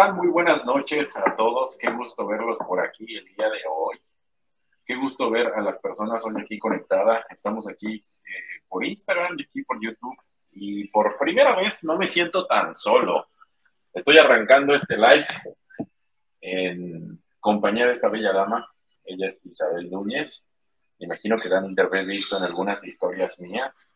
están? 0.00 0.16
Muy 0.16 0.28
buenas 0.28 0.64
noches 0.64 1.14
a 1.16 1.36
todos. 1.36 1.76
Qué 1.78 1.90
gusto 1.90 2.26
verlos 2.26 2.56
por 2.66 2.80
aquí 2.80 3.04
el 3.16 3.24
día 3.24 3.50
de 3.50 3.58
hoy. 3.70 3.98
Qué 4.86 4.94
gusto 4.96 5.30
ver 5.30 5.48
a 5.48 5.60
las 5.60 5.78
personas 5.78 6.24
hoy 6.24 6.40
aquí 6.40 6.58
conectadas. 6.58 7.24
Estamos 7.28 7.68
aquí 7.68 7.96
eh, 7.96 8.62
por 8.66 8.84
Instagram 8.84 9.36
y 9.38 9.42
aquí 9.42 9.62
por 9.62 9.78
YouTube. 9.80 10.16
Y 10.52 10.88
por 10.88 11.18
primera 11.18 11.54
vez 11.54 11.84
no 11.84 11.98
me 11.98 12.06
siento 12.06 12.46
tan 12.46 12.74
solo. 12.74 13.28
Estoy 13.92 14.16
arrancando 14.16 14.74
este 14.74 14.96
live 14.96 15.26
en 16.40 17.22
compañía 17.38 17.86
de 17.86 17.92
esta 17.92 18.08
bella 18.08 18.32
dama. 18.32 18.64
Ella 19.04 19.26
es 19.26 19.44
Isabel 19.44 19.90
Núñez. 19.90 20.48
Me 20.98 21.06
imagino 21.06 21.36
que 21.36 21.50
la 21.50 21.58
han 21.58 21.74
visto 22.06 22.38
en 22.38 22.44
algunas 22.44 22.86
historias 22.86 23.38
mías. 23.38 23.86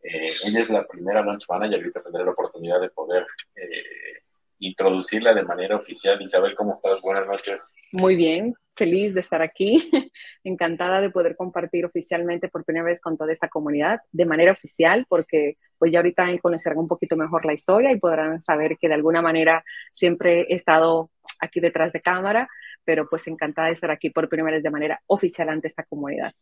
Eh, 0.00 0.32
ella 0.46 0.60
es 0.60 0.70
la 0.70 0.86
primera 0.86 1.22
launch 1.22 1.48
manager. 1.48 1.80
Ahorita 1.80 2.02
tendré 2.02 2.24
la 2.24 2.30
oportunidad 2.30 2.80
de 2.80 2.90
poder 2.90 3.26
eh, 3.56 4.23
introducirla 4.58 5.34
de 5.34 5.44
manera 5.44 5.76
oficial. 5.76 6.20
Isabel, 6.20 6.54
¿cómo 6.54 6.72
estás? 6.72 7.00
Buenas 7.00 7.26
noches. 7.26 7.72
Muy 7.92 8.16
bien, 8.16 8.54
feliz 8.74 9.14
de 9.14 9.20
estar 9.20 9.42
aquí, 9.42 9.90
encantada 10.44 11.00
de 11.00 11.10
poder 11.10 11.36
compartir 11.36 11.84
oficialmente 11.84 12.48
por 12.48 12.64
primera 12.64 12.86
vez 12.86 13.00
con 13.00 13.16
toda 13.16 13.32
esta 13.32 13.48
comunidad, 13.48 14.00
de 14.12 14.26
manera 14.26 14.52
oficial, 14.52 15.06
porque 15.08 15.56
pues 15.78 15.92
ya 15.92 15.98
ahorita 15.98 16.26
conocerán 16.40 16.78
un 16.78 16.88
poquito 16.88 17.16
mejor 17.16 17.44
la 17.44 17.52
historia 17.52 17.92
y 17.92 17.98
podrán 17.98 18.42
saber 18.42 18.76
que 18.78 18.88
de 18.88 18.94
alguna 18.94 19.22
manera 19.22 19.64
siempre 19.92 20.42
he 20.48 20.54
estado 20.54 21.10
aquí 21.40 21.60
detrás 21.60 21.92
de 21.92 22.00
cámara, 22.00 22.48
pero 22.84 23.08
pues 23.08 23.26
encantada 23.26 23.68
de 23.68 23.74
estar 23.74 23.90
aquí 23.90 24.10
por 24.10 24.28
primera 24.28 24.56
vez 24.56 24.62
de 24.62 24.70
manera 24.70 25.00
oficial 25.06 25.48
ante 25.48 25.68
esta 25.68 25.84
comunidad. 25.84 26.32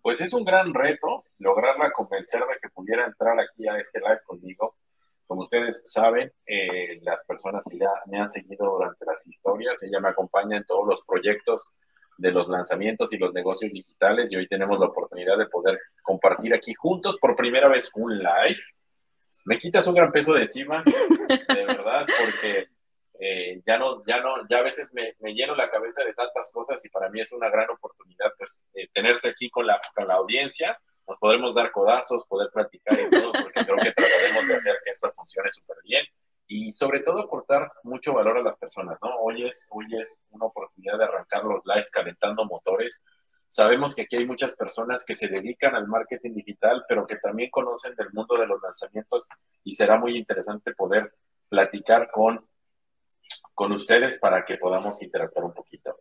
Pues 0.00 0.20
es 0.20 0.32
un 0.32 0.44
gran 0.44 0.74
reto 0.74 1.24
lograrla 1.38 1.92
convencer 1.92 2.40
de 2.40 2.58
que 2.60 2.68
pudiera 2.70 3.06
entrar 3.06 3.38
aquí 3.38 3.68
a 3.68 3.78
este 3.78 4.00
live 4.00 4.20
conmigo 4.26 4.76
como 5.32 5.44
ustedes 5.44 5.80
saben, 5.86 6.30
eh, 6.44 7.00
las 7.00 7.24
personas 7.24 7.64
que 7.64 7.78
ya 7.78 7.88
me 8.04 8.18
han 8.18 8.28
seguido 8.28 8.70
durante 8.70 9.02
las 9.06 9.26
historias, 9.26 9.82
ella 9.82 9.98
me 9.98 10.10
acompaña 10.10 10.58
en 10.58 10.66
todos 10.66 10.86
los 10.86 11.00
proyectos 11.06 11.74
de 12.18 12.32
los 12.32 12.50
lanzamientos 12.50 13.14
y 13.14 13.16
los 13.16 13.32
negocios 13.32 13.72
digitales 13.72 14.30
y 14.30 14.36
hoy 14.36 14.46
tenemos 14.46 14.78
la 14.78 14.88
oportunidad 14.88 15.38
de 15.38 15.46
poder 15.46 15.80
compartir 16.02 16.52
aquí 16.52 16.74
juntos 16.74 17.16
por 17.16 17.34
primera 17.34 17.68
vez 17.68 17.90
un 17.94 18.18
live. 18.18 18.60
Me 19.46 19.56
quitas 19.56 19.86
un 19.86 19.94
gran 19.94 20.12
peso 20.12 20.34
de 20.34 20.42
encima, 20.42 20.84
de 21.48 21.64
verdad, 21.64 22.04
porque 22.06 22.68
eh, 23.18 23.62
ya 23.66 23.78
no, 23.78 24.04
ya 24.04 24.20
no, 24.20 24.46
ya 24.50 24.58
a 24.58 24.62
veces 24.62 24.92
me, 24.92 25.14
lleno 25.32 25.56
la 25.56 25.70
cabeza 25.70 26.04
de 26.04 26.12
tantas 26.12 26.52
cosas 26.52 26.84
y 26.84 26.90
para 26.90 27.08
mí 27.08 27.22
es 27.22 27.32
una 27.32 27.48
gran 27.48 27.70
oportunidad, 27.70 28.34
pues, 28.36 28.66
eh, 28.74 28.86
tenerte 28.92 29.30
aquí 29.30 29.48
con 29.48 29.66
la, 29.66 29.80
con 29.94 30.06
la 30.06 30.16
audiencia 30.16 30.78
nos 31.12 31.18
podremos 31.18 31.54
dar 31.54 31.70
codazos, 31.70 32.24
poder 32.26 32.50
platicar 32.50 32.98
y 32.98 33.10
todo, 33.10 33.32
porque 33.32 33.64
creo 33.64 33.76
que 33.76 33.92
trataremos 33.92 34.48
de 34.48 34.56
hacer 34.56 34.76
que 34.82 34.90
esto 34.90 35.12
funcione 35.12 35.50
súper 35.50 35.76
bien 35.84 36.06
y 36.46 36.72
sobre 36.72 37.00
todo 37.00 37.20
aportar 37.20 37.70
mucho 37.82 38.14
valor 38.14 38.38
a 38.38 38.42
las 38.42 38.56
personas, 38.56 38.98
¿no? 39.02 39.16
Hoy 39.20 39.46
es, 39.46 39.68
hoy 39.70 39.86
es 40.00 40.22
una 40.30 40.46
oportunidad 40.46 40.98
de 40.98 41.04
arrancar 41.04 41.44
los 41.44 41.60
live 41.66 41.86
calentando 41.92 42.46
motores. 42.46 43.04
Sabemos 43.46 43.94
que 43.94 44.02
aquí 44.02 44.16
hay 44.16 44.26
muchas 44.26 44.54
personas 44.54 45.04
que 45.04 45.14
se 45.14 45.28
dedican 45.28 45.74
al 45.74 45.86
marketing 45.86 46.32
digital, 46.34 46.84
pero 46.88 47.06
que 47.06 47.16
también 47.16 47.50
conocen 47.50 47.94
del 47.94 48.10
mundo 48.12 48.34
de 48.36 48.46
los 48.46 48.60
lanzamientos 48.62 49.28
y 49.64 49.72
será 49.72 49.98
muy 49.98 50.16
interesante 50.16 50.74
poder 50.74 51.14
platicar 51.50 52.10
con, 52.10 52.46
con 53.52 53.72
ustedes 53.72 54.18
para 54.18 54.46
que 54.46 54.56
podamos 54.56 55.02
interactuar 55.02 55.44
un 55.44 55.52
poquito. 55.52 55.98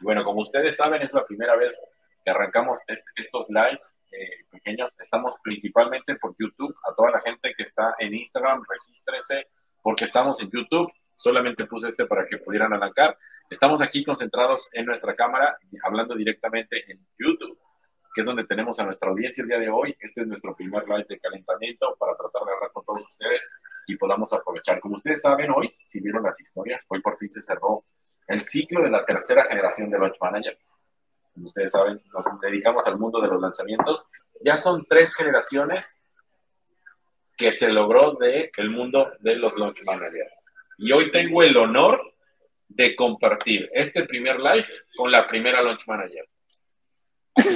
Bueno, 0.00 0.24
como 0.24 0.40
ustedes 0.40 0.76
saben, 0.76 1.02
es 1.02 1.12
la 1.12 1.24
primera 1.24 1.54
vez 1.54 1.80
que 2.24 2.30
arrancamos 2.30 2.80
estos 3.16 3.46
lives 3.48 3.94
eh, 4.16 4.44
pequeños. 4.50 4.92
Estamos 4.98 5.34
principalmente 5.42 6.16
por 6.16 6.34
YouTube. 6.38 6.74
A 6.88 6.94
toda 6.94 7.10
la 7.10 7.20
gente 7.20 7.54
que 7.56 7.64
está 7.64 7.94
en 7.98 8.14
Instagram, 8.14 8.62
regístrense 8.68 9.48
porque 9.82 10.04
estamos 10.04 10.40
en 10.40 10.50
YouTube. 10.50 10.90
Solamente 11.14 11.66
puse 11.66 11.88
este 11.88 12.06
para 12.06 12.26
que 12.26 12.38
pudieran 12.38 12.72
arrancar. 12.72 13.16
Estamos 13.50 13.80
aquí 13.80 14.04
concentrados 14.04 14.68
en 14.72 14.86
nuestra 14.86 15.14
cámara, 15.14 15.56
hablando 15.82 16.14
directamente 16.14 16.90
en 16.90 17.06
YouTube, 17.18 17.58
que 18.14 18.20
es 18.22 18.26
donde 18.26 18.44
tenemos 18.44 18.78
a 18.80 18.84
nuestra 18.84 19.10
audiencia 19.10 19.42
el 19.42 19.48
día 19.48 19.58
de 19.58 19.68
hoy. 19.68 19.96
Este 20.00 20.22
es 20.22 20.26
nuestro 20.26 20.56
primer 20.56 20.88
live 20.88 21.06
de 21.08 21.20
calentamiento 21.20 21.94
para 21.98 22.16
tratar 22.16 22.42
de 22.44 22.52
hablar 22.52 22.70
con 22.72 22.84
todos 22.84 23.04
ustedes 23.04 23.42
y 23.86 23.96
podamos 23.96 24.32
aprovechar. 24.32 24.80
Como 24.80 24.96
ustedes 24.96 25.20
saben, 25.22 25.50
hoy, 25.50 25.72
si 25.82 26.00
vieron 26.00 26.22
las 26.22 26.40
historias, 26.40 26.84
hoy 26.88 27.00
por 27.00 27.18
fin 27.18 27.30
se 27.30 27.42
cerró 27.42 27.84
el 28.26 28.42
ciclo 28.42 28.82
de 28.82 28.90
la 28.90 29.04
tercera 29.04 29.44
generación 29.44 29.90
de 29.90 29.98
Launch 29.98 30.16
Manager 30.20 30.58
como 31.34 31.48
ustedes 31.48 31.72
saben, 31.72 32.00
nos 32.12 32.24
dedicamos 32.40 32.86
al 32.86 32.98
mundo 32.98 33.20
de 33.20 33.28
los 33.28 33.40
lanzamientos. 33.40 34.06
Ya 34.40 34.56
son 34.56 34.86
tres 34.88 35.14
generaciones 35.14 35.98
que 37.36 37.52
se 37.52 37.72
logró 37.72 38.12
de 38.12 38.50
el 38.56 38.70
mundo 38.70 39.12
de 39.18 39.34
los 39.36 39.58
launch 39.58 39.82
managers. 39.84 40.32
Y 40.78 40.92
hoy 40.92 41.10
tengo 41.10 41.42
el 41.42 41.56
honor 41.56 42.14
de 42.68 42.94
compartir 42.94 43.68
este 43.72 44.04
primer 44.04 44.38
live 44.38 44.68
con 44.96 45.10
la 45.10 45.26
primera 45.26 45.60
launch 45.60 45.86
manager. 45.86 46.28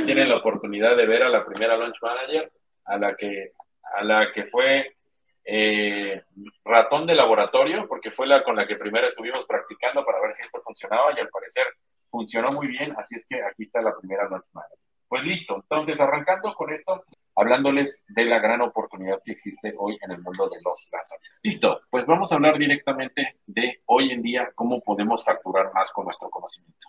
tienen 0.04 0.28
la 0.28 0.36
oportunidad 0.36 0.96
de 0.96 1.06
ver 1.06 1.22
a 1.22 1.28
la 1.28 1.44
primera 1.44 1.76
launch 1.76 1.98
manager, 2.02 2.50
a 2.84 2.98
la 2.98 3.16
que, 3.16 3.52
a 3.94 4.02
la 4.02 4.32
que 4.32 4.44
fue 4.46 4.96
eh, 5.44 6.22
ratón 6.64 7.06
de 7.06 7.14
laboratorio, 7.14 7.86
porque 7.86 8.10
fue 8.10 8.26
la 8.26 8.42
con 8.42 8.56
la 8.56 8.66
que 8.66 8.76
primero 8.76 9.06
estuvimos 9.06 9.46
practicando 9.46 10.04
para 10.04 10.20
ver 10.20 10.32
si 10.34 10.42
esto 10.42 10.60
funcionaba 10.60 11.12
y 11.16 11.20
al 11.20 11.28
parecer 11.28 11.64
funcionó 12.10 12.52
muy 12.52 12.68
bien, 12.68 12.94
así 12.96 13.16
es 13.16 13.26
que 13.26 13.42
aquí 13.42 13.62
está 13.62 13.80
la 13.80 13.96
primera 13.96 14.28
noche 14.28 14.46
Pues 15.08 15.24
listo, 15.24 15.56
entonces 15.56 16.00
arrancando 16.00 16.54
con 16.54 16.72
esto, 16.72 17.04
hablándoles 17.34 18.04
de 18.08 18.24
la 18.24 18.38
gran 18.38 18.60
oportunidad 18.62 19.20
que 19.24 19.32
existe 19.32 19.74
hoy 19.78 19.98
en 20.02 20.10
el 20.10 20.22
mundo 20.22 20.48
de 20.48 20.56
los 20.64 20.88
lanzamientos. 20.92 21.38
Listo, 21.42 21.80
pues 21.90 22.06
vamos 22.06 22.32
a 22.32 22.36
hablar 22.36 22.58
directamente 22.58 23.40
de 23.46 23.82
hoy 23.86 24.10
en 24.10 24.22
día 24.22 24.50
cómo 24.54 24.80
podemos 24.80 25.24
facturar 25.24 25.72
más 25.72 25.92
con 25.92 26.04
nuestro 26.04 26.28
conocimiento. 26.30 26.88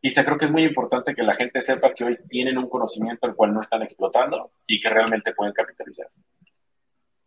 Y 0.00 0.10
se 0.10 0.24
creo 0.24 0.38
que 0.38 0.44
es 0.44 0.50
muy 0.50 0.64
importante 0.64 1.14
que 1.14 1.22
la 1.22 1.34
gente 1.34 1.60
sepa 1.60 1.92
que 1.92 2.04
hoy 2.04 2.18
tienen 2.28 2.56
un 2.56 2.68
conocimiento 2.68 3.26
el 3.26 3.34
cual 3.34 3.52
no 3.52 3.60
están 3.60 3.82
explotando 3.82 4.52
y 4.66 4.78
que 4.78 4.88
realmente 4.88 5.34
pueden 5.34 5.52
capitalizar. 5.52 6.08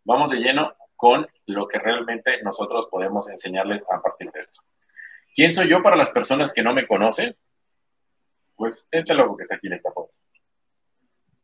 Vamos 0.04 0.30
de 0.30 0.38
lleno 0.38 0.74
con 0.96 1.26
lo 1.46 1.68
que 1.68 1.78
realmente 1.78 2.42
nosotros 2.42 2.88
podemos 2.90 3.28
enseñarles 3.28 3.84
a 3.90 4.00
partir 4.00 4.30
de 4.30 4.40
esto. 4.40 4.62
¿Quién 5.34 5.52
soy 5.54 5.68
yo 5.68 5.82
para 5.82 5.96
las 5.96 6.10
personas 6.10 6.52
que 6.52 6.62
no 6.62 6.74
me 6.74 6.86
conocen? 6.86 7.34
Pues 8.54 8.86
este 8.90 9.14
logo 9.14 9.36
que 9.36 9.44
está 9.44 9.54
aquí 9.54 9.66
en 9.66 9.72
esta 9.74 9.90
foto. 9.90 10.12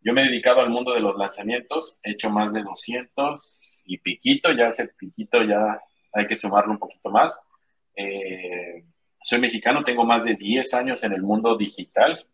Yo 0.01 0.13
me 0.13 0.23
he 0.23 0.27
dedicado 0.27 0.61
al 0.61 0.71
mundo 0.71 0.93
de 0.93 1.01
los 1.01 1.17
lanzamientos, 1.17 1.99
he 2.03 2.13
hecho 2.13 2.31
más 2.31 2.53
de 2.53 2.63
200 2.63 3.85
y 3.87 3.99
piquito, 3.99 4.53
ya 4.53 4.69
ese 4.69 4.89
piquito 4.89 5.43
ya 5.43 5.81
hay 6.13 6.27
que 6.27 6.37
sumarlo 6.37 6.73
un 6.73 6.79
poquito 6.79 7.11
más. 7.11 7.49
Eh, 7.97 8.85
soy 9.23 9.41
mexicano, 9.41 9.83
tengo 9.83 10.05
más 10.05 10.25
de 10.25 10.35
10 10.35 10.75
años 10.75 11.03
en 11.05 11.15
el 11.15 11.23
mundo 11.23 11.57
digital, 11.57 12.25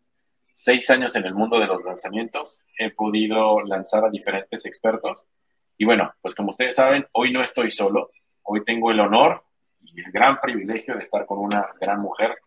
6 0.53 0.89
años 0.91 1.15
en 1.15 1.25
el 1.25 1.33
mundo 1.33 1.59
de 1.59 1.67
los 1.67 1.83
lanzamientos, 1.83 2.65
he 2.77 2.91
podido 2.91 3.61
lanzar 3.61 4.05
a 4.05 4.09
diferentes 4.09 4.65
expertos 4.65 5.27
y 5.77 5.85
bueno, 5.85 6.13
pues 6.21 6.35
como 6.35 6.49
ustedes 6.49 6.75
saben, 6.75 7.07
hoy 7.13 7.31
no 7.31 7.41
estoy 7.41 7.71
solo, 7.71 8.11
hoy 8.43 8.63
tengo 8.63 8.91
el 8.91 8.99
honor 8.99 9.44
el 10.01 10.11
gran 10.11 10.39
privilegio 10.39 10.95
de 10.95 11.01
estar 11.01 11.25
con 11.25 11.39
una 11.39 11.69
gran 11.79 12.01
mujer, 12.01 12.37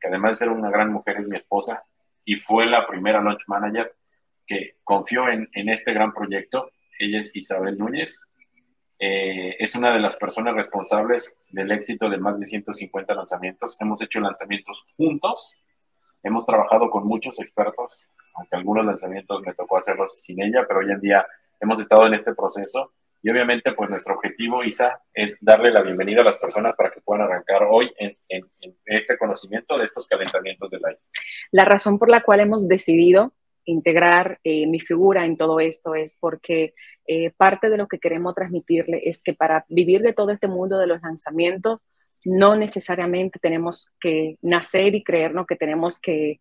que 0.00 0.08
además 0.08 0.32
de 0.32 0.46
ser 0.46 0.48
una 0.50 0.70
gran 0.70 0.92
mujer 0.92 1.18
es 1.18 1.28
mi 1.28 1.36
esposa 1.36 1.84
y 2.24 2.36
fue 2.36 2.66
la 2.66 2.86
primera 2.86 3.20
launch 3.20 3.44
manager 3.46 3.94
que 4.46 4.76
confió 4.84 5.28
en, 5.28 5.48
en 5.52 5.68
este 5.68 5.92
gran 5.92 6.12
proyecto. 6.12 6.70
Ella 6.98 7.20
es 7.20 7.34
Isabel 7.36 7.76
Núñez. 7.76 8.28
Eh, 8.98 9.56
es 9.58 9.74
una 9.74 9.92
de 9.92 9.98
las 9.98 10.16
personas 10.16 10.54
responsables 10.54 11.38
del 11.50 11.70
éxito 11.72 12.08
de 12.08 12.18
más 12.18 12.38
de 12.38 12.46
150 12.46 13.14
lanzamientos. 13.14 13.76
Hemos 13.80 14.00
hecho 14.00 14.20
lanzamientos 14.20 14.86
juntos. 14.96 15.56
Hemos 16.22 16.46
trabajado 16.46 16.88
con 16.88 17.06
muchos 17.06 17.38
expertos, 17.40 18.10
aunque 18.34 18.56
algunos 18.56 18.86
lanzamientos 18.86 19.42
me 19.42 19.52
tocó 19.52 19.76
hacerlos 19.76 20.14
sin 20.16 20.40
ella, 20.42 20.64
pero 20.66 20.80
hoy 20.80 20.90
en 20.90 21.00
día 21.00 21.26
hemos 21.60 21.78
estado 21.80 22.06
en 22.06 22.14
este 22.14 22.34
proceso 22.34 22.92
y 23.24 23.30
obviamente, 23.30 23.72
pues 23.72 23.88
nuestro 23.88 24.16
objetivo, 24.16 24.62
Isa, 24.62 25.00
es 25.14 25.38
darle 25.40 25.70
la 25.70 25.80
bienvenida 25.80 26.20
a 26.20 26.24
las 26.24 26.36
personas 26.36 26.74
para 26.76 26.90
que 26.90 27.00
puedan 27.00 27.22
arrancar 27.22 27.62
hoy 27.62 27.90
en, 27.98 28.18
este 28.84 29.16
conocimiento 29.16 29.78
de 29.78 29.86
estos 29.86 30.06
calentamientos 30.06 30.70
del 30.70 30.84
aire. 30.84 31.00
La 31.50 31.64
razón 31.64 31.98
por 31.98 32.10
la 32.10 32.20
cual 32.20 32.40
hemos 32.40 32.68
decidido 32.68 33.32
integrar 33.64 34.40
eh, 34.44 34.66
mi 34.66 34.78
figura 34.78 35.24
en 35.24 35.38
todo 35.38 35.58
esto 35.58 35.94
es 35.94 36.14
porque 36.20 36.74
eh, 37.06 37.30
parte 37.30 37.70
de 37.70 37.78
lo 37.78 37.88
que 37.88 37.98
queremos 37.98 38.34
transmitirle 38.34 39.00
es 39.04 39.22
que 39.22 39.32
para 39.32 39.64
vivir 39.70 40.02
de 40.02 40.12
todo 40.12 40.30
este 40.30 40.48
mundo 40.48 40.76
de 40.78 40.86
los 40.86 41.00
lanzamientos, 41.00 41.80
no 42.26 42.56
necesariamente 42.56 43.38
tenemos 43.38 43.90
que 44.00 44.36
nacer 44.42 44.94
y 44.94 45.04
creernos 45.04 45.46
que 45.46 45.56
tenemos 45.56 46.00
que, 46.00 46.40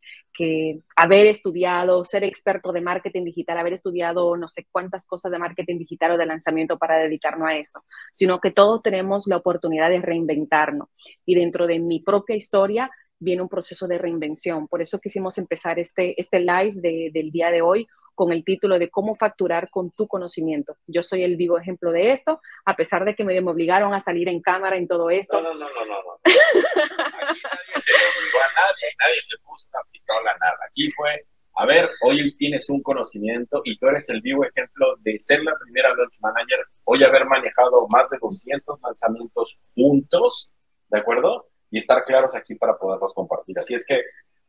haber 0.96 1.28
estudiado, 1.28 2.04
ser 2.06 2.24
experto 2.24 2.72
de 2.72 2.82
marketing 2.82 3.24
digital, 3.24 3.58
haber 3.58 3.74
estudiado 3.74 4.36
no 4.36 4.48
sé 4.48 4.66
cuántas 4.72 5.06
cosas 5.06 5.32
de 5.32 5.38
marketing 5.38 5.78
digital 5.78 6.12
o 6.12 6.18
de 6.18 6.26
lanzamiento 6.26 6.78
para 6.78 6.98
dedicarnos 6.98 7.48
a 7.50 7.56
esto, 7.56 7.84
sino 8.12 8.40
que 8.40 8.52
todos 8.52 8.82
tenemos 8.82 9.28
la 9.28 9.38
oportunidad 9.38 9.90
de 9.90 10.02
reinventarnos. 10.02 10.90
Y 11.26 11.36
dentro 11.36 11.68
de 11.68 11.80
mi 11.80 12.00
propia 12.00 12.36
historia 12.36 12.90
viene 13.20 13.44
un 13.44 13.50
proceso 13.50 13.88
de 13.88 14.00
reinvención. 14.00 14.68
Por 14.68 14.82
eso 14.82 15.00
quisimos 15.00 15.38
empezar 15.38 15.80
este, 15.80 16.20
este 16.20 16.40
live 16.40 17.12
del 17.12 17.32
día 17.32 17.52
de 17.52 17.62
hoy 17.62 17.88
con 18.16 18.32
el 18.32 18.44
título 18.44 18.80
de 18.80 18.90
cómo 18.90 19.16
facturar 19.16 19.70
con 19.70 19.92
tu 19.92 20.08
conocimiento. 20.08 20.78
Yo 20.88 21.04
soy 21.04 21.24
el 21.24 21.36
vivo 21.36 21.58
ejemplo 21.58 21.92
de 21.92 22.12
esto, 22.12 22.42
a 22.66 22.76
pesar 22.76 23.06
de 23.06 23.16
que 23.16 23.24
me, 23.24 23.40
obligaron 23.40 23.94
a 23.94 24.00
salir 24.00 24.30
en 24.30 24.42
cámara 24.42 24.78
en 24.78 24.88
todo 24.88 25.10
esto. 25.10 25.42
No, 25.42 25.54
no, 25.54 25.60
no, 25.60 25.86
no, 25.86 26.04
no. 26.04 26.14
Aquí 26.24 27.42
nadie 27.44 27.82
se 27.82 27.92
obligó 27.92 28.40
a 28.40 28.54
nadie, 28.54 28.88
nadie 29.00 29.22
se 29.22 29.38
puso 29.40 29.68
una 29.74 29.82
pistola, 29.92 30.38
nada. 30.40 30.58
Aquí 30.70 30.92
fue, 30.92 31.26
a 31.56 31.66
ver, 31.66 31.90
hoy 32.02 32.36
tienes 32.36 32.70
un 32.70 32.82
conocimiento 32.82 33.62
y 33.64 33.78
tú 33.78 33.88
eres 33.88 34.10
el 34.10 34.22
vivo 34.22 34.44
ejemplo 34.46 34.96
de 35.00 35.20
ser 35.20 35.44
la 35.44 35.54
primera 35.60 35.94
launch 35.96 36.20
manager, 36.20 36.60
hoy 36.84 37.04
haber 37.04 37.26
manejado 37.26 37.88
más 37.90 38.10
de 38.10 38.18
200 38.22 38.80
lanzamientos 38.82 39.60
juntos, 39.76 40.52
¿de 40.90 41.00
acuerdo? 41.00 41.48
Y 41.70 41.80
estar 41.80 42.04
claros 42.04 42.36
aquí 42.36 42.56
para 42.56 42.78
poderlos 42.78 43.14
compartir. 43.14 43.58
Así 43.58 43.74
es 43.74 43.86
que, 43.86 44.02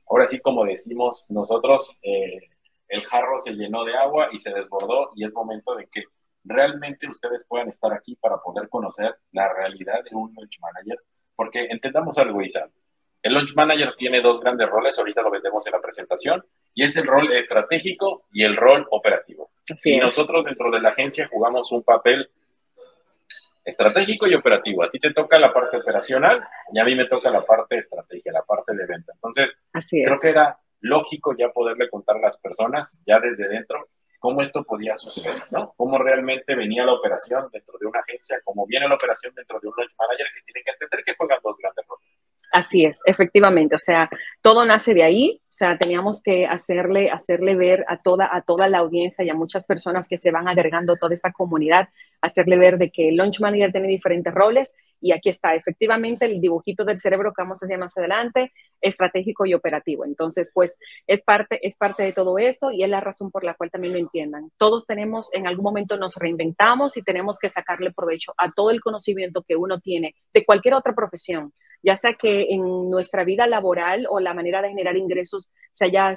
ahora 0.09 0.27
sí, 0.27 0.41
como 0.41 0.65
decimos 0.65 1.27
nosotros, 1.31 1.99
eh, 2.03 2.51
el 2.89 3.05
jarro 3.05 3.39
se 3.39 3.53
llenó 3.53 3.85
de 3.85 3.97
agua 3.97 4.29
y 4.33 4.39
se 4.39 4.53
desbordó 4.53 5.13
y 5.15 5.25
es 5.25 5.33
momento 5.33 5.75
de 5.75 5.87
que 5.87 6.05
realmente 6.45 7.09
ustedes 7.09 7.45
puedan 7.47 7.69
estar 7.69 7.93
aquí 7.93 8.17
para 8.17 8.39
poder 8.39 8.69
conocer 8.69 9.17
la 9.33 9.53
realidad 9.53 10.05
de 10.05 10.15
un 10.15 10.33
launch 10.35 10.61
manager, 10.61 10.99
porque 11.35 11.67
entendamos 11.71 12.19
algo, 12.19 12.43
Isa. 12.43 12.69
El 13.23 13.33
launch 13.33 13.55
manager 13.57 13.95
tiene 13.97 14.21
dos 14.21 14.41
grandes 14.41 14.69
roles, 14.69 14.99
ahorita 14.99 15.23
lo 15.23 15.31
vendemos 15.31 15.67
en 15.67 15.73
la 15.73 15.81
presentación, 15.81 16.45
y 16.75 16.85
es 16.85 16.95
el 16.97 17.07
rol 17.07 17.33
estratégico 17.33 18.27
y 18.33 18.45
el 18.45 18.57
rol 18.57 18.87
operativo. 18.91 19.51
y 19.85 19.97
nosotros 19.97 20.45
dentro 20.45 20.71
de 20.71 20.81
la 20.81 20.91
agencia 20.91 21.29
jugamos 21.33 21.73
un 21.73 21.83
papel 21.83 22.29
estratégico 23.65 24.27
y 24.27 24.35
operativo. 24.35 24.85
A 24.85 24.91
ti 24.91 25.01
te 25.01 25.13
toca 25.15 25.39
la 25.39 25.53
parte 25.53 25.79
operacional 25.79 26.47
y 26.71 26.79
a 26.79 26.85
mí 26.85 26.95
me 26.95 27.07
toca 27.07 27.31
la 27.31 27.43
parte 27.43 27.79
estratégica, 27.79 28.31
la 28.31 28.43
parte 28.43 28.75
de 28.75 28.85
venta. 28.87 29.13
Entonces, 29.15 29.57
creo 29.91 30.21
que 30.21 30.29
era 30.29 30.59
lógico 30.85 31.35
ya 31.37 31.49
poderle 31.49 31.89
contar 31.89 32.17
a 32.17 32.21
las 32.21 32.37
personas 32.37 33.01
ya 33.07 33.19
desde 33.19 33.49
dentro 33.49 33.89
cómo 34.19 34.43
esto 34.43 34.65
podía 34.65 34.97
suceder, 34.97 35.43
¿no? 35.51 35.75
Cómo 35.77 35.99
realmente 35.99 36.55
venía 36.55 36.85
la 36.85 36.93
operación 36.93 37.49
dentro 37.53 37.79
de 37.79 37.87
una 37.87 38.01
agencia, 38.01 38.41
cómo 38.45 38.67
viene 38.67 38.89
la 38.89 38.95
operación 38.95 39.35
dentro 39.35 39.61
de 39.61 39.69
un 39.69 39.75
launch 39.77 39.93
manager 39.99 40.27
que 40.35 40.43
tiene 40.43 40.63
que 40.65 40.71
entender 40.71 41.05
que 41.05 41.15
juegan 41.15 41.39
dos 41.43 41.57
grandes 41.59 41.87
roles. 41.87 42.07
Así 42.55 42.85
es, 42.85 43.01
efectivamente. 43.05 43.75
O 43.75 43.81
sea, 43.81 44.09
todo 44.41 44.65
nace 44.65 44.95
de 44.95 45.03
ahí. 45.03 45.41
O 45.43 45.57
sea, 45.57 45.77
teníamos 45.77 46.23
que 46.23 46.47
hacerle, 46.47 47.11
hacerle 47.11 47.57
ver 47.57 47.85
a 47.89 48.01
toda, 48.01 48.31
a 48.33 48.43
toda 48.43 48.69
la 48.69 48.79
audiencia 48.79 49.25
y 49.25 49.29
a 49.29 49.35
muchas 49.35 49.67
personas 49.67 50.07
que 50.07 50.17
se 50.17 50.31
van 50.31 50.47
agregando 50.47 50.95
toda 50.95 51.15
esta 51.15 51.33
comunidad, 51.33 51.89
hacerle 52.21 52.57
ver 52.57 52.79
de 52.79 52.93
que 52.93 53.09
el 53.09 53.17
Launch 53.17 53.41
Manager 53.41 53.73
tiene 53.73 53.89
diferentes 53.89 54.33
roles 54.33 54.73
y 55.01 55.11
aquí 55.11 55.31
está, 55.31 55.57
efectivamente, 55.57 56.27
el 56.27 56.41
dibujito 56.41 56.85
del 56.85 56.97
cerebro 56.97 57.33
que 57.33 57.43
vamos 57.43 57.61
a 57.61 57.67
hacer 57.67 57.77
más 57.77 57.97
adelante, 57.99 58.53
estratégico 58.81 59.47
y 59.47 59.55
operativo. 59.55 60.05
Entonces, 60.05 60.53
pues, 60.55 60.79
es 61.09 61.23
parte, 61.23 61.59
es 61.61 61.75
parte 61.75 62.05
de 62.05 62.13
todo 62.13 62.39
esto 62.39 62.71
y 62.71 62.85
es 62.85 62.89
la 62.89 63.01
razón 63.01 63.33
por 63.33 63.43
la 63.43 63.55
cual 63.55 63.73
también 63.73 63.95
lo 63.95 63.99
entiendan. 63.99 64.53
Todos 64.59 64.87
tenemos, 64.87 65.29
en 65.33 65.49
algún 65.49 65.65
momento 65.65 65.97
nos 65.97 66.15
reinventamos 66.15 66.97
y 66.97 67.03
tenemos 67.03 67.41
que 67.41 67.49
sacarle 67.49 67.91
provecho 67.91 68.33
a 68.39 68.53
todo 68.53 68.71
el 68.71 68.81
conocimiento 68.81 69.43
que 69.43 69.57
uno 69.57 69.81
tiene 69.81 70.15
de 70.33 70.45
cualquier 70.45 70.75
otra 70.75 70.95
profesión 70.95 71.53
ya 71.85 71.97
sea 71.97 72.15
que 72.15 72.47
en 72.51 72.91
nuestra 72.91 73.25
vida 73.25 73.47
laboral 73.47 74.07
o 74.09 74.19
la 74.19 74.35
manera 74.35 74.63
de 74.63 74.71
generar 74.71 74.97
ingresos 74.97 75.51
se 75.73 75.85
haya 75.85 76.15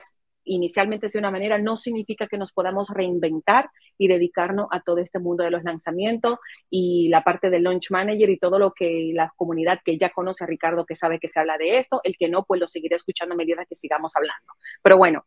inicialmente 0.47 1.07
de 1.11 1.19
una 1.19 1.29
manera, 1.29 1.57
no 1.57 1.75
significa 1.75 2.27
que 2.27 2.37
nos 2.37 2.51
podamos 2.53 2.89
reinventar 2.89 3.69
y 3.97 4.07
dedicarnos 4.07 4.67
a 4.71 4.79
todo 4.79 4.99
este 4.99 5.19
mundo 5.19 5.43
de 5.43 5.51
los 5.51 5.63
lanzamientos 5.63 6.39
y 6.69 7.09
la 7.09 7.23
parte 7.23 7.49
del 7.49 7.63
launch 7.63 7.91
manager 7.91 8.29
y 8.29 8.39
todo 8.39 8.57
lo 8.57 8.71
que 8.73 9.11
la 9.13 9.33
comunidad 9.35 9.79
que 9.83 9.97
ya 9.97 10.09
conoce 10.09 10.45
a 10.45 10.47
Ricardo, 10.47 10.85
que 10.85 10.95
sabe 10.95 11.19
que 11.19 11.27
se 11.27 11.39
habla 11.39 11.57
de 11.57 11.77
esto, 11.77 11.99
el 12.03 12.15
que 12.17 12.29
no, 12.29 12.43
pues 12.43 12.61
lo 12.61 12.67
seguiré 12.67 12.95
escuchando 12.95 13.33
a 13.33 13.37
medida 13.37 13.65
que 13.65 13.75
sigamos 13.75 14.15
hablando. 14.15 14.53
Pero 14.81 14.97
bueno, 14.97 15.25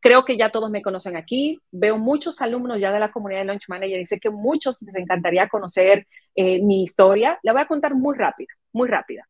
creo 0.00 0.24
que 0.24 0.38
ya 0.38 0.50
todos 0.50 0.70
me 0.70 0.82
conocen 0.82 1.16
aquí. 1.16 1.60
Veo 1.70 1.98
muchos 1.98 2.40
alumnos 2.40 2.80
ya 2.80 2.90
de 2.90 3.00
la 3.00 3.12
comunidad 3.12 3.40
de 3.40 3.46
Launch 3.46 3.68
Manager 3.68 4.00
y 4.00 4.04
sé 4.06 4.18
que 4.18 4.30
muchos 4.30 4.80
les 4.82 4.96
encantaría 4.96 5.48
conocer 5.48 6.06
eh, 6.34 6.62
mi 6.62 6.82
historia. 6.82 7.38
La 7.42 7.52
voy 7.52 7.62
a 7.62 7.66
contar 7.66 7.94
muy 7.94 8.16
rápida, 8.16 8.54
muy 8.72 8.88
rápida 8.88 9.28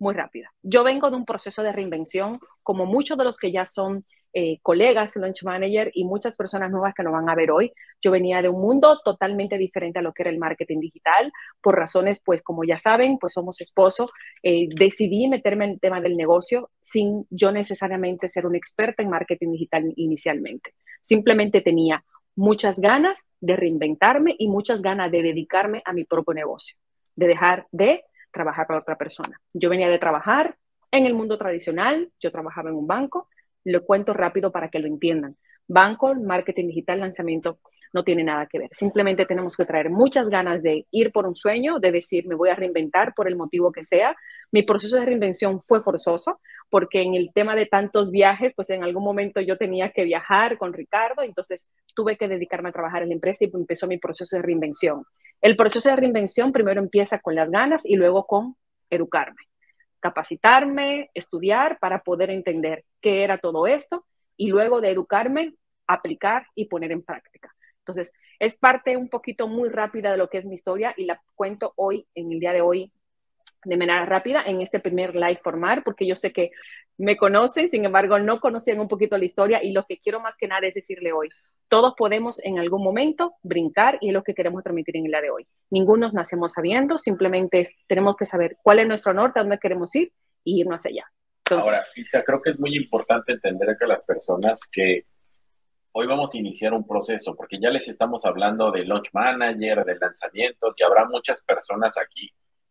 muy 0.00 0.14
rápida. 0.14 0.52
Yo 0.62 0.82
vengo 0.82 1.10
de 1.10 1.16
un 1.16 1.24
proceso 1.24 1.62
de 1.62 1.72
reinvención, 1.72 2.32
como 2.62 2.86
muchos 2.86 3.16
de 3.16 3.24
los 3.24 3.38
que 3.38 3.52
ya 3.52 3.66
son 3.66 4.02
eh, 4.32 4.58
colegas, 4.62 5.16
launch 5.16 5.42
manager 5.42 5.90
y 5.92 6.04
muchas 6.04 6.36
personas 6.36 6.70
nuevas 6.70 6.94
que 6.94 7.02
nos 7.02 7.12
van 7.12 7.28
a 7.28 7.34
ver 7.34 7.50
hoy. 7.50 7.72
Yo 8.00 8.10
venía 8.10 8.40
de 8.40 8.48
un 8.48 8.60
mundo 8.60 8.98
totalmente 9.04 9.58
diferente 9.58 9.98
a 9.98 10.02
lo 10.02 10.12
que 10.12 10.22
era 10.22 10.30
el 10.30 10.38
marketing 10.38 10.78
digital, 10.80 11.32
por 11.60 11.76
razones, 11.76 12.20
pues 12.24 12.40
como 12.42 12.64
ya 12.64 12.78
saben, 12.78 13.18
pues 13.18 13.32
somos 13.32 13.60
esposos. 13.60 14.10
Eh, 14.42 14.68
decidí 14.74 15.28
meterme 15.28 15.64
en 15.66 15.70
el 15.72 15.80
tema 15.80 16.00
del 16.00 16.16
negocio 16.16 16.70
sin 16.80 17.26
yo 17.28 17.52
necesariamente 17.52 18.28
ser 18.28 18.46
una 18.46 18.56
experta 18.56 19.02
en 19.02 19.10
marketing 19.10 19.52
digital 19.52 19.92
inicialmente. 19.96 20.74
Simplemente 21.02 21.60
tenía 21.60 22.04
muchas 22.36 22.80
ganas 22.80 23.26
de 23.40 23.56
reinventarme 23.56 24.34
y 24.38 24.48
muchas 24.48 24.80
ganas 24.80 25.10
de 25.10 25.22
dedicarme 25.22 25.82
a 25.84 25.92
mi 25.92 26.04
propio 26.04 26.34
negocio, 26.34 26.76
de 27.16 27.26
dejar 27.26 27.66
de 27.72 28.04
trabajar 28.32 28.66
para 28.66 28.80
otra 28.80 28.96
persona. 28.96 29.40
Yo 29.52 29.70
venía 29.70 29.88
de 29.88 29.98
trabajar 29.98 30.56
en 30.90 31.06
el 31.06 31.14
mundo 31.14 31.38
tradicional, 31.38 32.10
yo 32.20 32.30
trabajaba 32.30 32.70
en 32.70 32.76
un 32.76 32.86
banco, 32.86 33.28
lo 33.64 33.84
cuento 33.84 34.12
rápido 34.12 34.50
para 34.50 34.68
que 34.68 34.78
lo 34.78 34.86
entiendan. 34.86 35.36
Banco, 35.68 36.14
marketing 36.14 36.68
digital, 36.68 36.98
lanzamiento, 36.98 37.58
no 37.92 38.04
tiene 38.04 38.24
nada 38.24 38.46
que 38.46 38.58
ver. 38.58 38.70
Simplemente 38.72 39.26
tenemos 39.26 39.56
que 39.56 39.64
traer 39.64 39.90
muchas 39.90 40.28
ganas 40.28 40.62
de 40.62 40.86
ir 40.90 41.12
por 41.12 41.26
un 41.26 41.34
sueño, 41.34 41.78
de 41.78 41.92
decir, 41.92 42.26
me 42.26 42.34
voy 42.34 42.48
a 42.48 42.54
reinventar 42.54 43.14
por 43.14 43.28
el 43.28 43.36
motivo 43.36 43.72
que 43.72 43.84
sea. 43.84 44.16
Mi 44.52 44.62
proceso 44.62 44.96
de 44.96 45.06
reinvención 45.06 45.60
fue 45.60 45.82
forzoso 45.82 46.40
porque 46.70 47.02
en 47.02 47.14
el 47.14 47.32
tema 47.32 47.54
de 47.56 47.66
tantos 47.66 48.10
viajes, 48.10 48.52
pues 48.54 48.70
en 48.70 48.84
algún 48.84 49.04
momento 49.04 49.40
yo 49.40 49.56
tenía 49.56 49.90
que 49.90 50.04
viajar 50.04 50.56
con 50.56 50.72
Ricardo, 50.72 51.22
entonces 51.22 51.68
tuve 51.94 52.16
que 52.16 52.28
dedicarme 52.28 52.68
a 52.68 52.72
trabajar 52.72 53.02
en 53.02 53.08
la 53.08 53.14
empresa 53.14 53.44
y 53.44 53.50
empezó 53.52 53.86
mi 53.86 53.98
proceso 53.98 54.36
de 54.36 54.42
reinvención. 54.42 55.04
El 55.40 55.56
proceso 55.56 55.88
de 55.88 55.96
reinvención 55.96 56.52
primero 56.52 56.80
empieza 56.80 57.18
con 57.18 57.34
las 57.34 57.50
ganas 57.50 57.86
y 57.86 57.96
luego 57.96 58.26
con 58.26 58.56
educarme, 58.90 59.42
capacitarme, 59.98 61.10
estudiar 61.14 61.78
para 61.78 62.02
poder 62.02 62.30
entender 62.30 62.84
qué 63.00 63.22
era 63.22 63.38
todo 63.38 63.66
esto 63.66 64.04
y 64.36 64.48
luego 64.48 64.80
de 64.80 64.90
educarme, 64.90 65.54
aplicar 65.86 66.46
y 66.54 66.66
poner 66.66 66.92
en 66.92 67.02
práctica. 67.02 67.54
Entonces, 67.78 68.12
es 68.38 68.54
parte 68.56 68.96
un 68.96 69.08
poquito 69.08 69.48
muy 69.48 69.68
rápida 69.68 70.10
de 70.10 70.18
lo 70.18 70.28
que 70.28 70.38
es 70.38 70.46
mi 70.46 70.54
historia 70.54 70.94
y 70.96 71.04
la 71.04 71.20
cuento 71.34 71.72
hoy, 71.76 72.06
en 72.14 72.32
el 72.32 72.40
día 72.40 72.52
de 72.52 72.60
hoy, 72.60 72.92
de 73.64 73.76
manera 73.76 74.06
rápida 74.06 74.42
en 74.46 74.60
este 74.60 74.80
primer 74.80 75.14
live 75.14 75.40
formar, 75.42 75.82
porque 75.82 76.06
yo 76.06 76.16
sé 76.16 76.32
que 76.32 76.50
me 77.00 77.16
conocen, 77.16 77.66
sin 77.66 77.86
embargo, 77.86 78.18
no 78.18 78.40
conocían 78.40 78.78
un 78.78 78.86
poquito 78.86 79.16
la 79.16 79.24
historia 79.24 79.60
y 79.62 79.72
lo 79.72 79.86
que 79.86 79.98
quiero 79.98 80.20
más 80.20 80.36
que 80.36 80.46
nada 80.46 80.66
es 80.66 80.74
decirle 80.74 81.12
hoy, 81.12 81.30
todos 81.68 81.94
podemos 81.96 82.44
en 82.44 82.58
algún 82.58 82.84
momento 82.84 83.36
brincar 83.42 83.96
y 84.02 84.08
es 84.08 84.12
lo 84.12 84.22
que 84.22 84.34
queremos 84.34 84.62
transmitir 84.62 84.98
en 84.98 85.06
el 85.06 85.12
día 85.12 85.22
de 85.22 85.30
hoy. 85.30 85.46
Ninguno 85.70 86.06
nos 86.06 86.14
nacemos 86.14 86.52
sabiendo, 86.52 86.98
simplemente 86.98 87.66
tenemos 87.88 88.16
que 88.16 88.26
saber 88.26 88.58
cuál 88.62 88.80
es 88.80 88.86
nuestro 88.86 89.14
norte, 89.14 89.40
a 89.40 89.42
dónde 89.42 89.58
queremos 89.58 89.94
ir 89.94 90.12
y 90.44 90.60
irnos 90.60 90.84
allá. 90.84 91.10
Ahora, 91.50 91.82
Isa, 91.96 92.22
creo 92.22 92.42
que 92.42 92.50
es 92.50 92.60
muy 92.60 92.76
importante 92.76 93.32
entender 93.32 93.76
que 93.78 93.86
las 93.86 94.02
personas 94.02 94.60
que 94.70 95.06
hoy 95.92 96.06
vamos 96.06 96.34
a 96.34 96.38
iniciar 96.38 96.74
un 96.74 96.86
proceso, 96.86 97.34
porque 97.34 97.58
ya 97.58 97.70
les 97.70 97.88
estamos 97.88 98.26
hablando 98.26 98.70
de 98.70 98.84
launch 98.84 99.08
manager, 99.14 99.86
de 99.86 99.96
lanzamientos, 99.98 100.74
y 100.78 100.82
habrá 100.82 101.06
muchas 101.06 101.40
personas 101.40 101.96
aquí 101.96 102.30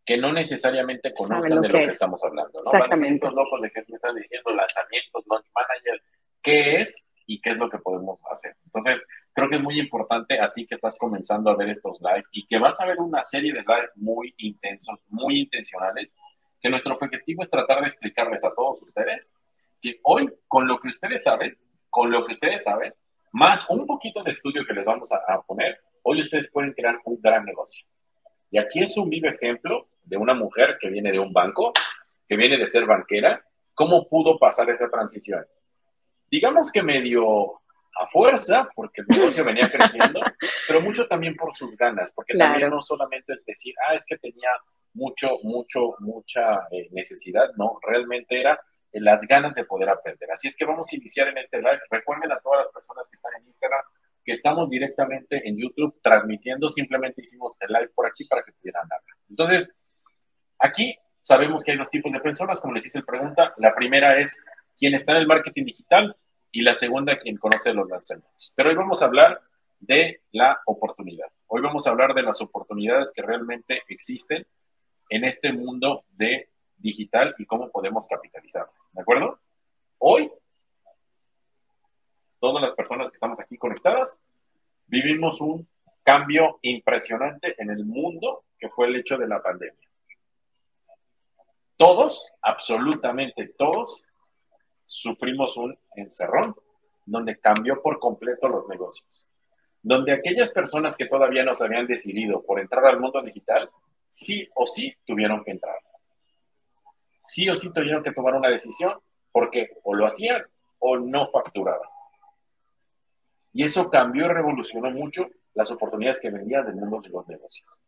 que 0.09 0.17
no 0.17 0.33
necesariamente 0.33 1.13
conozcan 1.13 1.61
de 1.61 1.69
lo 1.69 1.77
que 1.77 1.83
estamos 1.83 2.23
hablando, 2.25 2.63
¿no? 2.63 2.71
Exactamente. 2.71 3.27
Van 3.27 3.31
a 3.31 3.35
locos 3.43 3.61
de 3.61 3.69
que 3.69 3.85
me 3.87 3.95
están 3.97 4.15
diciendo 4.15 4.49
lanzamientos, 4.49 5.23
launch 5.29 5.45
manager, 5.53 6.01
qué 6.41 6.81
es 6.81 7.03
y 7.27 7.39
qué 7.39 7.51
es 7.51 7.57
lo 7.57 7.69
que 7.69 7.77
podemos 7.77 8.19
hacer. 8.31 8.55
Entonces, 8.65 9.05
creo 9.33 9.47
que 9.47 9.57
es 9.57 9.61
muy 9.61 9.79
importante 9.79 10.41
a 10.41 10.51
ti 10.51 10.65
que 10.65 10.73
estás 10.73 10.97
comenzando 10.97 11.51
a 11.51 11.55
ver 11.55 11.69
estos 11.69 12.01
live 12.01 12.23
y 12.31 12.47
que 12.47 12.57
vas 12.57 12.81
a 12.81 12.87
ver 12.87 12.97
una 12.97 13.21
serie 13.21 13.53
de 13.53 13.59
live 13.59 13.89
muy 13.97 14.33
intensos, 14.39 14.99
muy 15.09 15.41
intencionales, 15.41 16.17
que 16.59 16.71
nuestro 16.71 16.91
objetivo 16.95 17.43
es 17.43 17.49
tratar 17.51 17.81
de 17.81 17.89
explicarles 17.89 18.43
a 18.43 18.51
todos 18.55 18.81
ustedes 18.81 19.31
que 19.79 19.99
hoy, 20.01 20.27
con 20.47 20.67
lo 20.67 20.79
que 20.79 20.87
ustedes 20.87 21.23
saben, 21.23 21.55
con 21.91 22.09
lo 22.09 22.25
que 22.25 22.33
ustedes 22.33 22.63
saben, 22.63 22.95
más 23.31 23.69
un 23.69 23.85
poquito 23.85 24.23
de 24.23 24.31
estudio 24.31 24.65
que 24.65 24.73
les 24.73 24.85
vamos 24.85 25.11
a, 25.11 25.17
a 25.31 25.43
poner, 25.43 25.79
hoy 26.01 26.21
ustedes 26.21 26.49
pueden 26.49 26.73
crear 26.73 26.99
un 27.03 27.21
gran 27.21 27.45
negocio. 27.45 27.85
Y 28.51 28.57
aquí 28.57 28.83
es 28.83 28.97
un 28.97 29.09
vivo 29.09 29.27
ejemplo 29.27 29.87
de 30.03 30.17
una 30.17 30.33
mujer 30.33 30.77
que 30.79 30.89
viene 30.89 31.11
de 31.11 31.19
un 31.19 31.31
banco, 31.31 31.71
que 32.27 32.35
viene 32.35 32.57
de 32.57 32.67
ser 32.67 32.85
banquera, 32.85 33.43
¿cómo 33.73 34.07
pudo 34.07 34.37
pasar 34.37 34.69
esa 34.69 34.89
transición? 34.89 35.45
Digamos 36.29 36.71
que 36.71 36.83
medio 36.83 37.61
a 37.99 38.07
fuerza, 38.07 38.69
porque 38.75 39.01
el 39.01 39.07
negocio 39.07 39.43
venía 39.43 39.69
creciendo, 39.71 40.21
pero 40.67 40.81
mucho 40.81 41.07
también 41.07 41.35
por 41.35 41.55
sus 41.55 41.75
ganas, 41.75 42.09
porque 42.15 42.37
también 42.37 42.69
no 42.69 42.81
solamente 42.81 43.33
es 43.33 43.45
decir, 43.45 43.73
ah, 43.87 43.95
es 43.95 44.05
que 44.05 44.17
tenía 44.17 44.49
mucho, 44.93 45.29
mucho, 45.43 45.95
mucha 45.99 46.67
eh, 46.71 46.87
necesidad, 46.91 47.49
no, 47.57 47.79
realmente 47.85 48.39
era 48.39 48.59
eh, 48.91 48.99
las 48.99 49.21
ganas 49.23 49.53
de 49.55 49.65
poder 49.65 49.89
aprender. 49.89 50.31
Así 50.31 50.47
es 50.47 50.55
que 50.55 50.65
vamos 50.65 50.91
a 50.91 50.95
iniciar 50.95 51.27
en 51.27 51.37
este 51.37 51.57
live. 51.57 51.79
Recuerden 51.89 52.31
a 52.31 52.39
todas 52.39 52.65
las 52.65 52.73
personas 52.73 53.07
que 53.07 53.15
están 53.15 53.33
en 53.39 53.47
Instagram 53.47 53.83
que 54.29 54.33
estamos 54.33 54.69
directamente 54.69 55.41
en 55.47 55.57
YouTube 55.57 55.99
transmitiendo, 56.03 56.69
simplemente 56.69 57.23
hicimos 57.23 57.57
el 57.61 57.73
live 57.73 57.89
por 57.95 58.05
aquí 58.05 58.25
para 58.25 58.43
que 58.43 58.51
pudieran 58.51 58.83
hablar. 58.83 59.17
Entonces, 59.27 59.73
Aquí 60.59 60.97
sabemos 61.21 61.63
que 61.63 61.71
hay 61.71 61.77
dos 61.77 61.89
tipos 61.89 62.11
de 62.11 62.19
personas, 62.19 62.59
como 62.59 62.73
les 62.73 62.85
hice 62.85 62.97
el 62.97 63.05
pregunta. 63.05 63.53
La 63.57 63.73
primera 63.73 64.19
es 64.19 64.43
quien 64.77 64.93
está 64.93 65.13
en 65.13 65.19
el 65.19 65.27
marketing 65.27 65.63
digital 65.63 66.15
y 66.51 66.61
la 66.61 66.75
segunda 66.75 67.17
quien 67.17 67.37
conoce 67.37 67.73
los 67.73 67.89
lanzamientos. 67.89 68.53
Pero 68.55 68.69
hoy 68.69 68.75
vamos 68.75 69.01
a 69.01 69.05
hablar 69.05 69.41
de 69.79 70.21
la 70.33 70.59
oportunidad. 70.65 71.27
Hoy 71.47 71.61
vamos 71.61 71.87
a 71.87 71.91
hablar 71.91 72.13
de 72.13 72.23
las 72.23 72.41
oportunidades 72.41 73.13
que 73.15 73.21
realmente 73.21 73.83
existen 73.87 74.45
en 75.09 75.23
este 75.23 75.53
mundo 75.53 76.03
de 76.11 76.49
digital 76.75 77.33
y 77.37 77.45
cómo 77.45 77.71
podemos 77.71 78.07
capitalizarlas. 78.07 78.75
¿De 78.91 79.01
acuerdo? 79.01 79.39
Hoy, 79.97 80.29
todas 82.39 82.61
las 82.61 82.75
personas 82.75 83.09
que 83.09 83.15
estamos 83.15 83.39
aquí 83.39 83.57
conectadas, 83.57 84.19
vivimos 84.87 85.41
un 85.41 85.67
cambio 86.03 86.59
impresionante 86.61 87.55
en 87.61 87.69
el 87.69 87.85
mundo 87.85 88.45
que 88.57 88.69
fue 88.69 88.87
el 88.87 88.95
hecho 88.95 89.17
de 89.17 89.27
la 89.27 89.41
pandemia. 89.41 89.87
Todos, 91.77 92.31
absolutamente 92.41 93.53
todos, 93.57 94.03
sufrimos 94.85 95.55
un 95.55 95.77
encerrón 95.95 96.55
donde 97.05 97.39
cambió 97.39 97.81
por 97.81 97.99
completo 97.99 98.49
los 98.49 98.67
negocios. 98.67 99.27
Donde 99.81 100.11
aquellas 100.11 100.49
personas 100.49 100.97
que 100.97 101.05
todavía 101.05 101.43
no 101.43 101.53
se 101.53 101.65
habían 101.65 101.87
decidido 101.87 102.43
por 102.43 102.59
entrar 102.59 102.85
al 102.85 102.99
mundo 102.99 103.21
digital, 103.21 103.69
sí 104.11 104.49
o 104.55 104.67
sí 104.67 104.93
tuvieron 105.05 105.43
que 105.43 105.51
entrar. 105.51 105.77
Sí 107.23 107.49
o 107.49 107.55
sí 107.55 107.71
tuvieron 107.71 108.03
que 108.03 108.11
tomar 108.11 108.33
una 108.33 108.49
decisión 108.49 108.99
porque 109.31 109.69
o 109.83 109.93
lo 109.93 110.05
hacían 110.05 110.43
o 110.79 110.97
no 110.97 111.29
facturaban. 111.31 111.87
Y 113.53 113.63
eso 113.63 113.89
cambió 113.89 114.25
y 114.25 114.29
revolucionó 114.29 114.91
mucho 114.91 115.29
las 115.53 115.71
oportunidades 115.71 116.19
que 116.19 116.29
venían 116.29 116.65
del 116.65 116.75
mundo 116.75 117.01
de 117.01 117.09
los 117.09 117.27
negocios. 117.27 117.81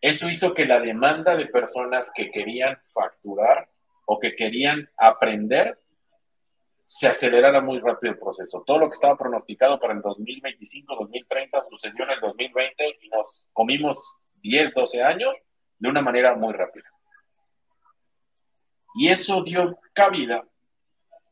Eso 0.00 0.28
hizo 0.28 0.54
que 0.54 0.64
la 0.64 0.80
demanda 0.80 1.36
de 1.36 1.46
personas 1.46 2.10
que 2.14 2.30
querían 2.30 2.78
facturar 2.92 3.68
o 4.06 4.18
que 4.18 4.34
querían 4.34 4.88
aprender 4.96 5.78
se 6.86 7.06
acelerara 7.06 7.60
muy 7.60 7.78
rápido 7.78 8.12
el 8.12 8.18
proceso. 8.18 8.64
Todo 8.66 8.80
lo 8.80 8.88
que 8.88 8.94
estaba 8.94 9.16
pronosticado 9.16 9.78
para 9.78 9.92
el 9.92 10.00
2025, 10.00 10.96
2030 10.96 11.62
sucedió 11.62 12.04
en 12.04 12.10
el 12.10 12.20
2020 12.20 12.98
y 13.02 13.08
nos 13.10 13.48
comimos 13.52 14.16
10, 14.42 14.74
12 14.74 15.02
años 15.02 15.32
de 15.78 15.88
una 15.88 16.02
manera 16.02 16.34
muy 16.34 16.52
rápida. 16.52 16.90
Y 18.96 19.08
eso 19.08 19.42
dio 19.44 19.78
cabida 19.92 20.44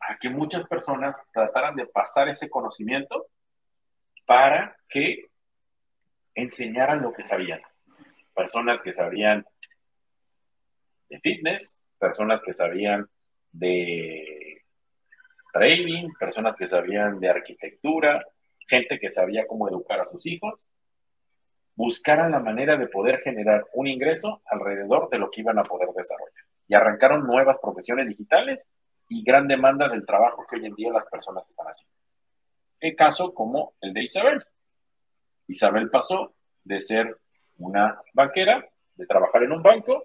a 0.09 0.17
que 0.17 0.31
muchas 0.31 0.67
personas 0.67 1.23
trataran 1.35 1.77
de 1.77 1.87
pasar 1.87 2.31
ese 2.31 2.49
conocimiento 2.49 3.27
para 4.25 4.75
que 4.89 5.27
enseñaran 6.35 7.03
lo 7.03 7.13
que 7.13 7.23
sabían. 7.23 7.61
Personas 8.35 8.81
que 8.81 8.91
sabían 8.91 9.45
de 11.11 11.21
fitness, 11.21 11.83
personas 11.99 12.43
que 12.43 12.55
sabían 12.55 13.07
de 13.53 14.63
trading, 15.53 16.09
personas 16.19 16.57
que 16.57 16.69
sabían 16.69 17.21
de 17.21 17.29
arquitectura, 17.29 18.25
gente 18.67 18.99
que 18.99 19.11
sabía 19.11 19.47
cómo 19.47 19.69
educar 19.69 20.01
a 20.01 20.07
sus 20.07 20.25
hijos, 20.25 20.67
buscaran 21.75 22.31
la 22.31 22.41
manera 22.41 22.79
de 22.79 22.87
poder 22.87 23.21
generar 23.21 23.67
un 23.75 23.87
ingreso 23.87 24.41
alrededor 24.47 25.11
de 25.11 25.19
lo 25.19 25.31
que 25.31 25.43
iban 25.43 25.59
a 25.59 25.65
poder 25.65 25.91
desarrollar. 25.95 26.45
Y 26.67 26.75
arrancaron 26.75 27.27
nuevas 27.27 27.59
profesiones 27.59 28.09
digitales 28.09 28.67
y 29.09 29.23
gran 29.23 29.49
demanda 29.49 29.89
del 29.89 30.05
trabajo 30.05 30.47
que 30.49 30.57
hoy 30.57 30.67
en 30.67 30.75
día 30.75 30.93
las 30.93 31.07
personas 31.07 31.47
están 31.49 31.67
haciendo. 31.67 31.95
El 32.81 32.95
caso 32.95 33.35
como 33.35 33.75
el 33.81 33.93
de 33.93 34.05
Isabel. 34.05 34.45
Isabel 35.49 35.91
pasó 35.91 36.35
de 36.63 36.81
ser 36.81 37.17
una 37.59 38.01
banquera, 38.13 38.69
de 38.95 39.07
trabajar 39.07 39.43
en 39.43 39.53
un 39.53 39.63
banco, 39.63 40.05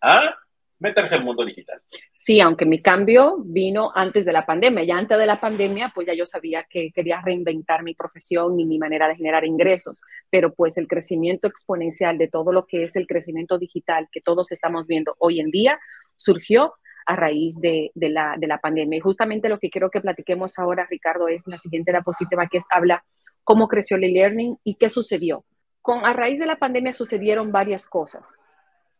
a 0.00 0.36
meterse 0.78 1.14
al 1.14 1.24
mundo 1.24 1.44
digital. 1.44 1.80
Sí, 2.16 2.40
aunque 2.40 2.66
mi 2.66 2.82
cambio 2.82 3.38
vino 3.38 3.90
antes 3.94 4.24
de 4.24 4.32
la 4.32 4.44
pandemia. 4.44 4.84
Ya 4.84 4.96
antes 4.96 5.18
de 5.18 5.26
la 5.26 5.40
pandemia, 5.40 5.92
pues 5.94 6.06
ya 6.06 6.14
yo 6.14 6.26
sabía 6.26 6.66
que 6.68 6.90
quería 6.94 7.20
reinventar 7.24 7.82
mi 7.82 7.94
profesión 7.94 8.58
y 8.60 8.66
mi 8.66 8.78
manera 8.78 9.08
de 9.08 9.16
generar 9.16 9.44
ingresos, 9.44 10.02
pero 10.30 10.52
pues 10.54 10.76
el 10.76 10.86
crecimiento 10.86 11.48
exponencial 11.48 12.18
de 12.18 12.28
todo 12.28 12.52
lo 12.52 12.66
que 12.66 12.84
es 12.84 12.96
el 12.96 13.06
crecimiento 13.06 13.58
digital 13.58 14.08
que 14.12 14.20
todos 14.20 14.52
estamos 14.52 14.86
viendo 14.86 15.16
hoy 15.18 15.40
en 15.40 15.50
día 15.50 15.78
surgió 16.16 16.74
a 17.06 17.16
raíz 17.16 17.58
de, 17.60 17.92
la, 17.94 18.36
de 18.38 18.46
la 18.46 18.58
pandemia. 18.58 18.98
Y 18.98 19.00
justamente 19.00 19.48
lo 19.48 19.58
que 19.58 19.70
quiero 19.70 19.90
que 19.90 20.00
platiquemos 20.00 20.58
ahora, 20.58 20.86
Ricardo, 20.90 21.28
es 21.28 21.46
la 21.46 21.58
siguiente 21.58 21.92
diapositiva 21.92 22.46
que 22.48 22.58
es, 22.58 22.64
habla 22.70 23.04
cómo 23.44 23.68
creció 23.68 23.96
el 23.96 24.04
e-learning 24.04 24.58
y 24.64 24.74
qué 24.74 24.88
sucedió. 24.88 25.44
Con, 25.82 26.04
a 26.04 26.12
raíz 26.12 26.40
de 26.40 26.46
la 26.46 26.56
pandemia 26.56 26.92
sucedieron 26.92 27.52
varias 27.52 27.86
cosas 27.86 28.40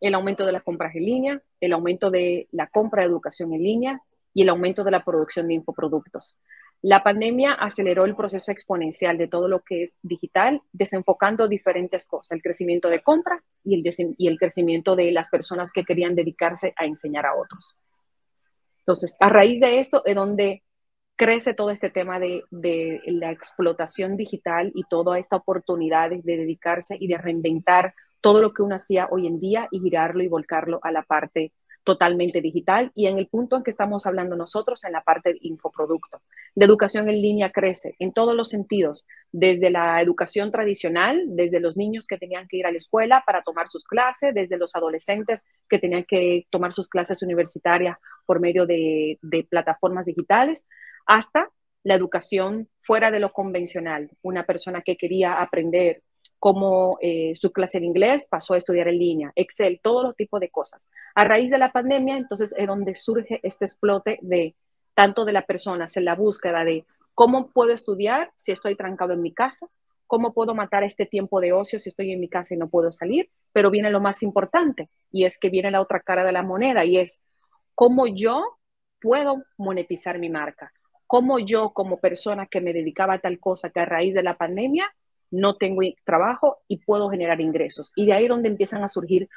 el 0.00 0.14
aumento 0.14 0.44
de 0.44 0.52
las 0.52 0.62
compras 0.62 0.94
en 0.94 1.04
línea, 1.04 1.42
el 1.60 1.72
aumento 1.72 2.10
de 2.10 2.48
la 2.52 2.66
compra 2.68 3.02
de 3.02 3.08
educación 3.08 3.52
en 3.54 3.62
línea 3.62 4.02
y 4.34 4.42
el 4.42 4.48
aumento 4.48 4.84
de 4.84 4.90
la 4.90 5.04
producción 5.04 5.48
de 5.48 5.54
infoproductos. 5.54 6.36
La 6.82 7.02
pandemia 7.02 7.54
aceleró 7.54 8.04
el 8.04 8.14
proceso 8.14 8.52
exponencial 8.52 9.16
de 9.16 9.28
todo 9.28 9.48
lo 9.48 9.60
que 9.60 9.82
es 9.82 9.98
digital, 10.02 10.60
desenfocando 10.72 11.48
diferentes 11.48 12.06
cosas, 12.06 12.32
el 12.32 12.42
crecimiento 12.42 12.90
de 12.90 13.02
compra 13.02 13.42
y 13.64 13.82
el 14.28 14.38
crecimiento 14.38 14.94
de 14.94 15.10
las 15.10 15.30
personas 15.30 15.72
que 15.72 15.84
querían 15.84 16.14
dedicarse 16.14 16.74
a 16.76 16.84
enseñar 16.84 17.24
a 17.26 17.34
otros. 17.34 17.78
Entonces, 18.86 19.16
a 19.18 19.28
raíz 19.28 19.60
de 19.60 19.80
esto 19.80 20.02
es 20.04 20.14
donde 20.14 20.62
crece 21.16 21.54
todo 21.54 21.70
este 21.70 21.90
tema 21.90 22.20
de, 22.20 22.44
de 22.50 23.00
la 23.06 23.32
explotación 23.32 24.16
digital 24.16 24.70
y 24.76 24.84
toda 24.84 25.18
esta 25.18 25.36
oportunidad 25.36 26.10
de 26.10 26.22
dedicarse 26.22 26.96
y 27.00 27.08
de 27.08 27.18
reinventar 27.18 27.94
todo 28.20 28.40
lo 28.40 28.52
que 28.52 28.62
uno 28.62 28.76
hacía 28.76 29.08
hoy 29.10 29.26
en 29.26 29.40
día 29.40 29.66
y 29.72 29.80
girarlo 29.80 30.22
y 30.22 30.28
volcarlo 30.28 30.78
a 30.82 30.92
la 30.92 31.02
parte 31.02 31.52
totalmente 31.86 32.40
digital 32.40 32.90
y 32.96 33.06
en 33.06 33.16
el 33.16 33.28
punto 33.28 33.56
en 33.56 33.62
que 33.62 33.70
estamos 33.70 34.06
hablando 34.06 34.34
nosotros, 34.34 34.82
en 34.82 34.90
la 34.90 35.04
parte 35.04 35.34
de 35.34 35.38
infoproducto. 35.42 36.20
La 36.56 36.64
educación 36.64 37.08
en 37.08 37.22
línea 37.22 37.52
crece 37.52 37.94
en 38.00 38.12
todos 38.12 38.34
los 38.34 38.48
sentidos, 38.48 39.06
desde 39.30 39.70
la 39.70 40.02
educación 40.02 40.50
tradicional, 40.50 41.22
desde 41.28 41.60
los 41.60 41.76
niños 41.76 42.08
que 42.08 42.18
tenían 42.18 42.48
que 42.48 42.56
ir 42.56 42.66
a 42.66 42.72
la 42.72 42.78
escuela 42.78 43.22
para 43.24 43.42
tomar 43.42 43.68
sus 43.68 43.84
clases, 43.84 44.34
desde 44.34 44.58
los 44.58 44.74
adolescentes 44.74 45.44
que 45.68 45.78
tenían 45.78 46.04
que 46.04 46.48
tomar 46.50 46.72
sus 46.72 46.88
clases 46.88 47.22
universitarias 47.22 47.98
por 48.26 48.40
medio 48.40 48.66
de, 48.66 49.20
de 49.22 49.44
plataformas 49.44 50.06
digitales, 50.06 50.66
hasta 51.06 51.50
la 51.84 51.94
educación 51.94 52.68
fuera 52.80 53.12
de 53.12 53.20
lo 53.20 53.32
convencional. 53.32 54.10
Una 54.22 54.44
persona 54.44 54.82
que 54.82 54.96
quería 54.96 55.40
aprender 55.40 56.02
como 56.38 56.98
eh, 57.00 57.34
su 57.34 57.52
clase 57.52 57.80
de 57.80 57.86
inglés 57.86 58.26
pasó 58.28 58.54
a 58.54 58.58
estudiar 58.58 58.88
en 58.88 58.98
línea, 58.98 59.32
Excel, 59.34 59.80
todo 59.82 60.02
los 60.02 60.16
tipos 60.16 60.40
de 60.40 60.50
cosas. 60.50 60.86
A 61.14 61.24
raíz 61.24 61.50
de 61.50 61.58
la 61.58 61.72
pandemia, 61.72 62.16
entonces 62.16 62.54
es 62.56 62.66
donde 62.66 62.94
surge 62.94 63.40
este 63.42 63.64
explote 63.64 64.18
de 64.22 64.54
tanto 64.94 65.24
de 65.24 65.32
la 65.32 65.46
persona, 65.46 65.86
en 65.94 66.04
la 66.04 66.14
búsqueda 66.14 66.64
de 66.64 66.86
cómo 67.14 67.50
puedo 67.50 67.72
estudiar 67.72 68.32
si 68.36 68.52
estoy 68.52 68.76
trancado 68.76 69.14
en 69.14 69.22
mi 69.22 69.32
casa, 69.32 69.66
cómo 70.06 70.32
puedo 70.32 70.54
matar 70.54 70.84
este 70.84 71.06
tiempo 71.06 71.40
de 71.40 71.52
ocio 71.52 71.80
si 71.80 71.88
estoy 71.88 72.12
en 72.12 72.20
mi 72.20 72.28
casa 72.28 72.54
y 72.54 72.58
no 72.58 72.68
puedo 72.68 72.92
salir, 72.92 73.30
pero 73.52 73.70
viene 73.70 73.90
lo 73.90 74.00
más 74.00 74.22
importante 74.22 74.90
y 75.10 75.24
es 75.24 75.38
que 75.38 75.50
viene 75.50 75.70
la 75.70 75.80
otra 75.80 76.00
cara 76.00 76.24
de 76.24 76.32
la 76.32 76.42
moneda 76.42 76.84
y 76.84 76.98
es 76.98 77.20
cómo 77.74 78.06
yo 78.06 78.58
puedo 79.00 79.42
monetizar 79.56 80.18
mi 80.18 80.30
marca, 80.30 80.72
cómo 81.06 81.38
yo 81.38 81.72
como 81.72 81.98
persona 81.98 82.46
que 82.46 82.60
me 82.60 82.72
dedicaba 82.72 83.14
a 83.14 83.18
tal 83.18 83.38
cosa 83.38 83.70
que 83.70 83.80
a 83.80 83.84
raíz 83.84 84.14
de 84.14 84.22
la 84.22 84.36
pandemia 84.36 84.94
no 85.30 85.56
tengo 85.56 85.82
trabajo 86.04 86.58
y 86.68 86.78
puedo 86.78 87.10
generar 87.10 87.40
ingresos. 87.40 87.92
Y 87.96 88.06
de 88.06 88.12
ahí 88.12 88.28
donde 88.28 88.48
empiezan 88.48 88.82
a 88.82 88.88
surgir 88.88 89.28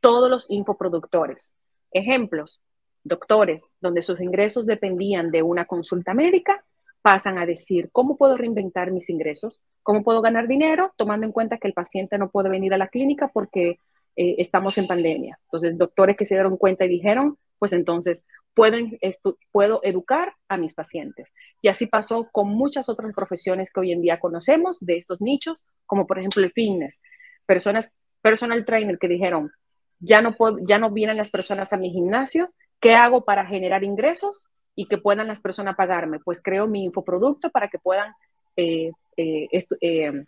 todos 0.00 0.30
los 0.30 0.50
infoproductores. 0.50 1.56
Ejemplos, 1.90 2.62
doctores, 3.04 3.72
donde 3.80 4.02
sus 4.02 4.20
ingresos 4.20 4.66
dependían 4.66 5.30
de 5.30 5.42
una 5.42 5.64
consulta 5.64 6.14
médica, 6.14 6.64
pasan 7.02 7.38
a 7.38 7.46
decir, 7.46 7.90
¿cómo 7.92 8.16
puedo 8.16 8.36
reinventar 8.36 8.90
mis 8.90 9.08
ingresos? 9.08 9.60
¿Cómo 9.82 10.02
puedo 10.02 10.20
ganar 10.20 10.48
dinero? 10.48 10.92
Tomando 10.96 11.26
en 11.26 11.32
cuenta 11.32 11.58
que 11.58 11.68
el 11.68 11.74
paciente 11.74 12.18
no 12.18 12.30
puede 12.30 12.48
venir 12.48 12.74
a 12.74 12.78
la 12.78 12.88
clínica 12.88 13.28
porque 13.32 13.78
eh, 14.16 14.34
estamos 14.38 14.76
en 14.78 14.86
pandemia. 14.86 15.38
Entonces, 15.44 15.78
doctores 15.78 16.16
que 16.16 16.26
se 16.26 16.34
dieron 16.34 16.56
cuenta 16.56 16.84
y 16.84 16.88
dijeron, 16.88 17.38
pues 17.58 17.72
entonces 17.72 18.24
puedo 18.54 19.80
educar 19.84 20.34
a 20.48 20.56
mis 20.56 20.74
pacientes. 20.74 21.32
Y 21.62 21.68
así 21.68 21.86
pasó 21.86 22.28
con 22.32 22.48
muchas 22.48 22.88
otras 22.88 23.14
profesiones 23.14 23.72
que 23.72 23.80
hoy 23.80 23.92
en 23.92 24.02
día 24.02 24.18
conocemos 24.18 24.78
de 24.80 24.96
estos 24.96 25.20
nichos, 25.20 25.66
como 25.86 26.06
por 26.06 26.18
ejemplo 26.18 26.42
el 26.42 26.50
fitness. 26.50 27.00
Personas, 27.46 27.92
personal 28.20 28.64
trainer 28.64 28.98
que 28.98 29.08
dijeron, 29.08 29.52
ya 30.00 30.20
no, 30.20 30.34
ya 30.66 30.78
no 30.78 30.90
vienen 30.90 31.16
las 31.16 31.30
personas 31.30 31.72
a 31.72 31.76
mi 31.76 31.90
gimnasio, 31.90 32.52
¿qué 32.80 32.94
hago 32.94 33.24
para 33.24 33.46
generar 33.46 33.84
ingresos 33.84 34.48
y 34.74 34.86
que 34.86 34.98
puedan 34.98 35.28
las 35.28 35.40
personas 35.40 35.76
pagarme? 35.76 36.18
Pues 36.20 36.40
creo 36.42 36.66
mi 36.66 36.84
infoproducto 36.84 37.50
para 37.50 37.68
que 37.68 37.78
puedan 37.78 38.12
eh, 38.56 38.90
eh, 39.16 39.48
eh 39.80 40.24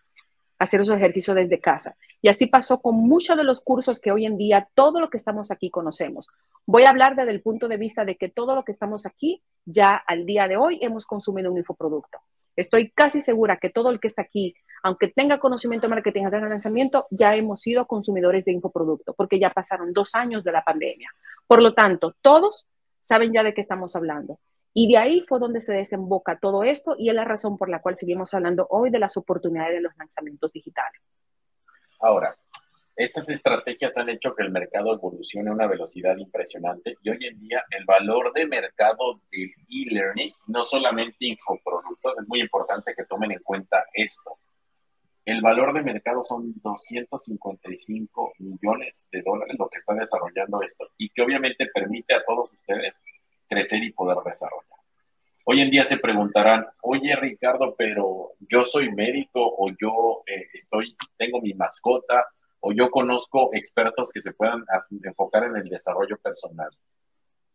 hacer 0.61 0.83
esos 0.83 0.97
ejercicios 0.97 1.35
desde 1.35 1.59
casa. 1.59 1.97
Y 2.21 2.29
así 2.29 2.47
pasó 2.47 2.81
con 2.81 2.95
muchos 2.95 3.37
de 3.37 3.45
los 3.45 3.63
cursos 3.63 3.99
que 3.99 4.13
hoy 4.13 4.27
en 4.27 4.37
día 4.37 4.69
todo 4.75 5.01
lo 5.01 5.09
que 5.09 5.17
estamos 5.17 5.51
aquí 5.51 5.71
conocemos. 5.71 6.29
Voy 6.67 6.85
a 6.85 6.91
hablar 6.91 7.17
desde 7.17 7.31
el 7.31 7.41
punto 7.41 7.67
de 7.67 7.79
vista 7.79 8.05
de 8.05 8.17
que 8.17 8.29
todo 8.29 8.55
lo 8.55 8.63
que 8.63 8.71
estamos 8.71 9.07
aquí 9.07 9.43
ya 9.65 9.97
al 9.97 10.27
día 10.27 10.47
de 10.49 10.59
hoy 10.59 10.79
hemos 10.83 11.07
consumido 11.07 11.51
un 11.51 11.57
infoproducto. 11.57 12.19
Estoy 12.57 12.91
casi 12.91 13.23
segura 13.23 13.57
que 13.57 13.71
todo 13.71 13.89
el 13.89 14.01
que 14.01 14.09
está 14.09 14.21
aquí, 14.21 14.55
aunque 14.83 15.09
tenga 15.09 15.39
conocimiento 15.39 15.87
de 15.87 15.95
marketing 15.95 16.25
de 16.25 16.41
lanzamiento, 16.43 17.07
ya 17.11 17.35
hemos 17.35 17.61
sido 17.61 17.87
consumidores 17.87 18.45
de 18.45 18.53
infoproducto, 18.53 19.15
porque 19.15 19.39
ya 19.39 19.49
pasaron 19.51 19.95
dos 19.95 20.15
años 20.15 20.45
de 20.45 20.53
la 20.53 20.63
pandemia. 20.63 21.11
Por 21.47 21.63
lo 21.63 21.73
tanto, 21.73 22.15
todos 22.21 22.67
saben 23.01 23.33
ya 23.33 23.43
de 23.43 23.55
qué 23.55 23.63
estamos 23.63 23.97
hablando. 23.97 24.39
Y 24.73 24.89
de 24.89 24.99
ahí 24.99 25.25
fue 25.29 25.39
donde 25.39 25.61
se 25.61 25.73
desemboca 25.73 26.39
todo 26.39 26.63
esto 26.63 26.95
y 26.97 27.09
es 27.09 27.15
la 27.15 27.25
razón 27.25 27.59
por 27.59 27.69
la 27.69 27.81
cual 27.81 27.97
seguimos 27.97 28.33
hablando 28.35 28.67
hoy 28.71 28.91
de 28.91 29.01
las 29.01 29.17
oportunidades 29.17 29.75
de 29.75 29.81
los 29.81 29.97
lanzamientos 29.97 30.53
digitales. 30.53 31.01
Ahora, 32.01 32.37
estas 32.97 33.31
estrategias 33.31 33.97
han 33.99 34.11
hecho 34.11 34.35
que 34.35 34.43
el 34.43 34.51
mercado 34.51 34.95
evolucione 34.95 35.51
a 35.51 35.55
una 35.55 35.67
velocidad 35.67 36.17
impresionante 36.19 36.97
y 37.03 37.09
hoy 37.09 37.27
en 37.27 37.41
día 37.41 37.65
el 37.71 37.85
valor 37.85 38.33
de 38.33 38.47
mercado 38.47 39.23
del 39.31 39.51
e-learning, 39.69 40.33
no 40.49 40.63
solamente 40.63 41.17
infoproductos, 41.21 42.19
es 42.19 42.29
muy 42.29 42.41
importante 42.41 42.95
que 42.95 43.05
tomen 43.07 43.33
en 43.33 43.43
cuenta 43.43 43.85
esto. 43.95 44.39
El 45.25 45.41
valor 45.41 45.73
de 45.73 45.83
mercado 45.83 46.23
son 46.25 46.53
255 46.63 48.33
millones 48.39 49.07
de 49.11 49.23
dólares 49.23 49.57
lo 49.59 49.69
que 49.69 49.79
está 49.79 49.95
desarrollando 49.95 50.63
esto 50.63 50.89
y 50.99 51.09
que 51.11 51.23
obviamente 51.23 51.67
permite 51.73 52.15
a 52.15 52.25
todos 52.25 52.53
ustedes 52.53 53.01
crecer 53.51 53.83
y 53.83 53.93
poder 53.93 54.19
desarrollar. 54.25 54.79
Hoy 55.45 55.61
en 55.61 55.71
día 55.71 55.85
se 55.85 55.99
preguntarán, 55.99 56.67
oye 56.83 57.17
Ricardo, 57.17 57.75
pero 57.77 58.35
yo 58.39 58.63
soy 58.63 58.93
médico 58.93 59.41
o 59.43 59.67
yo 59.81 60.23
eh, 60.27 60.47
estoy, 60.55 60.97
tengo 61.19 61.41
mi 61.41 61.55
mascota 61.55 62.29
o 62.61 62.73
yo 62.73 62.91
conozco 62.91 63.51
expertos 63.53 64.13
que 64.13 64.21
se 64.21 64.33
puedan 64.33 64.65
enfocar 65.03 65.45
en 65.45 65.57
el 65.57 65.69
desarrollo 65.69 66.17
personal. 66.19 66.71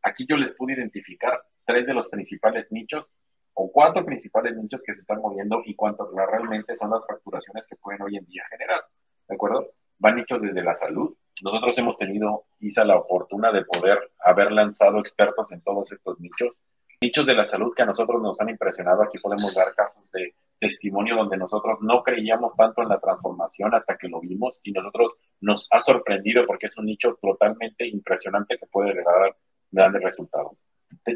Aquí 0.02 0.26
yo 0.28 0.36
les 0.36 0.52
pude 0.52 0.74
identificar 0.74 1.42
tres 1.64 1.88
de 1.88 1.94
los 1.94 2.10
principales 2.10 2.70
nichos 2.72 3.16
o 3.54 3.72
cuatro 3.72 4.04
principales 4.06 4.58
nichos 4.58 4.84
que 4.84 4.94
se 4.94 5.02
están 5.02 5.22
moviendo 5.22 5.62
y 5.66 5.76
cuánto 5.76 6.12
realmente 6.12 6.76
son 6.76 6.92
las 6.92 7.06
facturaciones 7.08 7.66
que 7.66 7.78
pueden 7.78 8.02
hoy 8.02 8.18
en 8.18 8.26
día 8.26 8.44
generar. 8.50 8.82
¿De 9.28 9.36
acuerdo? 9.36 9.72
Van 10.00 10.18
nichos 10.18 10.42
desde 10.42 10.62
la 10.62 10.76
salud. 10.76 11.16
Nosotros 11.42 11.78
hemos 11.78 11.98
tenido, 11.98 12.46
Isa, 12.60 12.86
la 12.86 13.02
fortuna 13.02 13.52
de 13.52 13.66
poder 13.66 14.12
haber 14.20 14.52
lanzado 14.52 15.00
expertos 15.00 15.52
en 15.52 15.62
todos 15.62 15.92
estos 15.92 16.20
nichos. 16.20 16.54
Nichos 17.02 17.26
de 17.26 17.34
la 17.34 17.46
salud 17.46 17.74
que 17.76 17.84
a 17.84 17.86
nosotros 17.86 18.22
nos 18.22 18.40
han 18.40 18.50
impresionado. 18.50 19.04
Aquí 19.04 19.18
podemos 19.20 19.54
dar 19.54 19.74
casos 19.76 20.10
de 20.12 20.34
testimonio 20.60 21.18
donde 21.18 21.36
nosotros 21.36 21.80
no 21.82 22.02
creíamos 22.04 22.56
tanto 22.56 22.82
en 22.82 22.90
la 22.90 23.00
transformación 23.00 23.76
hasta 23.76 23.98
que 23.98 24.08
lo 24.08 24.22
vimos 24.22 24.62
y 24.64 24.72
nosotros 24.72 25.16
nos 25.42 25.68
ha 25.72 25.82
sorprendido 25.82 26.46
porque 26.48 26.68
es 26.68 26.78
un 26.78 26.86
nicho 26.86 27.20
totalmente 27.22 27.86
impresionante 27.86 28.58
que 28.58 28.66
puede 28.68 28.96
dar 29.04 29.36
grandes 29.72 30.02
resultados. 30.02 30.64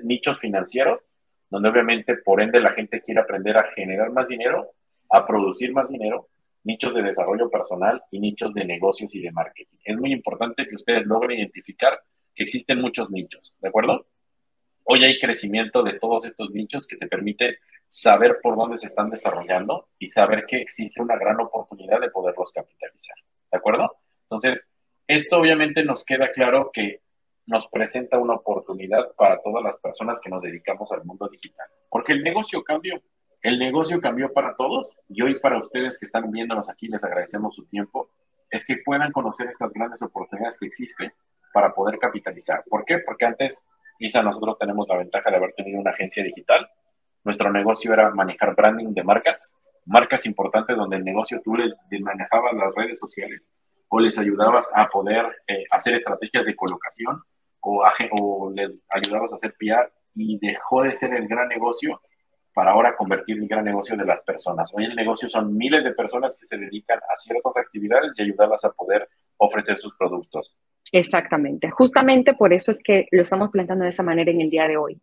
Nichos 0.04 0.38
financieros, 0.38 1.02
donde 1.50 1.70
obviamente 1.70 2.18
por 2.18 2.42
ende 2.42 2.60
la 2.60 2.72
gente 2.72 3.02
quiere 3.02 3.22
aprender 3.22 3.58
a 3.58 3.64
generar 3.64 4.12
más 4.12 4.28
dinero, 4.28 4.72
a 5.10 5.26
producir 5.26 5.74
más 5.74 5.90
dinero, 5.90 6.28
nichos 6.64 6.94
de 6.94 7.02
desarrollo 7.02 7.50
personal 7.50 8.04
y 8.12 8.20
nichos 8.20 8.54
de 8.54 8.66
negocios 8.66 9.14
y 9.16 9.22
de 9.22 9.32
marketing. 9.32 9.78
Es 9.84 9.98
muy 9.98 10.12
importante 10.12 10.68
que 10.68 10.76
ustedes 10.76 11.06
logren 11.06 11.40
identificar 11.40 12.00
que 12.36 12.44
existen 12.44 12.82
muchos 12.82 13.10
nichos, 13.10 13.56
¿de 13.60 13.70
acuerdo? 13.70 14.06
Hoy 14.84 15.04
hay 15.04 15.20
crecimiento 15.20 15.84
de 15.84 16.00
todos 16.00 16.26
estos 16.26 16.50
nichos 16.52 16.88
que 16.88 16.98
te 16.98 17.08
permiten 17.08 17.56
saber 17.88 18.40
por 18.42 18.56
dónde 18.56 18.78
se 18.78 18.88
están 18.88 19.10
desarrollando 19.10 19.90
y 20.00 20.08
saber 20.08 20.46
que 20.46 20.58
existe 20.58 21.02
una 21.02 21.18
gran 21.18 21.40
oportunidad 21.42 22.00
de 22.00 22.10
poderlos 22.10 22.52
capitalizar. 22.52 23.16
¿De 23.52 23.58
acuerdo? 23.58 23.98
Entonces, 24.24 24.68
esto 25.08 25.38
obviamente 25.38 25.84
nos 25.84 26.06
queda 26.06 26.30
claro 26.32 26.70
que 26.72 27.02
nos 27.48 27.68
presenta 27.68 28.20
una 28.20 28.36
oportunidad 28.36 29.12
para 29.16 29.42
todas 29.42 29.64
las 29.64 29.76
personas 29.78 30.22
que 30.22 30.30
nos 30.30 30.42
dedicamos 30.42 30.92
al 30.92 31.04
mundo 31.04 31.28
digital. 31.28 31.68
Porque 31.90 32.14
el 32.14 32.24
negocio 32.24 32.64
cambió. 32.64 33.02
El 33.42 33.58
negocio 33.58 34.02
cambió 34.02 34.34
para 34.34 34.56
todos 34.56 34.98
y 35.08 35.22
hoy 35.22 35.40
para 35.40 35.60
ustedes 35.60 35.98
que 35.98 36.06
están 36.06 36.30
viéndonos 36.30 36.70
aquí, 36.70 36.88
les 36.88 37.04
agradecemos 37.04 37.56
su 37.56 37.66
tiempo, 37.66 38.10
es 38.50 38.66
que 38.66 38.78
puedan 38.84 39.12
conocer 39.12 39.48
estas 39.48 39.72
grandes 39.72 40.02
oportunidades 40.02 40.58
que 40.60 40.66
existen 40.66 41.14
para 41.54 41.74
poder 41.74 42.00
capitalizar. 42.00 42.64
¿Por 42.70 42.84
qué? 42.84 43.00
Porque 43.00 43.26
antes, 43.26 43.62
quizá 43.98 44.22
nosotros 44.22 44.58
tenemos 44.60 44.88
la 44.90 44.98
ventaja 44.98 45.30
de 45.30 45.38
haber 45.38 45.54
tenido 45.54 45.80
una 45.80 45.92
agencia 45.92 46.24
digital. 46.24 46.70
Nuestro 47.24 47.52
negocio 47.52 47.94
era 47.94 48.10
manejar 48.12 48.56
branding 48.56 48.94
de 48.94 49.04
marcas, 49.04 49.54
marcas 49.86 50.26
importantes 50.26 50.76
donde 50.76 50.98
el 50.98 51.06
negocio 51.06 51.42
tú 51.44 51.56
les 51.56 51.74
manejabas 52.02 52.54
las 52.54 52.74
redes 52.76 53.00
sociales 53.00 53.42
o 53.90 54.00
les 54.00 54.18
ayudabas 54.20 54.72
a 54.76 54.88
poder 54.88 55.26
eh, 55.48 55.64
hacer 55.72 55.96
estrategias 55.96 56.46
de 56.46 56.56
colocación 56.56 57.22
o, 57.62 58.52
les 58.54 58.82
ayudabas 58.90 59.34
a 59.34 59.36
hacer 59.36 59.54
PR 59.58 59.92
y 60.16 60.40
dejó 60.40 60.84
de 60.84 60.94
ser 60.94 61.14
el 61.14 61.28
gran 61.28 61.48
negocio 61.48 62.02
para 62.54 62.72
ahora 62.72 62.96
convertir 62.96 63.38
el 63.38 63.48
gran 63.48 63.64
negocio 63.64 63.96
de 63.96 64.06
las 64.06 64.22
personas. 64.22 64.72
Hoy 64.74 64.86
el 64.86 64.96
negocio 64.96 65.30
son 65.30 65.56
miles 65.56 65.84
de 65.84 65.92
personas 65.92 66.36
que 66.38 66.46
se 66.46 66.58
dedican 66.58 67.00
a 67.00 67.16
ciertas 67.16 67.56
actividades 67.56 68.12
y 68.16 68.24
ayudarlas 68.24 68.64
a 68.66 68.72
poder 68.72 69.08
ofrecer 69.38 69.78
sus 69.78 69.96
productos. 69.98 70.56
Exactamente. 70.92 71.70
Justamente 71.70 72.34
por 72.34 72.54
eso 72.54 72.72
es 72.72 72.82
que 72.84 73.08
lo 73.12 73.22
estamos 73.22 73.50
planteando 73.52 73.84
de 73.84 73.92
esa 73.92 74.04
manera 74.04 74.32
en 74.32 74.42
el 74.42 74.50
día 74.50 74.68
de 74.68 74.78
hoy. 74.78 75.00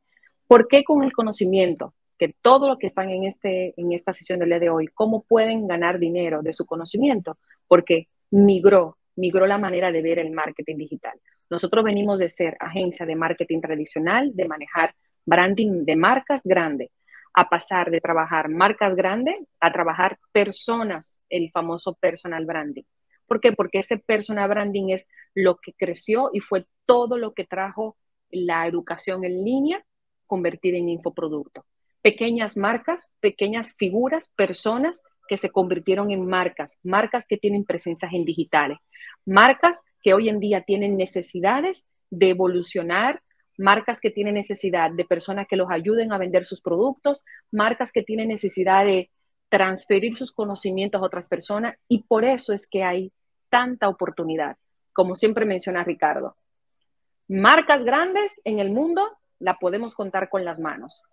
¿Por 0.46 0.68
qué 0.68 0.84
con 0.84 1.04
el 1.04 1.12
conocimiento? 1.12 1.94
Que 2.18 2.34
todo 2.40 2.68
lo 2.68 2.78
que 2.78 2.86
están 2.86 3.10
en, 3.10 3.24
este, 3.24 3.74
en 3.76 3.92
esta 3.92 4.12
sesión 4.12 4.38
del 4.38 4.48
día 4.48 4.58
de 4.58 4.70
hoy, 4.70 4.88
¿cómo 4.88 5.22
pueden 5.22 5.66
ganar 5.66 5.98
dinero 5.98 6.42
de 6.42 6.52
su 6.52 6.66
conocimiento? 6.66 7.38
Porque 7.68 8.08
migró, 8.30 8.96
migró 9.16 9.46
la 9.46 9.58
manera 9.58 9.92
de 9.92 10.02
ver 10.02 10.18
el 10.18 10.30
marketing 10.30 10.76
digital. 10.76 11.18
Nosotros 11.48 11.84
venimos 11.84 12.18
de 12.18 12.28
ser 12.28 12.56
agencia 12.58 13.06
de 13.06 13.14
marketing 13.14 13.60
tradicional, 13.60 14.34
de 14.34 14.48
manejar 14.48 14.94
branding 15.24 15.84
de 15.84 15.96
marcas 15.96 16.42
grandes, 16.44 16.90
a 17.36 17.50
pasar 17.50 17.90
de 17.90 18.00
trabajar 18.00 18.48
marcas 18.48 18.96
grandes 18.96 19.36
a 19.60 19.70
trabajar 19.70 20.18
personas, 20.32 21.22
el 21.28 21.50
famoso 21.50 21.94
personal 21.94 22.46
branding. 22.46 22.84
¿Por 23.26 23.40
qué? 23.40 23.52
Porque 23.52 23.80
ese 23.80 23.98
personal 23.98 24.48
branding 24.48 24.88
es 24.88 25.06
lo 25.34 25.58
que 25.58 25.74
creció 25.74 26.30
y 26.32 26.40
fue 26.40 26.66
todo 26.86 27.18
lo 27.18 27.34
que 27.34 27.44
trajo 27.44 27.98
la 28.30 28.66
educación 28.66 29.24
en 29.24 29.44
línea 29.44 29.84
convertida 30.26 30.78
en 30.78 30.88
infoproducto. 30.88 31.66
Pequeñas 32.00 32.56
marcas, 32.56 33.08
pequeñas 33.20 33.74
figuras, 33.76 34.30
personas 34.34 35.02
que 35.28 35.36
se 35.36 35.50
convirtieron 35.50 36.12
en 36.12 36.26
marcas, 36.26 36.78
marcas 36.82 37.26
que 37.28 37.36
tienen 37.36 37.64
presencias 37.64 38.14
en 38.14 38.24
digitales, 38.24 38.78
marcas 39.26 39.82
que 40.02 40.14
hoy 40.14 40.30
en 40.30 40.40
día 40.40 40.62
tienen 40.62 40.96
necesidades 40.96 41.86
de 42.08 42.30
evolucionar, 42.30 43.22
marcas 43.56 44.00
que 44.00 44.10
tienen 44.10 44.34
necesidad 44.34 44.90
de 44.90 45.04
personas 45.04 45.46
que 45.48 45.56
los 45.56 45.70
ayuden 45.70 46.12
a 46.12 46.18
vender 46.18 46.44
sus 46.44 46.60
productos, 46.60 47.24
marcas 47.50 47.92
que 47.92 48.02
tienen 48.02 48.28
necesidad 48.28 48.84
de 48.84 49.10
transferir 49.48 50.16
sus 50.16 50.32
conocimientos 50.32 51.00
a 51.00 51.04
otras 51.04 51.28
personas 51.28 51.76
y 51.88 52.02
por 52.02 52.24
eso 52.24 52.52
es 52.52 52.66
que 52.68 52.82
hay 52.82 53.12
tanta 53.48 53.88
oportunidad, 53.88 54.56
como 54.92 55.14
siempre 55.14 55.46
menciona 55.46 55.84
Ricardo. 55.84 56.36
Marcas 57.28 57.84
grandes 57.84 58.40
en 58.44 58.60
el 58.60 58.70
mundo 58.70 59.18
la 59.38 59.58
podemos 59.58 59.94
contar 59.94 60.28
con 60.28 60.44
las 60.44 60.58
manos. 60.58 61.04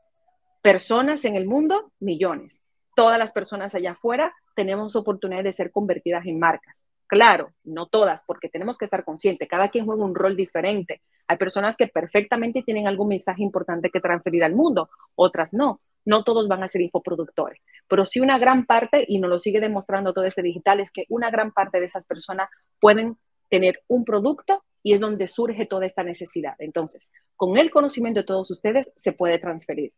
Personas 0.62 1.26
en 1.26 1.36
el 1.36 1.46
mundo, 1.46 1.92
millones. 2.00 2.62
Todas 2.96 3.18
las 3.20 3.32
personas 3.32 3.76
allá 3.76 3.92
afuera 3.92 4.34
tenemos 4.56 4.96
oportunidad 4.96 5.44
de 5.44 5.52
ser 5.52 5.72
convertidas 5.72 6.26
en 6.26 6.40
marcas. 6.40 6.84
Claro, 7.08 7.54
no 7.64 7.88
todas, 7.88 8.24
porque 8.26 8.50
tenemos 8.50 8.78
que 8.78 8.86
estar 8.86 9.04
conscientes, 9.04 9.48
cada 9.48 9.70
quien 9.70 9.86
juega 9.86 10.04
un 10.04 10.16
rol 10.16 10.36
diferente. 10.36 11.02
Hay 11.28 11.38
personas 11.38 11.78
que 11.78 11.88
perfectamente 11.88 12.64
tienen 12.64 12.88
algún 12.88 13.10
mensaje 13.10 13.44
importante 13.44 13.90
que 13.90 14.00
transferir 14.00 14.44
al 14.44 14.56
mundo, 14.56 14.90
otras 15.16 15.54
no. 15.54 15.80
No 16.06 16.24
todos 16.24 16.48
van 16.48 16.64
a 16.64 16.68
ser 16.68 16.82
infoproductores, 16.82 17.62
pero 17.88 18.04
sí 18.04 18.20
una 18.20 18.38
gran 18.38 18.66
parte, 18.66 19.06
y 19.08 19.20
nos 19.20 19.30
lo 19.30 19.38
sigue 19.38 19.62
demostrando 19.62 20.14
todo 20.14 20.26
este 20.26 20.42
digital, 20.42 20.80
es 20.80 20.92
que 20.92 21.06
una 21.10 21.30
gran 21.30 21.52
parte 21.52 21.80
de 21.80 21.86
esas 21.86 22.06
personas 22.06 22.50
pueden 22.80 23.18
tener 23.50 23.84
un 23.88 24.04
producto 24.04 24.64
y 24.82 24.94
es 24.94 25.00
donde 25.00 25.28
surge 25.28 25.66
toda 25.66 25.86
esta 25.86 26.04
necesidad. 26.04 26.56
Entonces, 26.60 27.12
con 27.36 27.58
el 27.58 27.72
conocimiento 27.72 28.20
de 28.20 28.26
todos 28.26 28.52
ustedes 28.52 28.92
se 28.96 29.14
puede 29.14 29.40
transferir 29.40 29.94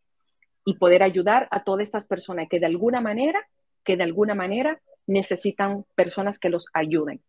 y 0.65 0.77
poder 0.77 1.03
ayudar 1.03 1.47
a 1.51 1.63
todas 1.63 1.83
estas 1.83 2.07
personas 2.07 2.47
que 2.49 2.59
de 2.59 2.65
alguna 2.65 3.01
manera, 3.01 3.47
que 3.85 3.95
de 3.95 4.03
alguna 4.03 4.35
manera 4.35 4.81
necesitan 5.07 5.85
personas 5.95 6.39
que 6.39 6.49
los 6.49 6.65
ayuden 6.73 7.21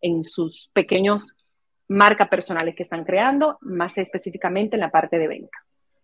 en 0.00 0.22
sus 0.22 0.70
pequeños 0.72 1.34
marcas 1.88 2.28
personales 2.28 2.74
que 2.74 2.82
están 2.82 3.04
creando, 3.04 3.58
más 3.62 3.98
específicamente 3.98 4.76
en 4.76 4.80
la 4.80 4.90
parte 4.90 5.18
de 5.18 5.28
venta. 5.28 5.58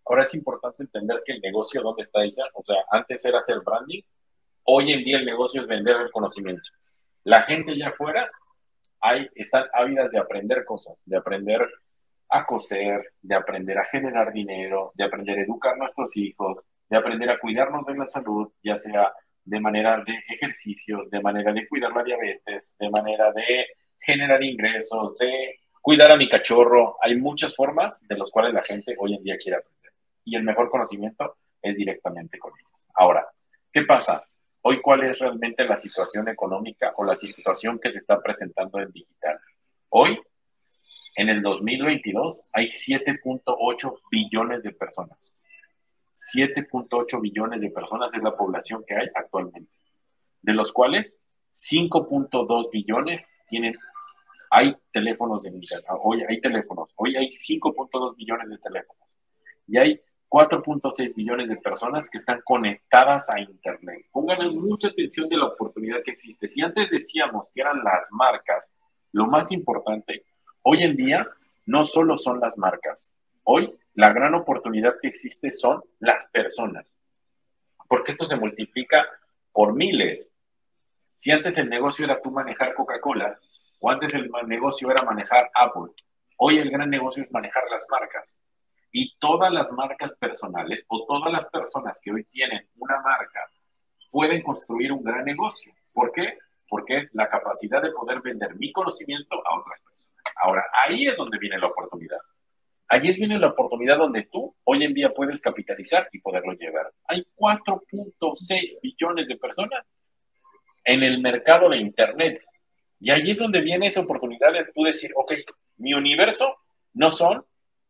Ahora 0.06 0.22
es 0.22 0.34
importante 0.34 0.82
entender 0.82 1.22
que 1.24 1.32
el 1.32 1.40
negocio, 1.40 1.82
¿dónde 1.82 2.02
está 2.02 2.24
Isa? 2.24 2.44
O 2.54 2.64
sea, 2.64 2.76
antes 2.90 3.24
era 3.24 3.38
hacer 3.38 3.60
branding, 3.60 4.02
hoy 4.64 4.92
en 4.92 5.04
día 5.04 5.18
el 5.18 5.26
negocio 5.26 5.62
es 5.62 5.68
vender 5.68 5.96
el 5.96 6.10
conocimiento. 6.10 6.68
La 7.24 7.42
gente 7.42 7.76
ya 7.76 7.88
afuera 7.88 8.30
hay, 9.00 9.28
están 9.34 9.64
ávidas 9.72 10.10
de 10.10 10.18
aprender 10.18 10.64
cosas, 10.64 11.02
de 11.06 11.16
aprender 11.16 11.66
a 12.28 12.46
coser, 12.46 13.12
de 13.20 13.34
aprender 13.34 13.78
a 13.78 13.84
generar 13.84 14.32
dinero, 14.32 14.92
de 14.94 15.04
aprender 15.04 15.38
a 15.38 15.42
educar 15.42 15.74
a 15.74 15.78
nuestros 15.78 16.16
hijos, 16.16 16.64
de 16.88 16.96
aprender 16.96 17.30
a 17.30 17.38
cuidarnos 17.38 17.84
de 17.86 17.96
la 17.96 18.06
salud, 18.06 18.50
ya 18.62 18.76
sea 18.76 19.12
de 19.44 19.60
manera 19.60 20.02
de 20.04 20.14
ejercicios, 20.28 21.10
de 21.10 21.20
manera 21.20 21.52
de 21.52 21.66
cuidar 21.68 21.92
la 21.92 22.04
diabetes, 22.04 22.74
de 22.78 22.90
manera 22.90 23.32
de 23.32 23.66
generar 23.98 24.42
ingresos, 24.42 25.16
de 25.18 25.60
cuidar 25.80 26.12
a 26.12 26.16
mi 26.16 26.28
cachorro. 26.28 26.96
Hay 27.02 27.16
muchas 27.16 27.54
formas 27.54 28.00
de 28.06 28.16
las 28.16 28.30
cuales 28.30 28.54
la 28.54 28.62
gente 28.62 28.94
hoy 28.98 29.14
en 29.14 29.22
día 29.22 29.36
quiere 29.36 29.58
aprender. 29.58 29.92
Y 30.24 30.36
el 30.36 30.42
mejor 30.42 30.70
conocimiento 30.70 31.36
es 31.62 31.76
directamente 31.76 32.38
con 32.38 32.52
ellos. 32.58 32.86
Ahora, 32.94 33.26
¿qué 33.72 33.82
pasa? 33.82 34.24
Hoy, 34.62 34.80
¿cuál 34.82 35.04
es 35.04 35.18
realmente 35.18 35.64
la 35.64 35.78
situación 35.78 36.28
económica 36.28 36.92
o 36.96 37.04
la 37.04 37.16
situación 37.16 37.78
que 37.78 37.90
se 37.90 37.98
está 37.98 38.20
presentando 38.20 38.78
en 38.78 38.92
digital? 38.92 39.38
Hoy, 39.88 40.20
en 41.16 41.28
el 41.30 41.42
2022, 41.42 42.48
hay 42.52 42.66
7.8 42.66 44.00
billones 44.10 44.62
de 44.62 44.72
personas 44.72 45.39
7.8 46.34 47.20
billones 47.20 47.60
de 47.60 47.70
personas 47.70 48.10
es 48.12 48.22
la 48.22 48.36
población 48.36 48.84
que 48.86 48.94
hay 48.94 49.08
actualmente, 49.14 49.70
de 50.42 50.52
los 50.52 50.72
cuales 50.72 51.20
5.2 51.52 52.70
billones 52.70 53.28
tienen, 53.48 53.74
hay 54.50 54.76
teléfonos 54.92 55.42
de 55.42 55.50
internet, 55.50 55.86
hoy 56.02 56.22
hay 56.28 56.40
teléfonos, 56.40 56.90
hoy 56.96 57.16
hay 57.16 57.28
5.2 57.28 58.16
billones 58.16 58.48
de 58.50 58.58
teléfonos 58.58 59.08
y 59.66 59.78
hay 59.78 60.00
4.6 60.30 61.14
billones 61.14 61.48
de 61.48 61.56
personas 61.56 62.08
que 62.08 62.18
están 62.18 62.40
conectadas 62.44 63.28
a 63.30 63.40
Internet. 63.40 64.06
Pongan 64.12 64.54
mucha 64.56 64.88
atención 64.88 65.28
de 65.28 65.36
la 65.36 65.46
oportunidad 65.46 66.04
que 66.04 66.12
existe. 66.12 66.48
Si 66.48 66.62
antes 66.62 66.88
decíamos 66.88 67.50
que 67.52 67.62
eran 67.62 67.82
las 67.82 68.08
marcas 68.12 68.76
lo 69.12 69.26
más 69.26 69.50
importante, 69.50 70.24
hoy 70.62 70.84
en 70.84 70.94
día 70.94 71.28
no 71.66 71.84
solo 71.84 72.16
son 72.16 72.38
las 72.38 72.56
marcas. 72.58 73.12
Hoy 73.52 73.76
la 73.94 74.12
gran 74.12 74.32
oportunidad 74.36 74.94
que 75.02 75.08
existe 75.08 75.50
son 75.50 75.82
las 75.98 76.28
personas. 76.28 76.86
Porque 77.88 78.12
esto 78.12 78.24
se 78.24 78.36
multiplica 78.36 79.04
por 79.50 79.74
miles. 79.74 80.36
Si 81.16 81.32
antes 81.32 81.58
el 81.58 81.68
negocio 81.68 82.04
era 82.04 82.22
tú 82.22 82.30
manejar 82.30 82.74
Coca-Cola, 82.74 83.40
o 83.80 83.90
antes 83.90 84.14
el 84.14 84.30
negocio 84.46 84.88
era 84.88 85.02
manejar 85.02 85.50
Apple, 85.52 85.90
hoy 86.36 86.58
el 86.58 86.70
gran 86.70 86.88
negocio 86.90 87.24
es 87.24 87.32
manejar 87.32 87.64
las 87.72 87.84
marcas. 87.90 88.38
Y 88.92 89.18
todas 89.18 89.52
las 89.52 89.72
marcas 89.72 90.12
personales 90.12 90.84
o 90.86 91.04
todas 91.04 91.32
las 91.32 91.46
personas 91.46 91.98
que 92.00 92.12
hoy 92.12 92.22
tienen 92.26 92.68
una 92.76 93.00
marca 93.00 93.50
pueden 94.12 94.42
construir 94.42 94.92
un 94.92 95.02
gran 95.02 95.24
negocio. 95.24 95.74
¿Por 95.92 96.12
qué? 96.12 96.38
Porque 96.68 96.98
es 96.98 97.12
la 97.16 97.28
capacidad 97.28 97.82
de 97.82 97.90
poder 97.90 98.20
vender 98.20 98.54
mi 98.54 98.70
conocimiento 98.70 99.44
a 99.44 99.58
otras 99.58 99.80
personas. 99.80 100.24
Ahora, 100.36 100.64
ahí 100.86 101.08
es 101.08 101.16
donde 101.16 101.36
viene 101.38 101.58
la 101.58 101.66
oportunidad. 101.66 102.20
Ahí 102.92 103.08
es 103.08 103.18
viene 103.18 103.38
la 103.38 103.46
oportunidad 103.46 103.98
donde 103.98 104.24
tú 104.24 104.52
hoy 104.64 104.82
en 104.82 104.92
día 104.92 105.14
puedes 105.14 105.40
capitalizar 105.40 106.08
y 106.12 106.18
poderlo 106.18 106.54
llevar. 106.54 106.90
Hay 107.04 107.24
4.6 107.36 108.80
billones 108.82 109.28
de 109.28 109.36
personas 109.36 109.86
en 110.84 111.04
el 111.04 111.20
mercado 111.20 111.68
de 111.68 111.76
Internet. 111.76 112.42
Y 112.98 113.12
ahí 113.12 113.30
es 113.30 113.38
donde 113.38 113.60
viene 113.60 113.86
esa 113.86 114.00
oportunidad 114.00 114.52
de 114.52 114.64
tú 114.74 114.82
decir, 114.82 115.12
ok, 115.14 115.32
mi 115.76 115.94
universo 115.94 116.56
no 116.94 117.12
son 117.12 117.44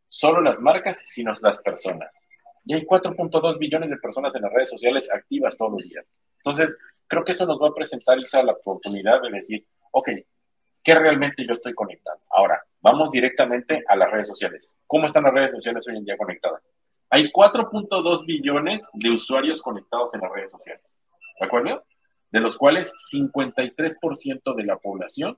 solo 0.07 0.39
las 0.39 0.59
marcas, 0.59 1.01
sino 1.03 1.31
las 1.41 1.57
personas. 1.57 2.15
Y 2.63 2.75
hay 2.75 2.85
4.2 2.85 3.57
billones 3.57 3.89
de 3.89 3.97
personas 3.97 4.35
en 4.35 4.43
las 4.43 4.53
redes 4.53 4.69
sociales 4.69 5.11
activas 5.11 5.57
todos 5.57 5.71
los 5.71 5.89
días. 5.89 6.05
Entonces, 6.37 6.77
creo 7.07 7.23
que 7.23 7.31
eso 7.31 7.47
nos 7.47 7.59
va 7.59 7.69
a 7.69 7.73
presentar, 7.73 8.19
Isa, 8.19 8.43
la 8.43 8.51
oportunidad 8.51 9.19
de 9.23 9.31
decir, 9.31 9.65
ok, 9.89 10.09
¿qué 10.83 10.95
realmente 10.95 11.45
yo 11.45 11.53
estoy 11.53 11.73
conectando? 11.73 12.21
Ahora, 12.31 12.61
vamos 12.81 13.11
directamente 13.11 13.83
a 13.87 13.95
las 13.95 14.11
redes 14.11 14.27
sociales. 14.27 14.77
¿Cómo 14.87 15.05
están 15.05 15.23
las 15.23 15.33
redes 15.33 15.51
sociales 15.51 15.87
hoy 15.87 15.97
en 15.97 16.05
día 16.05 16.17
conectadas? 16.17 16.61
Hay 17.09 17.31
4.2 17.31 18.25
billones 18.25 18.87
de 18.93 19.09
usuarios 19.09 19.61
conectados 19.61 20.13
en 20.13 20.21
las 20.21 20.31
redes 20.31 20.51
sociales. 20.51 20.83
¿De 21.39 21.45
acuerdo? 21.45 21.83
De 22.31 22.39
los 22.39 22.57
cuales 22.57 22.93
53% 23.13 24.55
de 24.55 24.63
la 24.63 24.77
población 24.77 25.37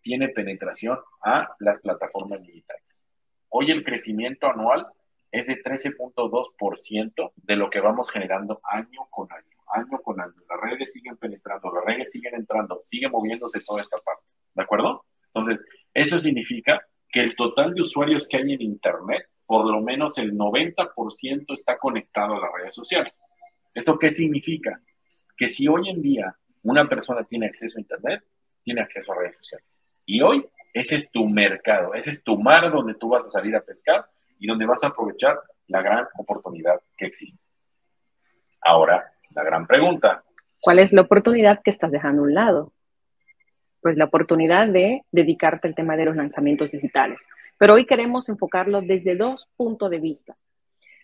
tiene 0.00 0.28
penetración 0.28 0.98
a 1.22 1.54
las 1.60 1.80
plataformas 1.80 2.44
digitales. 2.44 3.04
Hoy 3.48 3.70
el 3.70 3.84
crecimiento 3.84 4.46
anual 4.46 4.86
es 5.30 5.46
de 5.46 5.62
13.2% 5.62 7.32
de 7.36 7.56
lo 7.56 7.70
que 7.70 7.80
vamos 7.80 8.10
generando 8.10 8.60
año 8.64 9.06
con 9.10 9.30
año, 9.30 9.56
año 9.74 9.98
con 10.02 10.20
año. 10.20 10.34
Las 10.48 10.60
redes 10.60 10.92
siguen 10.92 11.16
penetrando, 11.16 11.72
las 11.72 11.84
redes 11.84 12.10
siguen 12.10 12.34
entrando, 12.34 12.80
sigue 12.84 13.08
moviéndose 13.08 13.60
toda 13.60 13.80
esta 13.80 13.96
parte. 13.98 14.24
¿De 14.54 14.62
acuerdo? 14.62 15.04
Entonces, 15.34 15.64
eso 15.94 16.18
significa 16.18 16.86
que 17.08 17.20
el 17.20 17.36
total 17.36 17.74
de 17.74 17.82
usuarios 17.82 18.26
que 18.26 18.38
hay 18.38 18.52
en 18.52 18.62
Internet, 18.62 19.28
por 19.46 19.66
lo 19.70 19.80
menos 19.80 20.18
el 20.18 20.32
90% 20.32 21.54
está 21.54 21.78
conectado 21.78 22.36
a 22.36 22.40
las 22.40 22.52
redes 22.52 22.74
sociales. 22.74 23.12
¿Eso 23.74 23.98
qué 23.98 24.10
significa? 24.10 24.80
Que 25.36 25.48
si 25.48 25.68
hoy 25.68 25.88
en 25.88 26.02
día 26.02 26.36
una 26.62 26.88
persona 26.88 27.24
tiene 27.24 27.46
acceso 27.46 27.78
a 27.78 27.80
Internet, 27.80 28.24
tiene 28.62 28.80
acceso 28.80 29.12
a 29.12 29.18
redes 29.18 29.36
sociales. 29.36 29.82
Y 30.06 30.22
hoy 30.22 30.46
ese 30.72 30.96
es 30.96 31.10
tu 31.10 31.26
mercado, 31.28 31.94
ese 31.94 32.10
es 32.10 32.22
tu 32.22 32.38
mar 32.38 32.70
donde 32.70 32.94
tú 32.94 33.10
vas 33.10 33.26
a 33.26 33.30
salir 33.30 33.54
a 33.54 33.60
pescar 33.60 34.06
y 34.38 34.46
donde 34.46 34.66
vas 34.66 34.82
a 34.84 34.88
aprovechar 34.88 35.38
la 35.68 35.82
gran 35.82 36.06
oportunidad 36.16 36.80
que 36.96 37.06
existe. 37.06 37.42
Ahora, 38.60 39.12
la 39.34 39.42
gran 39.42 39.66
pregunta. 39.66 40.24
¿Cuál 40.60 40.78
es 40.78 40.92
la 40.92 41.02
oportunidad 41.02 41.60
que 41.62 41.70
estás 41.70 41.90
dejando 41.90 42.22
a 42.22 42.24
un 42.24 42.34
lado? 42.34 42.72
Pues 43.82 43.96
la 43.98 44.06
oportunidad 44.06 44.68
de 44.68 45.02
dedicarte 45.10 45.68
al 45.68 45.74
tema 45.74 45.96
de 45.96 46.06
los 46.06 46.16
lanzamientos 46.16 46.70
digitales. 46.70 47.28
Pero 47.58 47.74
hoy 47.74 47.84
queremos 47.84 48.28
enfocarlo 48.30 48.80
desde 48.80 49.16
dos 49.16 49.48
puntos 49.56 49.90
de 49.90 49.98
vista. 49.98 50.36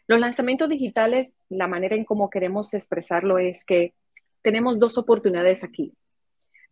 Los 0.07 0.21
lanzamientos 0.21 0.71
digitales, 0.71 1.37
la 1.51 1.67
manera 1.67 1.95
en 1.95 2.07
cómo 2.07 2.31
queremos 2.31 2.73
expresarlo 2.73 3.39
es 3.39 3.65
que 3.65 3.93
tenemos 4.41 4.79
dos 4.79 4.97
oportunidades 4.97 5.65
aquí. 5.65 5.93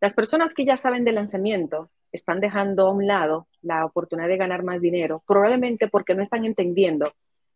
Las 0.01 0.15
personas 0.15 0.55
que 0.55 0.65
ya 0.65 0.79
saben 0.79 1.05
de 1.05 1.13
lanzamiento 1.13 1.91
están 2.13 2.41
dejando 2.41 2.87
a 2.87 2.93
un 2.93 3.07
lado 3.07 3.49
la 3.61 3.85
oportunidad 3.85 4.29
de 4.29 4.37
ganar 4.37 4.63
más 4.63 4.81
dinero, 4.81 5.23
probablemente 5.27 5.89
porque 5.89 6.15
no 6.15 6.23
están 6.23 6.45
entendiendo 6.45 7.13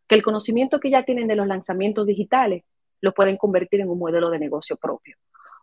que 0.07 0.17
el 0.17 0.23
conocimiento 0.23 0.81
que 0.81 0.91
ya 0.91 1.05
tienen 1.05 1.29
de 1.29 1.37
los 1.37 1.47
lanzamientos 1.47 2.09
digitales 2.09 2.65
lo 3.01 3.13
pueden 3.13 3.37
convertir 3.37 3.81
en 3.81 3.89
un 3.89 3.99
modelo 3.99 4.29
de 4.29 4.39
negocio 4.39 4.77
propio. 4.77 5.17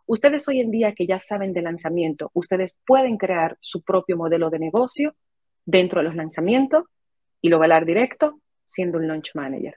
Ustedes 0.08 0.48
hoy 0.48 0.60
en 0.60 0.70
día 0.70 0.94
que 0.94 1.06
ya 1.06 1.20
saben 1.20 1.52
de 1.52 1.60
lanzamiento, 1.60 2.30
ustedes 2.32 2.74
pueden 2.86 3.18
crear 3.18 3.58
su 3.60 3.82
propio 3.82 4.16
modelo 4.16 4.48
de 4.48 4.58
negocio 4.58 5.14
dentro 5.66 6.00
de 6.00 6.04
los 6.04 6.16
lanzamientos 6.16 6.84
y 7.42 7.50
lo 7.50 7.58
valar 7.58 7.84
directo 7.84 8.40
siendo 8.64 8.96
un 8.96 9.06
launch 9.06 9.34
manager. 9.34 9.76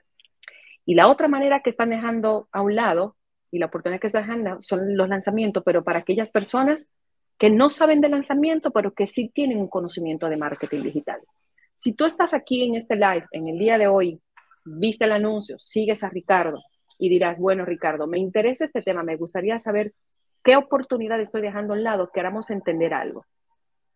Y 0.86 0.94
la 0.94 1.10
otra 1.10 1.28
manera 1.28 1.60
que 1.60 1.68
están 1.68 1.90
dejando 1.90 2.48
a 2.50 2.62
un 2.62 2.74
lado 2.74 3.14
y 3.50 3.58
la 3.58 3.66
oportunidad 3.66 4.00
que 4.00 4.06
están 4.06 4.22
dejando 4.22 4.62
son 4.62 4.96
los 4.96 5.06
lanzamientos, 5.06 5.62
pero 5.66 5.84
para 5.84 5.98
aquellas 5.98 6.30
personas 6.30 6.88
que 7.36 7.50
no 7.50 7.68
saben 7.68 8.00
de 8.00 8.08
lanzamiento, 8.08 8.70
pero 8.70 8.94
que 8.94 9.06
sí 9.06 9.28
tienen 9.28 9.58
un 9.58 9.68
conocimiento 9.68 10.30
de 10.30 10.38
marketing 10.38 10.82
digital. 10.82 11.20
Si 11.76 11.92
tú 11.92 12.06
estás 12.06 12.32
aquí 12.32 12.64
en 12.64 12.76
este 12.76 12.96
live, 12.96 13.26
en 13.32 13.48
el 13.48 13.58
día 13.58 13.76
de 13.76 13.86
hoy, 13.86 14.18
viste 14.64 15.04
el 15.04 15.12
anuncio, 15.12 15.58
sigues 15.58 16.02
a 16.02 16.08
Ricardo 16.08 16.62
y 16.98 17.10
dirás, 17.10 17.38
bueno, 17.38 17.66
Ricardo, 17.66 18.06
me 18.06 18.18
interesa 18.18 18.64
este 18.64 18.80
tema, 18.80 19.02
me 19.02 19.16
gustaría 19.16 19.58
saber 19.58 19.92
qué 20.42 20.56
oportunidad 20.56 21.20
estoy 21.20 21.42
dejando 21.42 21.72
a 21.72 21.76
un 21.76 21.84
lado, 21.84 22.10
queramos 22.12 22.50
entender 22.50 22.94
algo. 22.94 23.26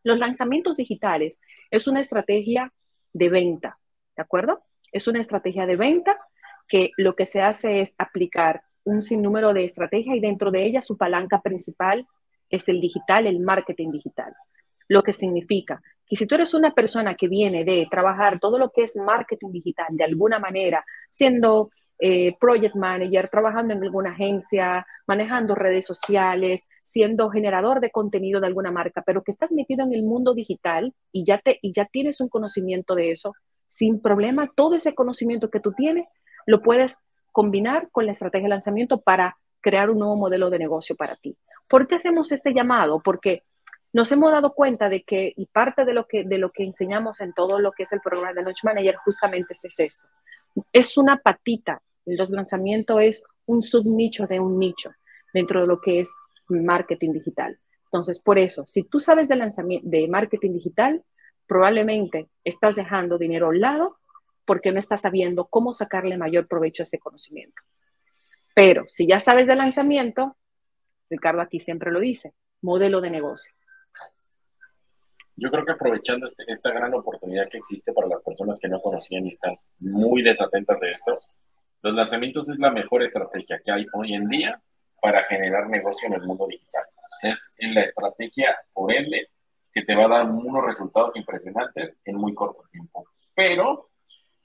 Los 0.03 0.19
lanzamientos 0.19 0.77
digitales 0.77 1.41
es 1.71 1.87
una 1.89 2.01
estrategia 2.01 2.73
de 3.13 3.29
venta, 3.29 3.79
¿de 4.17 4.23
acuerdo? 4.23 4.63
Es 4.93 5.09
una 5.09 5.21
estrategia 5.21 5.67
de 5.67 5.77
venta 5.77 6.19
que 6.69 6.91
lo 6.97 7.17
que 7.17 7.27
se 7.27 7.43
hace 7.43 7.81
es 7.81 7.95
aplicar 7.99 8.63
un 8.85 9.03
sinnúmero 9.03 9.53
de 9.53 9.65
estrategias 9.65 10.17
y 10.17 10.21
dentro 10.21 10.51
de 10.51 10.65
ella 10.65 10.83
su 10.83 10.97
palanca 10.97 11.41
principal 11.41 12.07
es 12.49 12.69
el 12.69 12.81
digital, 12.81 13.27
el 13.27 13.41
marketing 13.41 13.91
digital. 13.91 14.33
Lo 14.89 15.03
que 15.03 15.13
significa 15.13 15.83
que 16.07 16.17
si 16.17 16.27
tú 16.27 16.37
eres 16.37 16.55
una 16.55 16.73
persona 16.73 17.17
que 17.17 17.27
viene 17.27 17.65
de 17.65 17.87
trabajar 17.91 18.39
todo 18.39 18.59
lo 18.59 18.71
que 18.71 18.85
es 18.85 18.95
marketing 18.95 19.51
digital 19.51 19.89
de 19.91 20.05
alguna 20.05 20.39
manera, 20.39 20.85
siendo 21.11 21.71
eh, 21.99 22.37
project 22.39 22.75
manager, 22.75 23.29
trabajando 23.29 23.73
en 23.75 23.83
alguna 23.83 24.11
agencia, 24.11 24.87
manejando 25.07 25.55
redes 25.55 25.87
sociales, 25.87 26.69
siendo 26.85 27.31
generador 27.31 27.81
de 27.81 27.91
contenido 27.91 28.41
de 28.41 28.49
alguna 28.49 28.71
marca, 28.71 29.03
pero 29.05 29.23
que 29.23 29.31
estás 29.31 29.53
metido 29.53 29.85
en 29.85 29.93
el 29.93 30.03
mundo 30.03 30.35
digital 30.35 30.95
y 31.13 31.25
ya, 31.25 31.39
te, 31.39 31.59
y 31.63 31.73
ya 31.73 31.87
tienes 31.87 32.21
un 32.21 32.29
conocimiento 32.29 32.95
de 32.95 33.13
eso, 33.13 33.35
sin 33.67 34.01
problema, 34.01 34.51
todo 34.55 34.75
ese 34.75 34.95
conocimiento 34.95 35.51
que 35.51 35.61
tú 35.61 35.73
tienes 35.73 36.07
lo 36.47 36.63
puedes 36.63 36.99
combinar 37.33 37.89
con 37.91 38.07
la 38.07 38.13
estrategia 38.13 38.45
de 38.45 38.51
lanzamiento 38.51 39.01
para 39.01 39.37
crear 39.61 39.91
un 39.91 39.99
nuevo 39.99 40.17
modelo 40.17 40.49
de 40.49 40.59
negocio 40.59 40.97
para 40.97 41.17
ti. 41.17 41.37
¿Por 41.69 41.89
qué 41.89 41.97
hacemos 41.97 42.31
este 42.31 42.55
llamado? 42.55 43.01
Porque 43.03 43.43
nos 43.93 44.13
hemos 44.13 44.31
dado 44.31 44.53
cuenta 44.55 44.89
de 44.89 45.03
que, 45.03 45.33
y 45.37 45.47
parte 45.47 45.85
de 45.85 45.93
lo 45.93 46.07
que, 46.07 46.25
de 46.25 46.39
lo 46.39 46.51
que 46.51 46.63
enseñamos 46.65 47.21
en 47.21 47.33
todo 47.33 47.59
lo 47.59 47.73
que 47.73 47.85
es 47.85 47.93
el 47.93 48.01
programa 48.01 48.33
de 48.35 48.43
Launch 48.43 48.63
Manager 48.63 48.97
justamente 49.05 49.55
es 49.55 49.81
esto. 49.81 50.07
Es 50.73 50.97
una 50.97 51.19
patita. 51.19 51.83
Los 52.05 52.31
lanzamientos 52.31 53.01
es 53.03 53.23
un 53.47 53.63
subnicho 53.63 54.27
de 54.27 54.41
un 54.41 54.59
nicho 54.59 54.91
dentro 55.33 55.61
de 55.61 55.67
lo 55.67 55.81
que 55.81 56.01
es 56.01 56.13
marketing 56.49 57.13
digital. 57.13 57.59
Entonces, 57.85 58.21
por 58.21 58.39
eso, 58.39 58.65
si 58.67 58.83
tú 58.83 58.99
sabes 58.99 59.29
de, 59.29 59.81
de 59.83 60.09
marketing 60.09 60.53
digital, 60.53 61.05
probablemente 61.47 62.29
estás 62.45 62.75
dejando 62.75 63.19
dinero 63.19 63.47
a 63.47 63.51
un 63.51 63.61
lado 63.61 63.99
porque 64.45 64.73
no 64.73 64.79
estás 64.79 65.03
sabiendo 65.03 65.47
cómo 65.47 65.73
sacarle 65.73 66.17
mayor 66.17 66.47
provecho 66.47 66.83
a 66.83 66.85
ese 66.85 66.99
conocimiento. 66.99 67.63
Pero 68.55 68.85
si 68.89 69.07
ya 69.07 69.21
sabes 69.21 69.47
de 69.47 69.57
lanzamiento, 69.57 70.37
Ricardo 71.11 71.43
aquí 71.43 71.61
siempre 71.61 71.91
lo 71.91 72.01
dice, 72.01 72.33
modelo 72.63 73.01
de 73.01 73.11
negocio. 73.11 73.53
Yo 75.37 75.51
creo 75.51 75.65
que 75.65 75.73
aprovechando 75.73 76.27
este, 76.27 76.45
esta 76.47 76.71
gran 76.71 76.95
oportunidad 76.95 77.49
que 77.49 77.59
existe 77.59 77.93
para 77.93 78.09
las 78.09 78.23
personas 78.23 78.59
que 78.59 78.69
no 78.69 78.81
conocían 78.81 79.27
y 79.27 79.35
están 79.35 79.55
muy 79.81 80.23
desatentas 80.23 80.81
de 80.81 80.91
esto, 80.91 81.19
los 81.83 81.95
lanzamientos 81.95 82.49
es 82.49 82.59
la 82.59 82.71
mejor 82.71 83.03
estrategia 83.03 83.61
que 83.63 83.71
hay 83.71 83.87
hoy 83.93 84.15
en 84.15 84.29
día 84.29 84.61
para 85.01 85.25
generar 85.25 85.69
negocio 85.69 86.09
en 86.09 86.15
el 86.15 86.23
mundo 86.23 86.47
digital. 86.47 86.85
Es 87.23 87.53
la 87.59 87.83
estrategia, 87.83 88.57
por 88.73 88.93
ende, 88.93 89.29
que 89.73 89.83
te 89.83 89.95
va 89.95 90.07
a 90.07 90.09
dar 90.09 90.31
unos 90.31 90.65
resultados 90.65 91.15
impresionantes 91.17 92.01
en 92.07 92.17
muy 92.17 92.35
corto 92.35 92.65
tiempo. 92.73 93.07
Pero 93.35 93.91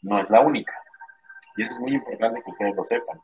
no 0.01 0.19
es 0.19 0.29
la 0.29 0.41
única. 0.41 0.73
Y 1.55 1.63
eso 1.63 1.73
es 1.73 1.79
muy 1.79 1.93
importante 1.93 2.41
que 2.43 2.51
ustedes 2.51 2.75
lo 2.75 2.83
sepan. 2.83 3.19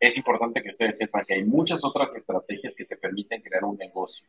Es 0.00 0.16
importante 0.16 0.62
que 0.62 0.70
ustedes 0.70 0.96
sepan 0.96 1.24
que 1.26 1.34
hay 1.34 1.44
muchas 1.44 1.84
otras 1.84 2.14
estrategias 2.14 2.74
que 2.74 2.86
te 2.86 2.96
permiten 2.96 3.42
crear 3.42 3.64
un 3.64 3.76
negocio. 3.76 4.26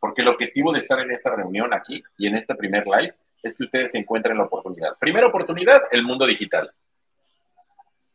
Porque 0.00 0.22
el 0.22 0.28
objetivo 0.28 0.72
de 0.72 0.78
estar 0.78 1.00
en 1.00 1.10
esta 1.10 1.34
reunión 1.34 1.74
aquí 1.74 2.02
y 2.16 2.28
en 2.28 2.36
este 2.36 2.54
primer 2.54 2.86
live 2.86 3.14
es 3.42 3.56
que 3.56 3.64
ustedes 3.64 3.94
encuentren 3.94 4.36
la 4.36 4.44
oportunidad. 4.44 4.96
Primera 4.98 5.26
oportunidad, 5.26 5.82
el 5.90 6.02
mundo 6.02 6.26
digital. 6.26 6.72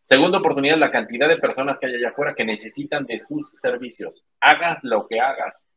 Segunda 0.01 0.39
oportunidad, 0.39 0.77
la 0.77 0.91
cantidad 0.91 1.29
de 1.29 1.37
personas 1.37 1.79
que 1.79 1.87
hay 1.87 1.95
allá 1.95 2.09
afuera 2.09 2.35
que 2.35 2.43
necesitan 2.43 3.05
de 3.05 3.17
sus 3.17 3.51
servicios. 3.53 4.25
Hagas 4.41 4.83
lo 4.83 5.07
que 5.07 5.19
hagas. 5.19 5.69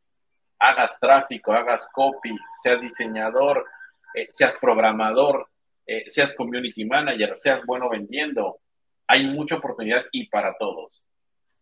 Hagas 0.59 0.99
tráfico, 0.99 1.53
hagas 1.53 1.87
copy, 1.93 2.35
seas 2.55 2.81
diseñador, 2.81 3.65
eh, 4.13 4.27
seas 4.29 4.57
programador, 4.57 5.47
eh, 5.85 6.03
seas 6.07 6.33
community 6.35 6.83
manager, 6.83 7.35
seas 7.35 7.65
bueno 7.65 7.89
vendiendo. 7.89 8.59
Hay 9.07 9.27
mucha 9.27 9.55
oportunidad 9.55 10.03
y 10.11 10.27
para 10.27 10.57
todos. 10.57 11.01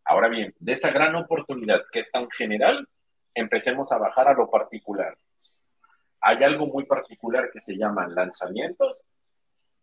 Ahora 0.04 0.28
bien, 0.28 0.54
de 0.60 0.74
esa 0.74 0.90
gran 0.90 1.16
oportunidad 1.16 1.82
que 1.92 2.00
es 2.00 2.12
tan 2.12 2.30
general, 2.32 2.88
empecemos 3.36 3.92
a 3.92 3.98
bajar 3.98 4.28
a 4.30 4.34
lo 4.34 4.50
particular. 4.50 5.16
Hay 6.22 6.44
algo 6.44 6.66
muy 6.66 6.86
particular 6.86 7.52
que 7.52 7.62
se 7.62 7.76
llama 7.78 8.08
lanzamientos, 8.08 9.06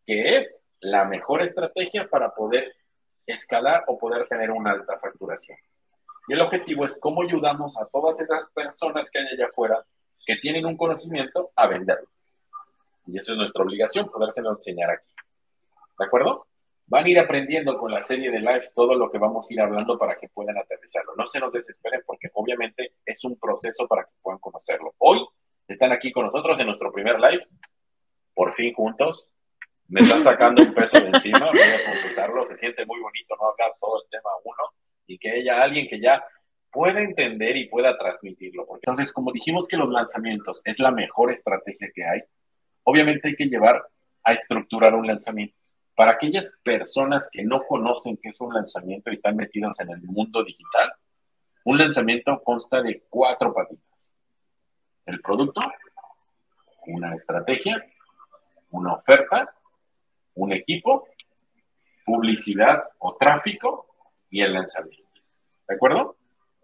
que 0.04 0.38
es 0.38 0.62
la 0.80 1.04
mejor 1.04 1.42
estrategia 1.42 2.08
para 2.08 2.34
poder 2.34 2.74
escalar 3.26 3.84
o 3.86 3.98
poder 3.98 4.26
tener 4.26 4.50
una 4.50 4.72
alta 4.72 4.98
facturación. 4.98 5.58
Y 6.26 6.32
el 6.32 6.40
objetivo 6.40 6.84
es 6.84 6.98
cómo 6.98 7.22
ayudamos 7.22 7.76
a 7.78 7.86
todas 7.86 8.20
esas 8.20 8.48
personas 8.48 9.10
que 9.10 9.20
hay 9.20 9.26
allá 9.28 9.46
afuera 9.46 9.84
que 10.24 10.36
tienen 10.36 10.66
un 10.66 10.76
conocimiento 10.76 11.52
a 11.54 11.66
venderlo. 11.66 12.08
Y 13.06 13.18
eso 13.18 13.32
es 13.32 13.38
nuestra 13.38 13.62
obligación, 13.62 14.08
podérselo 14.08 14.50
enseñar 14.50 14.90
aquí. 14.90 15.14
¿De 15.98 16.04
acuerdo? 16.04 16.46
Van 16.86 17.04
a 17.04 17.08
ir 17.08 17.18
aprendiendo 17.18 17.78
con 17.78 17.90
la 17.90 18.02
serie 18.02 18.30
de 18.30 18.40
live 18.40 18.68
todo 18.74 18.94
lo 18.94 19.10
que 19.10 19.18
vamos 19.18 19.50
a 19.50 19.54
ir 19.54 19.60
hablando 19.60 19.98
para 19.98 20.16
que 20.16 20.28
puedan 20.28 20.58
aterrizarlo. 20.58 21.14
No 21.16 21.26
se 21.26 21.40
nos 21.40 21.52
desesperen 21.52 22.02
porque 22.06 22.28
obviamente 22.34 22.94
es 23.04 23.24
un 23.24 23.38
proceso 23.38 23.86
para 23.86 24.04
que 24.04 24.10
puedan 24.20 24.40
conocerlo. 24.40 24.94
Hoy 24.98 25.24
están 25.68 25.92
aquí 25.92 26.12
con 26.12 26.24
nosotros 26.24 26.58
en 26.60 26.66
nuestro 26.66 26.92
primer 26.92 27.18
live, 27.20 27.46
por 28.34 28.52
fin 28.54 28.74
juntos. 28.74 29.30
Me 29.88 30.00
están 30.00 30.20
sacando 30.20 30.62
un 30.62 30.74
peso 30.74 31.00
de 31.00 31.08
encima, 31.08 31.50
voy 31.50 31.60
a 31.60 31.92
confesarlo. 31.92 32.46
Se 32.46 32.56
siente 32.56 32.84
muy 32.86 33.00
bonito 33.00 33.36
no 33.40 33.48
hablar 33.48 33.76
todo 33.80 34.02
el 34.02 34.10
tema 34.10 34.30
uno 34.44 34.74
y 35.06 35.18
que 35.18 35.30
haya 35.30 35.62
alguien 35.62 35.88
que 35.88 36.00
ya 36.00 36.24
pueda 36.70 37.00
entender 37.00 37.56
y 37.56 37.68
pueda 37.68 37.96
transmitirlo. 37.98 38.66
Porque 38.66 38.84
entonces, 38.84 39.12
como 39.12 39.32
dijimos 39.32 39.68
que 39.68 39.76
los 39.76 39.90
lanzamientos 39.90 40.62
es 40.64 40.78
la 40.78 40.90
mejor 40.90 41.30
estrategia 41.30 41.90
que 41.94 42.04
hay, 42.04 42.20
obviamente 42.84 43.28
hay 43.28 43.36
que 43.36 43.46
llevar 43.46 43.82
a 44.24 44.32
estructurar 44.32 44.94
un 44.94 45.06
lanzamiento. 45.06 45.54
Para 45.94 46.12
aquellas 46.12 46.50
personas 46.62 47.28
que 47.30 47.44
no 47.44 47.62
conocen 47.66 48.16
qué 48.16 48.30
es 48.30 48.40
un 48.40 48.54
lanzamiento 48.54 49.10
y 49.10 49.14
están 49.14 49.36
metidos 49.36 49.78
en 49.80 49.90
el 49.90 50.02
mundo 50.02 50.42
digital, 50.42 50.92
un 51.64 51.78
lanzamiento 51.78 52.42
consta 52.42 52.82
de 52.82 53.04
cuatro 53.08 53.52
patitas. 53.52 54.14
El 55.06 55.20
producto, 55.20 55.60
una 56.86 57.14
estrategia, 57.14 57.84
una 58.70 58.94
oferta, 58.94 59.54
un 60.34 60.52
equipo, 60.52 61.06
publicidad 62.04 62.84
o 62.98 63.16
tráfico 63.16 63.86
y 64.30 64.40
el 64.40 64.54
lanzamiento. 64.54 65.20
¿De 65.68 65.74
acuerdo? 65.74 66.16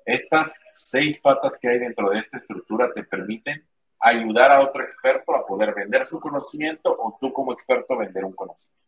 Estas 0.04 0.60
seis 0.72 1.20
patas 1.20 1.58
que 1.58 1.68
hay 1.68 1.78
dentro 1.78 2.10
de 2.10 2.20
esta 2.20 2.38
estructura 2.38 2.92
te 2.94 3.04
permiten 3.04 3.62
ayudar 4.00 4.50
a 4.52 4.62
otro 4.62 4.82
experto 4.82 5.34
a 5.34 5.46
poder 5.46 5.74
vender 5.74 6.06
su 6.06 6.18
conocimiento 6.18 6.90
o 6.90 7.18
tú 7.20 7.32
como 7.32 7.52
experto 7.52 7.96
vender 7.96 8.24
un 8.24 8.32
conocimiento. 8.32 8.87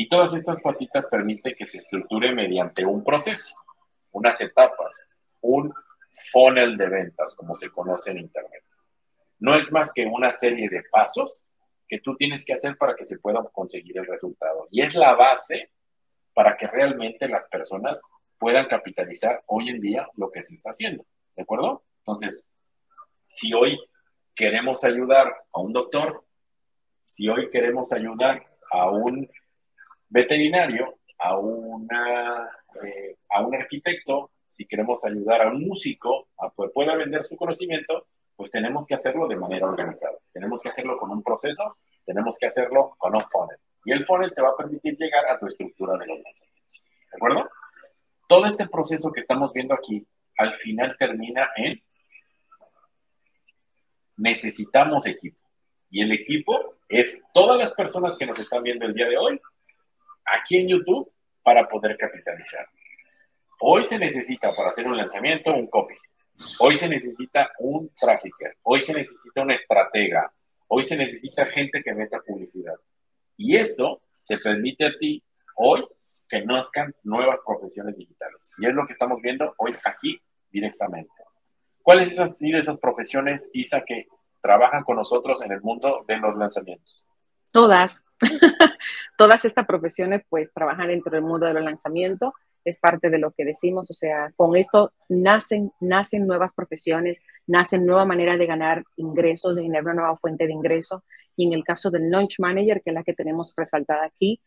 Y 0.00 0.08
todas 0.08 0.32
estas 0.32 0.60
patitas 0.60 1.06
permiten 1.06 1.56
que 1.58 1.66
se 1.66 1.78
estructure 1.78 2.32
mediante 2.32 2.86
un 2.86 3.02
proceso, 3.02 3.56
unas 4.12 4.40
etapas, 4.40 5.04
un 5.40 5.74
funnel 6.30 6.76
de 6.76 6.88
ventas, 6.88 7.34
como 7.34 7.56
se 7.56 7.68
conoce 7.68 8.12
en 8.12 8.18
Internet. 8.18 8.62
No 9.40 9.56
es 9.56 9.72
más 9.72 9.92
que 9.92 10.06
una 10.06 10.30
serie 10.30 10.68
de 10.68 10.84
pasos 10.88 11.44
que 11.88 11.98
tú 11.98 12.14
tienes 12.14 12.44
que 12.44 12.52
hacer 12.52 12.76
para 12.76 12.94
que 12.94 13.04
se 13.04 13.18
pueda 13.18 13.42
conseguir 13.52 13.98
el 13.98 14.06
resultado. 14.06 14.68
Y 14.70 14.82
es 14.82 14.94
la 14.94 15.16
base 15.16 15.72
para 16.32 16.56
que 16.56 16.68
realmente 16.68 17.26
las 17.26 17.46
personas 17.46 18.00
puedan 18.38 18.68
capitalizar 18.68 19.42
hoy 19.46 19.70
en 19.70 19.80
día 19.80 20.08
lo 20.14 20.30
que 20.30 20.42
se 20.42 20.54
está 20.54 20.70
haciendo. 20.70 21.04
¿De 21.34 21.42
acuerdo? 21.42 21.82
Entonces, 22.02 22.46
si 23.26 23.52
hoy 23.52 23.76
queremos 24.36 24.84
ayudar 24.84 25.26
a 25.52 25.58
un 25.58 25.72
doctor, 25.72 26.24
si 27.04 27.28
hoy 27.28 27.50
queremos 27.50 27.92
ayudar 27.92 28.46
a 28.70 28.90
un 28.90 29.28
veterinario, 30.08 30.98
a, 31.18 31.36
una, 31.36 32.48
eh, 32.84 33.16
a 33.30 33.42
un 33.42 33.54
arquitecto, 33.54 34.30
si 34.46 34.66
queremos 34.66 35.04
ayudar 35.04 35.42
a 35.42 35.48
un 35.48 35.66
músico 35.66 36.28
a 36.38 36.50
que 36.50 36.68
pueda 36.68 36.94
vender 36.96 37.24
su 37.24 37.36
conocimiento, 37.36 38.06
pues 38.36 38.50
tenemos 38.50 38.86
que 38.86 38.94
hacerlo 38.94 39.26
de 39.26 39.36
manera 39.36 39.66
organizada. 39.66 40.16
Tenemos 40.32 40.62
que 40.62 40.68
hacerlo 40.68 40.96
con 40.96 41.10
un 41.10 41.22
proceso, 41.22 41.76
tenemos 42.04 42.38
que 42.38 42.46
hacerlo 42.46 42.94
con 42.98 43.14
un 43.14 43.20
funnel. 43.20 43.58
Y 43.84 43.92
el 43.92 44.04
funnel 44.06 44.32
te 44.32 44.42
va 44.42 44.50
a 44.50 44.56
permitir 44.56 44.96
llegar 44.96 45.26
a 45.26 45.38
tu 45.38 45.46
estructura 45.46 45.94
de 45.98 46.06
los 46.06 46.20
lanzamientos. 46.20 46.82
¿De 47.10 47.16
acuerdo? 47.16 47.50
Todo 48.28 48.46
este 48.46 48.68
proceso 48.68 49.10
que 49.12 49.20
estamos 49.20 49.52
viendo 49.52 49.74
aquí, 49.74 50.06
al 50.36 50.54
final 50.56 50.96
termina 50.98 51.50
en 51.56 51.82
necesitamos 54.18 55.06
equipo. 55.06 55.38
Y 55.90 56.02
el 56.02 56.12
equipo 56.12 56.76
es 56.88 57.24
todas 57.32 57.58
las 57.58 57.72
personas 57.72 58.16
que 58.18 58.26
nos 58.26 58.38
están 58.38 58.62
viendo 58.62 58.84
el 58.86 58.94
día 58.94 59.08
de 59.08 59.16
hoy 59.16 59.40
aquí 60.36 60.58
en 60.58 60.68
YouTube 60.68 61.12
para 61.42 61.66
poder 61.66 61.96
capitalizar. 61.96 62.66
Hoy 63.60 63.84
se 63.84 63.98
necesita 63.98 64.54
para 64.54 64.68
hacer 64.68 64.86
un 64.86 64.96
lanzamiento 64.96 65.52
un 65.52 65.66
copy. 65.68 65.94
Hoy 66.60 66.76
se 66.76 66.88
necesita 66.88 67.50
un 67.58 67.90
trafficker. 67.98 68.56
Hoy 68.62 68.82
se 68.82 68.94
necesita 68.94 69.42
una 69.42 69.54
estratega. 69.54 70.32
Hoy 70.68 70.84
se 70.84 70.96
necesita 70.96 71.44
gente 71.46 71.82
que 71.82 71.94
meta 71.94 72.20
publicidad. 72.20 72.74
Y 73.36 73.56
esto 73.56 74.02
te 74.26 74.38
permite 74.38 74.86
a 74.86 74.96
ti 74.98 75.22
hoy 75.56 75.84
que 76.28 76.44
nazcan 76.44 76.94
nuevas 77.02 77.40
profesiones 77.44 77.96
digitales. 77.96 78.54
Y 78.58 78.66
es 78.66 78.74
lo 78.74 78.86
que 78.86 78.92
estamos 78.92 79.20
viendo 79.20 79.54
hoy 79.56 79.74
aquí 79.84 80.20
directamente. 80.50 81.10
¿Cuáles 81.82 82.18
han 82.20 82.30
sido 82.30 82.60
esas 82.60 82.78
profesiones, 82.78 83.50
Isa, 83.54 83.82
que 83.84 84.06
trabajan 84.42 84.84
con 84.84 84.96
nosotros 84.96 85.42
en 85.44 85.52
el 85.52 85.62
mundo 85.62 86.04
de 86.06 86.18
los 86.18 86.36
lanzamientos? 86.36 87.06
Todas. 87.50 88.04
Todas 89.16 89.44
estas 89.44 89.66
profesiones 89.66 90.22
pues 90.28 90.52
trabajan 90.52 90.88
dentro 90.88 91.12
del 91.12 91.22
mundo 91.22 91.46
de 91.46 91.54
los 91.54 91.64
lanzamientos. 91.64 92.32
Es 92.64 92.78
parte 92.78 93.10
de 93.10 93.18
lo 93.18 93.30
que 93.32 93.44
decimos. 93.44 93.90
O 93.90 93.94
sea, 93.94 94.32
con 94.36 94.56
esto 94.56 94.92
nacen, 95.08 95.72
nacen 95.80 96.26
nuevas 96.26 96.52
profesiones, 96.52 97.20
nacen 97.46 97.86
nueva 97.86 98.04
manera 98.04 98.36
de 98.36 98.46
ganar 98.46 98.84
ingresos, 98.96 99.56
de 99.56 99.62
generar 99.62 99.84
una 99.84 99.94
nueva 99.94 100.16
fuente 100.16 100.46
de 100.46 100.52
ingresos. 100.52 101.02
Y 101.36 101.46
en 101.46 101.54
el 101.54 101.64
caso 101.64 101.90
del 101.90 102.10
Launch 102.10 102.40
Manager, 102.40 102.82
que 102.82 102.90
es 102.90 102.94
la 102.94 103.04
que 103.04 103.14
tenemos 103.14 103.54
resaltada 103.56 104.04
aquí, 104.04 104.40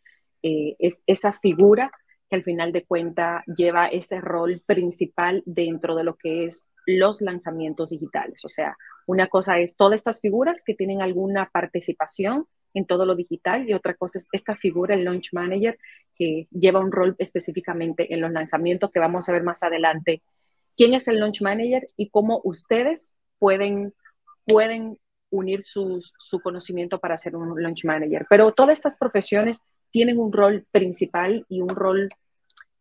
eh, 0.43 0.75
es 0.79 1.03
esa 1.07 1.33
figura 1.33 1.91
que 2.29 2.35
al 2.35 2.43
final 2.43 2.71
de 2.71 2.85
cuenta 2.85 3.43
lleva 3.45 3.87
ese 3.87 4.21
rol 4.21 4.61
principal 4.65 5.43
dentro 5.45 5.95
de 5.95 6.03
lo 6.03 6.15
que 6.15 6.45
es 6.45 6.65
los 6.85 7.21
lanzamientos 7.21 7.89
digitales. 7.89 8.43
O 8.45 8.49
sea, 8.49 8.75
una 9.05 9.27
cosa 9.27 9.59
es 9.59 9.75
todas 9.75 9.97
estas 9.97 10.19
figuras 10.19 10.63
que 10.65 10.73
tienen 10.73 11.01
alguna 11.01 11.49
participación 11.51 12.47
en 12.73 12.85
todo 12.85 13.05
lo 13.05 13.15
digital 13.15 13.67
y 13.67 13.73
otra 13.73 13.93
cosa 13.93 14.17
es 14.19 14.27
esta 14.31 14.55
figura, 14.55 14.95
el 14.95 15.03
Launch 15.03 15.33
Manager, 15.33 15.77
que 16.15 16.47
lleva 16.51 16.79
un 16.79 16.91
rol 16.91 17.15
específicamente 17.17 18.13
en 18.13 18.21
los 18.21 18.31
lanzamientos 18.31 18.91
que 18.91 18.99
vamos 18.99 19.27
a 19.27 19.31
ver 19.31 19.43
más 19.43 19.63
adelante. 19.63 20.21
¿Quién 20.75 20.93
es 20.93 21.07
el 21.07 21.19
Launch 21.19 21.41
Manager 21.41 21.87
y 21.97 22.09
cómo 22.09 22.41
ustedes 22.43 23.17
pueden, 23.39 23.93
pueden 24.45 24.97
unir 25.29 25.61
su 25.61 26.01
conocimiento 26.43 26.99
para 26.99 27.17
ser 27.17 27.35
un 27.35 27.61
Launch 27.61 27.85
Manager? 27.85 28.25
Pero 28.29 28.51
todas 28.51 28.77
estas 28.77 28.97
profesiones 28.97 29.59
tienen 29.91 30.17
un 30.17 30.31
rol 30.31 30.65
principal 30.71 31.45
y 31.49 31.61
un 31.61 31.69
rol 31.69 32.09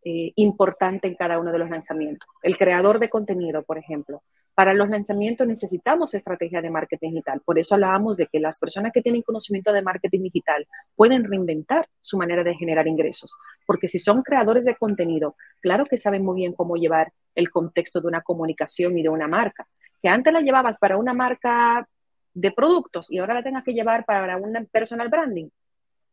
eh, 0.02 0.32
importante 0.36 1.08
en 1.08 1.14
cada 1.14 1.38
uno 1.38 1.52
de 1.52 1.58
los 1.58 1.68
lanzamientos. 1.68 2.26
El 2.42 2.56
creador 2.56 2.98
de 3.00 3.10
contenido, 3.10 3.62
por 3.62 3.76
ejemplo. 3.76 4.22
Para 4.60 4.74
los 4.74 4.90
lanzamientos 4.90 5.46
necesitamos 5.46 6.12
estrategia 6.12 6.60
de 6.60 6.68
marketing 6.68 7.12
digital. 7.12 7.40
Por 7.42 7.58
eso 7.58 7.76
hablábamos 7.76 8.18
de 8.18 8.26
que 8.26 8.38
las 8.38 8.58
personas 8.58 8.92
que 8.92 9.00
tienen 9.00 9.22
conocimiento 9.22 9.72
de 9.72 9.80
marketing 9.80 10.24
digital 10.24 10.68
pueden 10.94 11.24
reinventar 11.24 11.88
su 12.02 12.18
manera 12.18 12.44
de 12.44 12.54
generar 12.54 12.86
ingresos. 12.86 13.34
Porque 13.64 13.88
si 13.88 13.98
son 13.98 14.20
creadores 14.20 14.66
de 14.66 14.76
contenido, 14.76 15.34
claro 15.60 15.86
que 15.86 15.96
saben 15.96 16.22
muy 16.22 16.36
bien 16.36 16.52
cómo 16.52 16.76
llevar 16.76 17.10
el 17.34 17.48
contexto 17.48 18.02
de 18.02 18.08
una 18.08 18.20
comunicación 18.20 18.98
y 18.98 19.02
de 19.02 19.08
una 19.08 19.26
marca. 19.26 19.66
Que 20.02 20.10
antes 20.10 20.30
la 20.30 20.40
llevabas 20.40 20.76
para 20.76 20.98
una 20.98 21.14
marca 21.14 21.88
de 22.34 22.52
productos 22.52 23.10
y 23.10 23.16
ahora 23.16 23.32
la 23.32 23.42
tengas 23.42 23.64
que 23.64 23.72
llevar 23.72 24.04
para 24.04 24.36
un 24.36 24.68
personal 24.70 25.08
branding. 25.08 25.48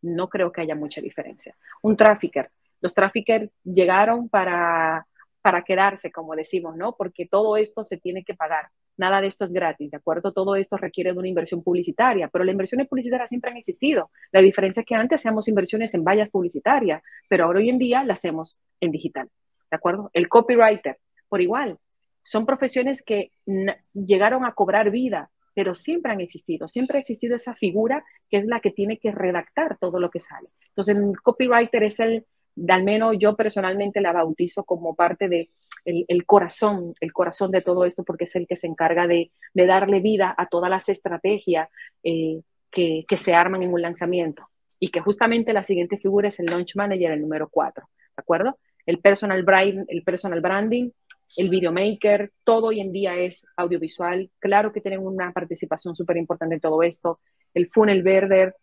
No 0.04 0.30
creo 0.30 0.54
que 0.54 0.62
haya 0.62 0.74
mucha 0.74 1.02
diferencia. 1.02 1.54
Un 1.82 1.98
trafficker 1.98 2.50
los 2.80 2.94
traffickers 2.94 3.50
llegaron 3.64 4.30
para, 4.30 5.06
para 5.48 5.64
quedarse, 5.64 6.12
como 6.12 6.36
decimos, 6.36 6.76
¿no? 6.76 6.98
Porque 6.98 7.26
todo 7.26 7.56
esto 7.56 7.82
se 7.82 7.96
tiene 7.96 8.26
que 8.26 8.34
pagar. 8.34 8.68
Nada 8.98 9.22
de 9.22 9.28
esto 9.28 9.46
es 9.46 9.54
gratis, 9.54 9.92
¿de 9.92 9.96
acuerdo? 9.96 10.34
Todo 10.34 10.58
esto 10.58 10.76
requiere 10.76 11.14
de 11.14 11.20
una 11.20 11.30
inversión 11.30 11.64
publicitaria, 11.64 12.28
pero 12.28 12.44
las 12.44 12.52
inversiones 12.52 12.90
publicitarias 12.90 13.30
siempre 13.30 13.52
han 13.52 13.56
existido. 13.56 14.12
La 14.34 14.42
diferencia 14.42 14.82
es 14.82 14.86
que 14.86 14.96
antes 14.96 15.22
hacíamos 15.22 15.48
inversiones 15.48 15.94
en 15.94 16.04
vallas 16.04 16.32
publicitarias, 16.32 17.02
pero 17.30 17.46
ahora 17.46 17.60
hoy 17.60 17.70
en 17.70 17.78
día 17.78 18.04
las 18.04 18.20
hacemos 18.20 18.60
en 18.82 18.92
digital, 18.92 19.30
¿de 19.72 19.78
acuerdo? 19.78 20.12
El 20.12 20.28
copywriter, 20.28 20.98
por 21.30 21.42
igual, 21.42 21.78
son 22.24 22.46
profesiones 22.46 23.02
que 23.02 23.32
llegaron 23.94 24.44
a 24.44 24.52
cobrar 24.52 24.92
vida, 24.92 25.32
pero 25.54 25.74
siempre 25.74 26.12
han 26.12 26.20
existido, 26.20 26.68
siempre 26.68 26.98
ha 26.98 27.00
existido 27.00 27.38
esa 27.38 27.56
figura 27.56 28.04
que 28.30 28.36
es 28.36 28.46
la 28.46 28.60
que 28.60 28.72
tiene 28.72 29.00
que 29.00 29.14
redactar 29.14 29.78
todo 29.78 30.02
lo 30.02 30.10
que 30.10 30.20
sale. 30.20 30.50
Entonces, 30.68 30.98
el 30.98 31.22
copywriter 31.22 31.84
es 31.84 32.02
el, 32.02 32.26
al 32.70 32.84
menos 32.84 33.16
yo 33.20 33.36
personalmente 33.36 34.02
la 34.02 34.14
bautizo 34.14 34.64
como 34.64 34.96
parte 34.96 35.28
de 35.30 35.50
el, 35.86 36.26
corazón, 36.26 36.94
el 37.00 37.14
corazón 37.14 37.52
de 37.52 37.62
todo 37.62 37.86
esto, 37.86 38.04
porque 38.04 38.26
es 38.26 38.36
el 38.36 38.46
que 38.46 38.58
se 38.58 38.68
encarga 38.68 39.08
de, 39.08 39.32
darle 39.54 40.02
vida 40.02 40.34
a 40.38 40.48
todas 40.48 40.70
las 40.70 40.90
estrategias 40.90 41.70
eh, 42.04 42.42
que, 42.70 43.06
se 43.18 43.34
arman 43.34 43.64
en 43.64 43.74
un 43.74 43.82
lanzamiento. 43.82 44.50
Y 44.80 44.90
que 44.90 45.00
justamente 45.00 45.54
la 45.54 45.64
siguiente 45.64 45.98
figura 45.98 46.28
es 46.28 46.40
el 46.40 46.48
launch 46.48 46.76
manager, 46.76 47.12
el 47.12 47.22
número 47.22 47.48
4, 47.50 47.88
¿de 47.88 48.22
acuerdo? 48.22 48.60
El 48.86 49.00
personal, 49.00 49.44
brand, 49.44 49.86
el 49.88 50.04
personal 50.04 50.42
branding, 50.42 50.92
el 51.36 51.50
videomaker, 51.50 52.32
todo 52.44 52.68
hoy 52.68 52.80
en 52.80 52.92
día 52.92 53.16
es 53.16 53.46
audiovisual. 53.56 54.30
Claro 54.40 54.72
que 54.72 54.82
tienen 54.82 55.06
una 55.06 55.32
participación 55.32 55.96
súper 55.96 56.18
importante 56.18 56.56
en 56.56 56.62
todo 56.62 56.84
esto. 56.84 57.20
El 57.54 57.68
funnel 57.68 58.04
verde, 58.04 58.54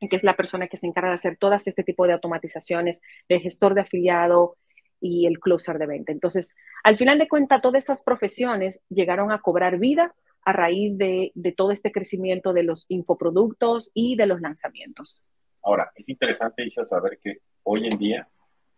que 0.00 0.16
es 0.16 0.22
la 0.22 0.36
persona 0.36 0.68
que 0.68 0.76
se 0.76 0.86
encarga 0.86 1.10
de 1.10 1.16
hacer 1.16 1.36
todas 1.36 1.66
este 1.66 1.82
tipo 1.82 2.06
de 2.06 2.12
automatizaciones, 2.12 3.00
el 3.28 3.40
gestor 3.40 3.74
de 3.74 3.80
afiliado, 3.82 4.56
y 5.00 5.26
el 5.26 5.38
closer 5.38 5.78
de 5.78 5.86
venta. 5.86 6.12
Entonces, 6.12 6.56
al 6.82 6.96
final 6.96 7.18
de 7.18 7.28
cuentas, 7.28 7.60
todas 7.60 7.78
estas 7.78 8.02
profesiones 8.02 8.82
llegaron 8.88 9.32
a 9.32 9.40
cobrar 9.40 9.78
vida 9.78 10.14
a 10.44 10.52
raíz 10.52 10.96
de, 10.96 11.32
todo 11.56 11.72
este 11.72 11.92
crecimiento 11.92 12.52
de 12.52 12.62
los 12.62 12.86
infoproductos 12.88 13.90
y 13.94 14.16
de 14.16 14.26
los 14.26 14.40
lanzamientos. 14.40 15.26
Ahora, 15.62 15.92
es 15.94 16.08
interesante, 16.08 16.64
Isa, 16.64 16.86
saber 16.86 17.18
que 17.22 17.38
hoy 17.64 17.86
en 17.86 17.98
día 17.98 18.28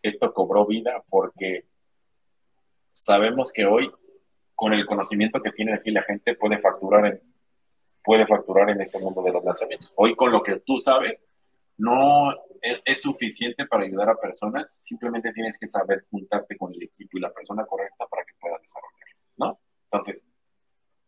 esto 0.02 0.32
cobró 0.32 0.66
vida 0.66 1.02
porque 1.08 1.66
sabemos 2.92 3.52
que 3.52 3.66
hoy, 3.66 3.90
con 4.54 4.72
el 4.72 4.86
conocimiento 4.86 5.40
que 5.40 5.52
tiene 5.52 5.74
aquí 5.74 5.90
la 5.90 6.02
gente, 6.02 6.34
puede 6.34 6.58
facturar 6.58 7.06
en, 7.06 7.20
puede 8.02 8.26
facturar 8.26 8.70
en 8.70 8.80
este 8.80 8.98
mundo 8.98 9.22
de 9.22 9.32
los 9.32 9.44
lanzamientos. 9.44 9.92
Hoy, 9.96 10.14
con 10.14 10.32
lo 10.32 10.42
que 10.42 10.60
tú 10.60 10.80
sabes, 10.80 11.22
no 11.76 12.34
es, 12.84 13.00
suficiente 13.00 13.66
para 13.66 13.84
ayudar 13.84 14.10
a 14.10 14.16
personas, 14.16 14.76
simplemente 14.78 15.32
tienes 15.32 15.58
que 15.58 15.66
saber 15.66 16.04
juntarte 16.10 16.56
con 16.56 16.74
el 16.74 16.82
equipo 16.82 17.16
y 17.16 17.20
la 17.20 17.32
persona 17.32 17.64
correcta 17.64 18.06
para 18.06 18.24
que 18.24 18.34
puedas 18.38 18.60
desarrollar, 18.60 19.08
¿no? 19.36 19.58
Entonces, 19.84 20.28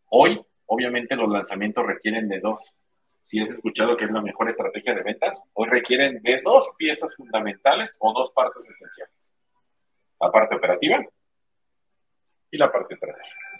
hoy, 0.09 0.41
obviamente, 0.65 1.15
los 1.15 1.29
lanzamientos 1.29 1.85
requieren 1.85 2.27
de 2.27 2.39
dos. 2.39 2.75
Si 3.23 3.39
has 3.39 3.51
escuchado 3.51 3.95
que 3.95 4.05
es 4.05 4.11
la 4.11 4.21
mejor 4.21 4.49
estrategia 4.49 4.95
de 4.95 5.03
ventas, 5.03 5.43
hoy 5.53 5.69
requieren 5.69 6.21
de 6.23 6.41
dos 6.41 6.71
piezas 6.77 7.15
fundamentales 7.15 7.95
o 7.99 8.11
dos 8.11 8.31
partes 8.31 8.69
esenciales. 8.69 9.31
La 10.19 10.31
parte 10.31 10.55
operativa 10.55 11.05
y 12.49 12.57
la 12.57 12.71
parte 12.71 12.95
estratégica. 12.95 13.52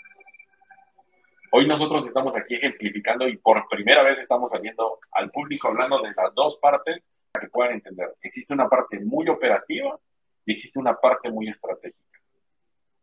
Hoy 1.55 1.67
nosotros 1.67 2.07
estamos 2.07 2.35
aquí 2.35 2.55
ejemplificando 2.55 3.27
y 3.27 3.37
por 3.37 3.67
primera 3.69 4.01
vez 4.01 4.17
estamos 4.17 4.49
saliendo 4.49 4.97
al 5.11 5.29
público 5.29 5.67
hablando 5.67 6.01
de 6.01 6.11
las 6.17 6.33
dos 6.33 6.57
partes 6.57 7.03
para 7.31 7.45
que 7.45 7.51
puedan 7.51 7.73
entender. 7.73 8.11
Existe 8.23 8.55
una 8.55 8.67
parte 8.67 8.99
muy 8.99 9.29
operativa 9.29 9.99
y 10.47 10.53
existe 10.53 10.79
una 10.79 10.95
parte 10.95 11.29
muy 11.29 11.49
estratégica. 11.49 12.19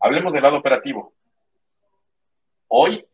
Hablemos 0.00 0.32
del 0.32 0.42
lado 0.42 0.56
operativo. 0.56 1.12
Hoy, 2.66 3.06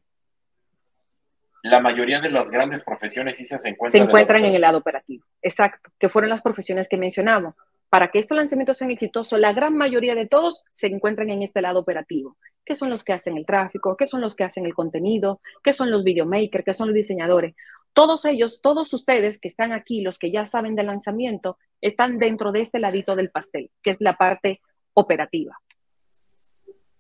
la 1.65 1.81
mayoría 1.81 2.19
de 2.21 2.31
las 2.31 2.51
grandes 2.51 2.83
profesiones 2.83 3.37
se 3.37 3.55
encuentran, 3.69 3.91
se 3.91 3.99
encuentran 3.99 4.43
en 4.43 4.55
el 4.55 4.63
lado 4.63 4.79
operativo. 4.79 5.27
Exacto, 5.43 5.91
que 5.99 6.09
fueron 6.09 6.31
las 6.31 6.41
profesiones 6.41 6.89
que 6.89 6.97
mencionamos 6.97 7.55
para 7.97 8.11
que 8.11 8.19
estos 8.19 8.37
lanzamientos 8.37 8.77
sean 8.77 8.91
exitosos, 8.91 9.41
la 9.41 9.55
gran 9.55 9.75
mayoría 9.75 10.15
de 10.15 10.27
todos 10.27 10.67
se 10.75 10.87
encuentran 10.87 11.31
en 11.31 11.41
este 11.41 11.63
lado 11.63 11.81
operativo. 11.81 12.37
¿Qué 12.63 12.75
son 12.75 12.91
los 12.91 13.03
que 13.03 13.15
hacen 13.15 13.39
el 13.39 13.47
tráfico? 13.47 13.97
¿Qué 13.97 14.05
son 14.05 14.21
los 14.21 14.37
que 14.37 14.45
hacen 14.45 14.67
el 14.67 14.75
contenido? 14.75 15.41
¿Qué 15.65 15.73
son 15.73 15.91
los 15.91 16.05
videomakers? 16.05 16.63
¿Qué 16.63 16.75
son 16.75 16.89
los 16.89 16.95
diseñadores? 16.95 17.55
Todos 17.95 18.27
ellos, 18.27 18.61
todos 18.61 18.93
ustedes 18.93 19.41
que 19.41 19.49
están 19.49 19.73
aquí, 19.73 20.03
los 20.03 20.19
que 20.19 20.31
ya 20.31 20.45
saben 20.45 20.77
del 20.77 20.89
lanzamiento, 20.89 21.57
están 21.81 22.19
dentro 22.19 22.53
de 22.53 22.61
este 22.61 22.81
ladito 22.81 23.17
del 23.17 23.31
pastel, 23.31 23.71
que 23.83 23.93
es 23.93 24.03
la 24.03 24.19
parte 24.19 24.61
operativa. 24.93 25.59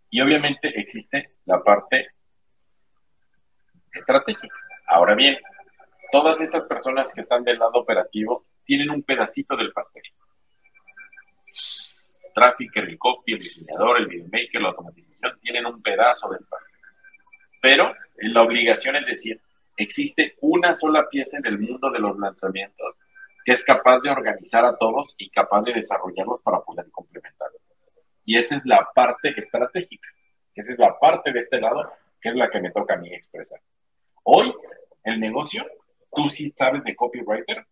Y 0.08 0.22
obviamente 0.22 0.80
existe 0.80 1.34
la 1.44 1.62
parte 1.62 2.06
estratégica. 3.92 4.56
Ahora 4.88 5.14
bien, 5.14 5.36
todas 6.10 6.40
estas 6.40 6.64
personas 6.64 7.12
que 7.12 7.20
están 7.20 7.44
del 7.44 7.58
lado 7.58 7.74
operativo 7.74 8.46
tienen 8.64 8.88
un 8.88 9.02
pedacito 9.02 9.58
del 9.58 9.74
pastel 9.74 10.02
trafficker, 12.34 12.84
el 12.84 12.98
copy, 12.98 13.32
el 13.32 13.38
diseñador, 13.38 13.98
el 13.98 14.06
videomaker, 14.06 14.60
la 14.60 14.68
automatización, 14.68 15.38
tienen 15.40 15.66
un 15.66 15.82
pedazo 15.82 16.28
del 16.30 16.44
pastel. 16.44 16.74
Pero 17.62 17.94
la 18.18 18.42
obligación 18.42 18.96
es 18.96 19.06
decir, 19.06 19.40
existe 19.76 20.36
una 20.40 20.74
sola 20.74 21.08
pieza 21.08 21.38
en 21.38 21.46
el 21.46 21.58
mundo 21.58 21.90
de 21.90 21.98
los 21.98 22.18
lanzamientos 22.18 22.96
que 23.44 23.52
es 23.52 23.62
capaz 23.62 24.00
de 24.00 24.10
organizar 24.10 24.64
a 24.64 24.76
todos 24.76 25.14
y 25.18 25.30
capaz 25.30 25.62
de 25.62 25.72
desarrollarlos 25.72 26.42
para 26.42 26.60
poder 26.60 26.90
complementarlos. 26.90 27.62
Y 28.24 28.36
esa 28.36 28.56
es 28.56 28.66
la 28.66 28.88
parte 28.92 29.32
estratégica. 29.36 30.08
Esa 30.52 30.72
es 30.72 30.78
la 30.80 30.98
parte 30.98 31.32
de 31.32 31.38
este 31.38 31.60
lado 31.60 31.92
que 32.20 32.30
es 32.30 32.34
la 32.34 32.50
que 32.50 32.60
me 32.60 32.72
toca 32.72 32.94
a 32.94 32.96
mí 32.96 33.14
expresar. 33.14 33.60
Hoy, 34.24 34.52
el 35.04 35.20
negocio, 35.20 35.64
tú 36.12 36.28
sí 36.28 36.52
sabes 36.58 36.82
de 36.82 36.96
copywriter, 36.96 37.64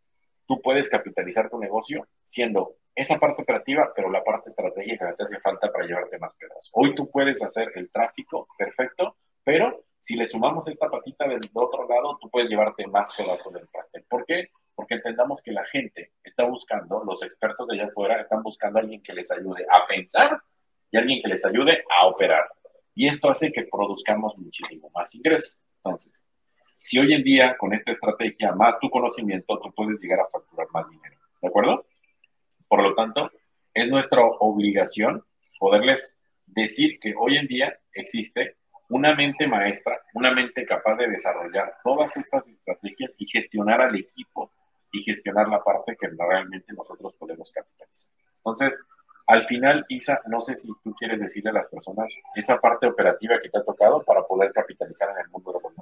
tú 0.47 0.61
puedes 0.61 0.89
capitalizar 0.89 1.51
tu 1.51 1.59
negocio 1.59 2.07
siendo 2.25 2.77
esa 2.95 3.19
parte 3.19 3.43
operativa, 3.43 3.93
pero 3.95 4.11
la 4.11 4.23
parte 4.23 4.49
estratégica 4.49 5.15
te 5.17 5.25
hace 5.25 5.41
falta 5.41 5.71
para 5.73 5.87
llevarte 5.87 6.19
más 6.19 6.35
pedazos. 6.35 6.71
Hoy 6.75 6.95
tú 6.95 7.11
puedes 7.11 7.43
hacer 7.43 7.73
el 7.75 7.91
tráfico 7.91 8.47
perfecto, 8.57 9.17
pero 9.43 9.85
si 10.01 10.17
le 10.17 10.27
sumamos 10.27 10.69
esta 10.69 10.89
patita 10.91 11.27
del 11.27 11.41
otro 11.55 11.89
lado, 11.89 12.19
tú 12.21 12.29
puedes 12.31 12.49
llevarte 12.49 12.87
más 12.87 13.17
pedazos 13.17 13.53
del 13.53 13.67
pastel. 13.69 14.05
¿Por 14.09 14.25
qué? 14.27 14.51
Porque 14.75 14.95
entendamos 14.95 15.41
que 15.43 15.51
la 15.51 15.65
gente 15.65 16.13
está 16.23 16.45
buscando, 16.45 17.03
los 17.05 17.23
expertos 17.23 17.67
de 17.69 17.77
allá 17.77 17.87
afuera 17.87 18.21
están 18.21 18.43
buscando 18.43 18.79
a 18.79 18.83
alguien 18.83 19.03
que 19.03 19.15
les 19.15 19.31
ayude 19.33 19.65
a 19.71 19.87
pensar 19.87 20.41
y 20.91 20.99
alguien 20.99 21.23
que 21.23 21.29
les 21.29 21.45
ayude 21.47 21.85
a 21.89 22.07
operar. 22.07 22.45
Y 22.95 23.09
esto 23.09 23.29
hace 23.29 23.51
que 23.51 23.65
produzcamos 23.65 24.37
muchísimo 24.37 24.91
más 24.95 25.15
ingresos. 25.15 25.59
Entonces, 25.83 26.25
si 26.85 26.99
hoy 26.99 27.15
en 27.15 27.23
día 27.23 27.57
con 27.57 27.73
esta 27.73 27.93
estrategia 27.93 28.53
más 28.53 28.79
tu 28.79 28.91
conocimiento, 28.91 29.59
tú 29.59 29.73
puedes 29.73 29.99
llegar 30.03 30.21
a 30.21 30.29
facturar 30.29 30.67
más 30.71 30.91
dinero. 30.91 31.17
¿De 31.41 31.49
acuerdo? 31.49 31.87
Por 32.69 32.83
lo 32.83 32.95
tanto, 32.95 33.31
es 33.73 33.89
nuestra 33.89 34.23
obligación 34.23 35.25
poderles 35.59 36.15
decir 36.45 36.99
que 37.01 37.15
hoy 37.19 37.39
en 37.39 37.47
día 37.47 37.75
existe 37.95 38.57
una 38.91 39.15
mente 39.15 39.47
maestra, 39.47 39.99
una 40.13 40.31
mente 40.31 40.67
capaz 40.67 40.97
de 40.97 41.09
desarrollar 41.09 41.79
todas 41.83 42.19
estas 42.19 42.51
estrategias 42.51 43.15
y 43.17 43.27
gestionar 43.29 43.81
al 43.81 43.97
equipo 43.97 44.51
y 44.93 45.03
gestionar 45.03 45.49
la 45.49 45.65
parte 45.65 45.97
que 45.99 46.09
realmente 46.09 46.75
nosotros 46.75 47.15
podemos 47.15 47.51
capitalizar. 47.51 48.11
Entonces, 48.37 48.79
al 49.27 49.47
final, 49.47 49.87
Isa, 49.89 50.21
no 50.27 50.43
sé 50.43 50.55
si 50.55 50.69
tú 50.83 50.95
quieres 50.95 51.19
decirle 51.19 51.49
a 51.49 51.55
las 51.55 51.69
personas 51.69 52.15
esa 52.35 52.61
parte 52.61 52.87
operativa 52.87 53.39
que 53.39 53.49
te 53.49 53.57
ha 53.57 53.65
tocado 53.65 54.03
para 54.03 54.23
poder 54.23 54.53
capitalizar 54.53 55.09
en 55.13 55.25
el 55.25 55.31
mundo 55.31 55.51
de 55.51 55.61
lanzamientos. 55.63 55.74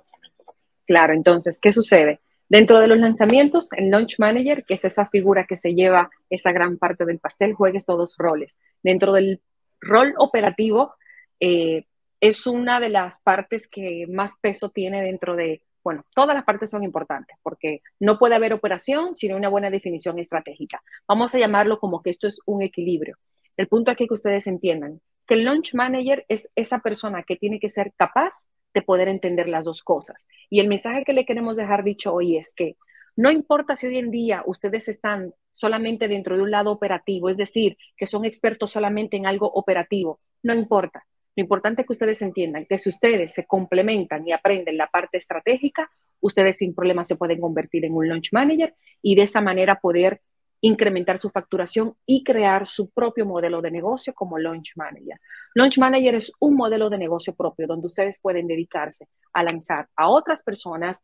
Claro, 0.92 1.14
entonces, 1.14 1.58
¿qué 1.58 1.72
sucede? 1.72 2.20
Dentro 2.50 2.78
de 2.78 2.86
los 2.86 2.98
lanzamientos, 2.98 3.72
el 3.72 3.88
Launch 3.88 4.18
Manager, 4.18 4.62
que 4.62 4.74
es 4.74 4.84
esa 4.84 5.06
figura 5.06 5.46
que 5.46 5.56
se 5.56 5.72
lleva 5.72 6.10
esa 6.28 6.52
gran 6.52 6.76
parte 6.76 7.06
del 7.06 7.18
pastel, 7.18 7.54
juega 7.54 7.78
estos 7.78 7.96
dos 7.96 8.14
roles. 8.18 8.58
Dentro 8.82 9.14
del 9.14 9.40
rol 9.80 10.12
operativo, 10.18 10.94
eh, 11.40 11.86
es 12.20 12.46
una 12.46 12.78
de 12.78 12.90
las 12.90 13.18
partes 13.20 13.68
que 13.68 14.04
más 14.06 14.34
peso 14.38 14.68
tiene 14.68 15.02
dentro 15.02 15.34
de, 15.34 15.62
bueno, 15.82 16.04
todas 16.14 16.36
las 16.36 16.44
partes 16.44 16.68
son 16.68 16.84
importantes 16.84 17.38
porque 17.42 17.80
no 17.98 18.18
puede 18.18 18.34
haber 18.34 18.52
operación 18.52 19.14
sin 19.14 19.32
una 19.32 19.48
buena 19.48 19.70
definición 19.70 20.18
estratégica. 20.18 20.82
Vamos 21.08 21.34
a 21.34 21.38
llamarlo 21.38 21.78
como 21.78 22.02
que 22.02 22.10
esto 22.10 22.26
es 22.26 22.38
un 22.44 22.60
equilibrio. 22.60 23.16
El 23.56 23.66
punto 23.66 23.90
aquí 23.90 24.06
que 24.06 24.12
ustedes 24.12 24.46
entiendan 24.46 25.00
que 25.26 25.36
el 25.36 25.44
launch 25.44 25.72
manager 25.72 26.26
es 26.28 26.50
esa 26.54 26.80
persona 26.80 27.22
que 27.22 27.36
tiene 27.36 27.58
que 27.58 27.70
ser 27.70 27.94
capaz 27.96 28.46
de 28.74 28.82
poder 28.82 29.08
entender 29.08 29.48
las 29.48 29.64
dos 29.64 29.82
cosas. 29.82 30.26
Y 30.50 30.60
el 30.60 30.68
mensaje 30.68 31.04
que 31.04 31.12
le 31.12 31.24
queremos 31.24 31.56
dejar 31.56 31.84
dicho 31.84 32.12
hoy 32.12 32.36
es 32.36 32.54
que 32.54 32.76
no 33.16 33.30
importa 33.30 33.76
si 33.76 33.86
hoy 33.86 33.98
en 33.98 34.10
día 34.10 34.42
ustedes 34.46 34.88
están 34.88 35.34
solamente 35.50 36.08
dentro 36.08 36.36
de 36.36 36.42
un 36.42 36.50
lado 36.50 36.70
operativo, 36.70 37.28
es 37.28 37.36
decir, 37.36 37.76
que 37.96 38.06
son 38.06 38.24
expertos 38.24 38.70
solamente 38.70 39.16
en 39.16 39.26
algo 39.26 39.50
operativo, 39.52 40.20
no 40.42 40.54
importa. 40.54 41.04
Lo 41.36 41.42
importante 41.42 41.82
es 41.82 41.86
que 41.86 41.92
ustedes 41.92 42.22
entiendan 42.22 42.66
que 42.66 42.78
si 42.78 42.88
ustedes 42.88 43.32
se 43.32 43.46
complementan 43.46 44.26
y 44.26 44.32
aprenden 44.32 44.76
la 44.76 44.86
parte 44.86 45.18
estratégica, 45.18 45.90
ustedes 46.20 46.58
sin 46.58 46.74
problema 46.74 47.04
se 47.04 47.16
pueden 47.16 47.40
convertir 47.40 47.84
en 47.84 47.94
un 47.94 48.08
launch 48.08 48.32
manager 48.32 48.74
y 49.02 49.14
de 49.14 49.22
esa 49.22 49.40
manera 49.40 49.80
poder 49.80 50.20
incrementar 50.62 51.18
su 51.18 51.28
facturación 51.28 51.96
y 52.06 52.24
crear 52.24 52.66
su 52.66 52.90
propio 52.90 53.26
modelo 53.26 53.60
de 53.60 53.70
negocio 53.70 54.14
como 54.14 54.38
Launch 54.38 54.72
Manager. 54.76 55.20
Launch 55.54 55.78
Manager 55.78 56.14
es 56.14 56.32
un 56.38 56.54
modelo 56.54 56.88
de 56.88 56.98
negocio 56.98 57.34
propio 57.34 57.66
donde 57.66 57.86
ustedes 57.86 58.20
pueden 58.20 58.46
dedicarse 58.46 59.08
a 59.32 59.42
lanzar 59.42 59.88
a 59.96 60.08
otras 60.08 60.42
personas 60.42 61.02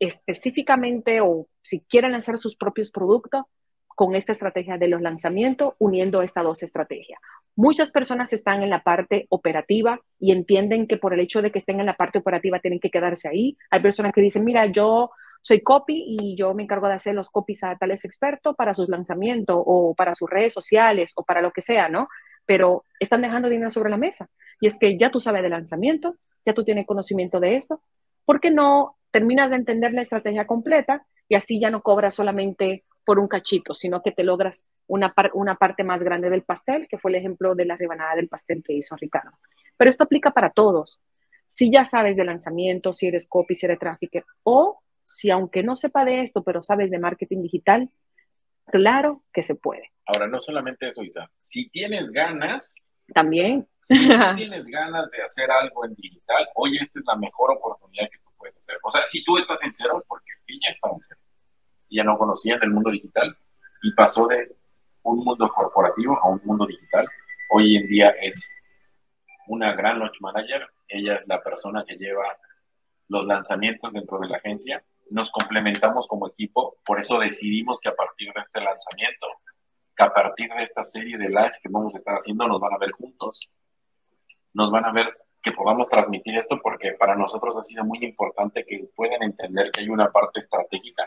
específicamente 0.00 1.20
o 1.20 1.46
si 1.62 1.80
quieren 1.80 2.12
lanzar 2.12 2.36
sus 2.36 2.56
propios 2.56 2.90
productos 2.90 3.44
con 3.94 4.16
esta 4.16 4.32
estrategia 4.32 4.76
de 4.76 4.88
los 4.88 5.00
lanzamientos, 5.00 5.74
uniendo 5.78 6.20
estas 6.20 6.42
dos 6.42 6.64
estrategias. 6.64 7.20
Muchas 7.54 7.92
personas 7.92 8.32
están 8.32 8.64
en 8.64 8.70
la 8.70 8.82
parte 8.82 9.26
operativa 9.28 10.00
y 10.18 10.32
entienden 10.32 10.88
que 10.88 10.96
por 10.96 11.14
el 11.14 11.20
hecho 11.20 11.42
de 11.42 11.52
que 11.52 11.60
estén 11.60 11.78
en 11.78 11.86
la 11.86 11.96
parte 11.96 12.18
operativa 12.18 12.58
tienen 12.58 12.80
que 12.80 12.90
quedarse 12.90 13.28
ahí. 13.28 13.56
Hay 13.70 13.80
personas 13.80 14.12
que 14.12 14.20
dicen, 14.20 14.44
mira, 14.44 14.66
yo 14.66 15.10
soy 15.46 15.60
copy 15.60 16.02
y 16.06 16.34
yo 16.34 16.54
me 16.54 16.62
encargo 16.62 16.88
de 16.88 16.94
hacer 16.94 17.14
los 17.14 17.28
copies 17.28 17.64
a 17.64 17.76
tales 17.76 18.06
expertos 18.06 18.56
para 18.56 18.72
sus 18.72 18.88
lanzamientos 18.88 19.62
o 19.62 19.94
para 19.94 20.14
sus 20.14 20.30
redes 20.30 20.54
sociales 20.54 21.12
o 21.16 21.22
para 21.22 21.42
lo 21.42 21.50
que 21.50 21.60
sea, 21.60 21.90
¿no? 21.90 22.08
Pero 22.46 22.84
están 22.98 23.20
dejando 23.20 23.50
dinero 23.50 23.70
sobre 23.70 23.90
la 23.90 23.98
mesa. 23.98 24.30
Y 24.58 24.68
es 24.68 24.78
que 24.78 24.96
ya 24.96 25.10
tú 25.10 25.20
sabes 25.20 25.42
de 25.42 25.50
lanzamiento, 25.50 26.16
ya 26.46 26.54
tú 26.54 26.64
tienes 26.64 26.86
conocimiento 26.86 27.40
de 27.40 27.56
esto. 27.56 27.82
¿Por 28.24 28.40
qué 28.40 28.50
no 28.50 28.96
terminas 29.10 29.50
de 29.50 29.56
entender 29.56 29.92
la 29.92 30.00
estrategia 30.00 30.46
completa 30.46 31.04
y 31.28 31.34
así 31.34 31.60
ya 31.60 31.68
no 31.68 31.82
cobras 31.82 32.14
solamente 32.14 32.84
por 33.04 33.18
un 33.18 33.28
cachito, 33.28 33.74
sino 33.74 34.00
que 34.00 34.12
te 34.12 34.24
logras 34.24 34.64
una, 34.86 35.14
una 35.34 35.56
parte 35.56 35.84
más 35.84 36.02
grande 36.02 36.30
del 36.30 36.42
pastel, 36.42 36.88
que 36.88 36.96
fue 36.96 37.10
el 37.10 37.16
ejemplo 37.16 37.54
de 37.54 37.66
la 37.66 37.76
rebanada 37.76 38.16
del 38.16 38.28
pastel 38.28 38.62
que 38.62 38.72
hizo 38.72 38.96
Ricardo. 38.96 39.32
Pero 39.76 39.90
esto 39.90 40.04
aplica 40.04 40.30
para 40.30 40.48
todos. 40.48 41.02
Si 41.48 41.70
ya 41.70 41.84
sabes 41.84 42.16
de 42.16 42.24
lanzamiento, 42.24 42.94
si 42.94 43.08
eres 43.08 43.28
copy, 43.28 43.54
si 43.54 43.66
eres 43.66 43.78
trafficker, 43.78 44.24
o 44.42 44.80
si 45.04 45.30
aunque 45.30 45.62
no 45.62 45.76
sepa 45.76 46.04
de 46.04 46.20
esto, 46.20 46.42
pero 46.42 46.60
sabes 46.60 46.90
de 46.90 46.98
marketing 46.98 47.42
digital, 47.42 47.90
claro 48.66 49.22
que 49.32 49.42
se 49.42 49.54
puede. 49.54 49.92
Ahora, 50.06 50.26
no 50.26 50.40
solamente 50.40 50.88
eso, 50.88 51.02
Isa, 51.02 51.30
si 51.42 51.68
tienes 51.70 52.10
ganas, 52.10 52.76
también. 53.12 53.68
Si 53.82 53.94
tienes 54.36 54.66
ganas 54.66 55.10
de 55.10 55.22
hacer 55.22 55.50
algo 55.50 55.84
en 55.84 55.94
digital, 55.94 56.48
hoy 56.54 56.78
esta 56.78 56.98
es 56.98 57.04
la 57.06 57.16
mejor 57.16 57.52
oportunidad 57.52 58.08
que 58.10 58.18
tú 58.18 58.30
puedes 58.38 58.56
hacer. 58.56 58.78
O 58.82 58.90
sea, 58.90 59.04
si 59.06 59.22
tú 59.24 59.36
estás 59.36 59.62
en 59.62 59.74
cero, 59.74 60.02
porque 60.08 60.32
ella 60.46 60.70
estaba 60.70 60.94
en 60.94 61.02
cero, 61.02 61.20
ella 61.90 62.04
no 62.04 62.16
conocía 62.16 62.58
el 62.62 62.70
mundo 62.70 62.90
digital 62.90 63.36
y 63.82 63.92
pasó 63.92 64.26
de 64.26 64.56
un 65.02 65.22
mundo 65.22 65.50
corporativo 65.54 66.18
a 66.22 66.28
un 66.28 66.40
mundo 66.44 66.66
digital. 66.66 67.06
Hoy 67.50 67.76
en 67.76 67.86
día 67.86 68.10
es 68.22 68.50
una 69.48 69.74
gran 69.74 69.98
launch 69.98 70.18
manager, 70.20 70.66
ella 70.88 71.16
es 71.16 71.28
la 71.28 71.42
persona 71.42 71.84
que 71.86 71.96
lleva 71.96 72.24
los 73.08 73.26
lanzamientos 73.26 73.92
dentro 73.92 74.18
de 74.18 74.28
la 74.28 74.38
agencia 74.38 74.82
nos 75.10 75.30
complementamos 75.30 76.06
como 76.06 76.28
equipo, 76.28 76.76
por 76.84 77.00
eso 77.00 77.18
decidimos 77.18 77.80
que 77.80 77.88
a 77.88 77.94
partir 77.94 78.32
de 78.32 78.40
este 78.40 78.60
lanzamiento, 78.60 79.26
que 79.96 80.02
a 80.02 80.12
partir 80.12 80.50
de 80.52 80.62
esta 80.62 80.84
serie 80.84 81.18
de 81.18 81.28
live 81.28 81.52
que 81.62 81.68
vamos 81.70 81.94
a 81.94 81.98
estar 81.98 82.14
haciendo, 82.14 82.46
nos 82.46 82.60
van 82.60 82.74
a 82.74 82.78
ver 82.78 82.92
juntos, 82.92 83.50
nos 84.52 84.70
van 84.70 84.84
a 84.84 84.92
ver 84.92 85.16
que 85.42 85.52
podamos 85.52 85.88
transmitir 85.88 86.36
esto, 86.36 86.58
porque 86.62 86.92
para 86.92 87.14
nosotros 87.14 87.56
ha 87.58 87.62
sido 87.62 87.84
muy 87.84 87.98
importante 88.02 88.64
que 88.64 88.88
puedan 88.96 89.22
entender 89.22 89.70
que 89.70 89.82
hay 89.82 89.90
una 89.90 90.10
parte 90.10 90.40
estratégica 90.40 91.06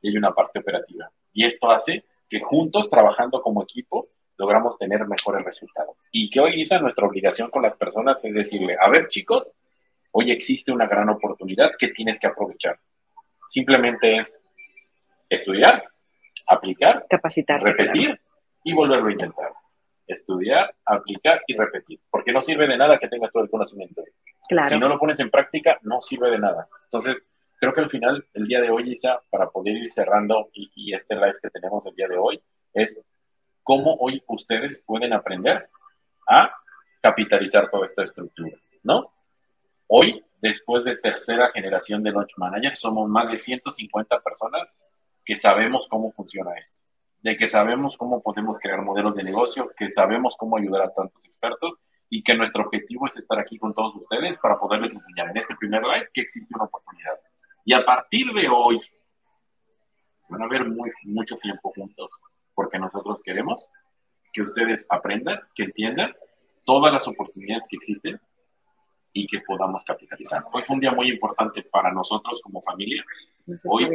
y 0.00 0.10
hay 0.10 0.16
una 0.16 0.32
parte 0.32 0.60
operativa. 0.60 1.10
Y 1.32 1.44
esto 1.44 1.70
hace 1.70 2.04
que 2.28 2.40
juntos, 2.40 2.88
trabajando 2.88 3.42
como 3.42 3.62
equipo, 3.62 4.08
logramos 4.38 4.78
tener 4.78 5.06
mejores 5.06 5.44
resultados. 5.44 5.96
Y 6.10 6.30
que 6.30 6.40
hoy, 6.40 6.60
Isa, 6.60 6.78
nuestra 6.78 7.06
obligación 7.06 7.50
con 7.50 7.62
las 7.62 7.74
personas 7.74 8.24
es 8.24 8.32
decirle, 8.32 8.76
a 8.80 8.88
ver 8.88 9.08
chicos, 9.08 9.50
hoy 10.12 10.30
existe 10.30 10.72
una 10.72 10.86
gran 10.86 11.08
oportunidad 11.08 11.72
que 11.78 11.88
tienes 11.88 12.18
que 12.18 12.28
aprovechar. 12.28 12.78
Simplemente 13.52 14.16
es 14.16 14.42
estudiar, 15.28 15.84
aplicar, 16.48 17.04
capacitarse, 17.06 17.70
repetir 17.70 18.18
y 18.64 18.72
volverlo 18.72 19.08
a 19.08 19.12
intentar. 19.12 19.52
Estudiar, 20.06 20.74
aplicar 20.86 21.42
y 21.46 21.54
repetir. 21.54 22.00
Porque 22.10 22.32
no 22.32 22.42
sirve 22.42 22.66
de 22.66 22.78
nada 22.78 22.98
que 22.98 23.08
tengas 23.08 23.30
todo 23.30 23.42
el 23.42 23.50
conocimiento. 23.50 24.02
Si 24.66 24.78
no 24.78 24.88
lo 24.88 24.98
pones 24.98 25.20
en 25.20 25.30
práctica, 25.30 25.78
no 25.82 26.00
sirve 26.00 26.30
de 26.30 26.38
nada. 26.38 26.66
Entonces, 26.84 27.22
creo 27.60 27.74
que 27.74 27.82
al 27.82 27.90
final, 27.90 28.26
el 28.32 28.46
día 28.46 28.62
de 28.62 28.70
hoy, 28.70 28.90
Isa, 28.90 29.20
para 29.28 29.50
poder 29.50 29.76
ir 29.76 29.90
cerrando 29.90 30.48
y, 30.54 30.70
y 30.74 30.94
este 30.94 31.14
live 31.14 31.36
que 31.42 31.50
tenemos 31.50 31.84
el 31.84 31.94
día 31.94 32.08
de 32.08 32.16
hoy, 32.16 32.42
es 32.72 33.04
cómo 33.62 33.96
hoy 34.00 34.22
ustedes 34.28 34.82
pueden 34.86 35.12
aprender 35.12 35.68
a 36.26 36.54
capitalizar 37.02 37.68
toda 37.70 37.84
esta 37.84 38.02
estructura, 38.02 38.56
¿no? 38.82 39.12
Hoy 39.88 40.24
después 40.42 40.84
de 40.84 40.96
tercera 40.96 41.50
generación 41.52 42.02
de 42.02 42.10
Launch 42.10 42.36
Manager, 42.36 42.76
somos 42.76 43.08
más 43.08 43.30
de 43.30 43.38
150 43.38 44.20
personas 44.20 44.76
que 45.24 45.36
sabemos 45.36 45.86
cómo 45.88 46.10
funciona 46.12 46.58
esto, 46.58 46.80
de 47.20 47.36
que 47.36 47.46
sabemos 47.46 47.96
cómo 47.96 48.20
podemos 48.20 48.58
crear 48.58 48.82
modelos 48.82 49.14
de 49.14 49.22
negocio, 49.22 49.70
que 49.76 49.88
sabemos 49.88 50.36
cómo 50.36 50.56
ayudar 50.56 50.82
a 50.82 50.92
tantos 50.92 51.24
expertos 51.24 51.76
y 52.10 52.24
que 52.24 52.34
nuestro 52.34 52.64
objetivo 52.64 53.06
es 53.06 53.16
estar 53.16 53.38
aquí 53.38 53.56
con 53.56 53.72
todos 53.72 53.94
ustedes 53.94 54.36
para 54.40 54.58
poderles 54.58 54.92
enseñar 54.94 55.30
en 55.30 55.36
este 55.38 55.54
primer 55.54 55.82
live 55.82 56.08
que 56.12 56.22
existe 56.22 56.52
una 56.54 56.64
oportunidad. 56.64 57.14
Y 57.64 57.72
a 57.72 57.84
partir 57.84 58.26
de 58.32 58.48
hoy, 58.48 58.80
van 60.28 60.42
a 60.42 60.46
haber 60.46 60.68
muy, 60.68 60.90
mucho 61.04 61.36
tiempo 61.36 61.72
juntos, 61.74 62.18
porque 62.52 62.80
nosotros 62.80 63.20
queremos 63.22 63.68
que 64.32 64.42
ustedes 64.42 64.86
aprendan, 64.90 65.40
que 65.54 65.64
entiendan 65.64 66.12
todas 66.64 66.92
las 66.92 67.06
oportunidades 67.06 67.66
que 67.68 67.76
existen 67.76 68.20
y 69.12 69.26
que 69.26 69.40
podamos 69.40 69.84
capitalizar. 69.84 70.44
Hoy 70.52 70.62
fue 70.62 70.74
un 70.74 70.80
día 70.80 70.92
muy 70.92 71.10
importante 71.10 71.62
para 71.70 71.92
nosotros 71.92 72.40
como 72.42 72.62
familia. 72.62 73.04
Hoy 73.64 73.88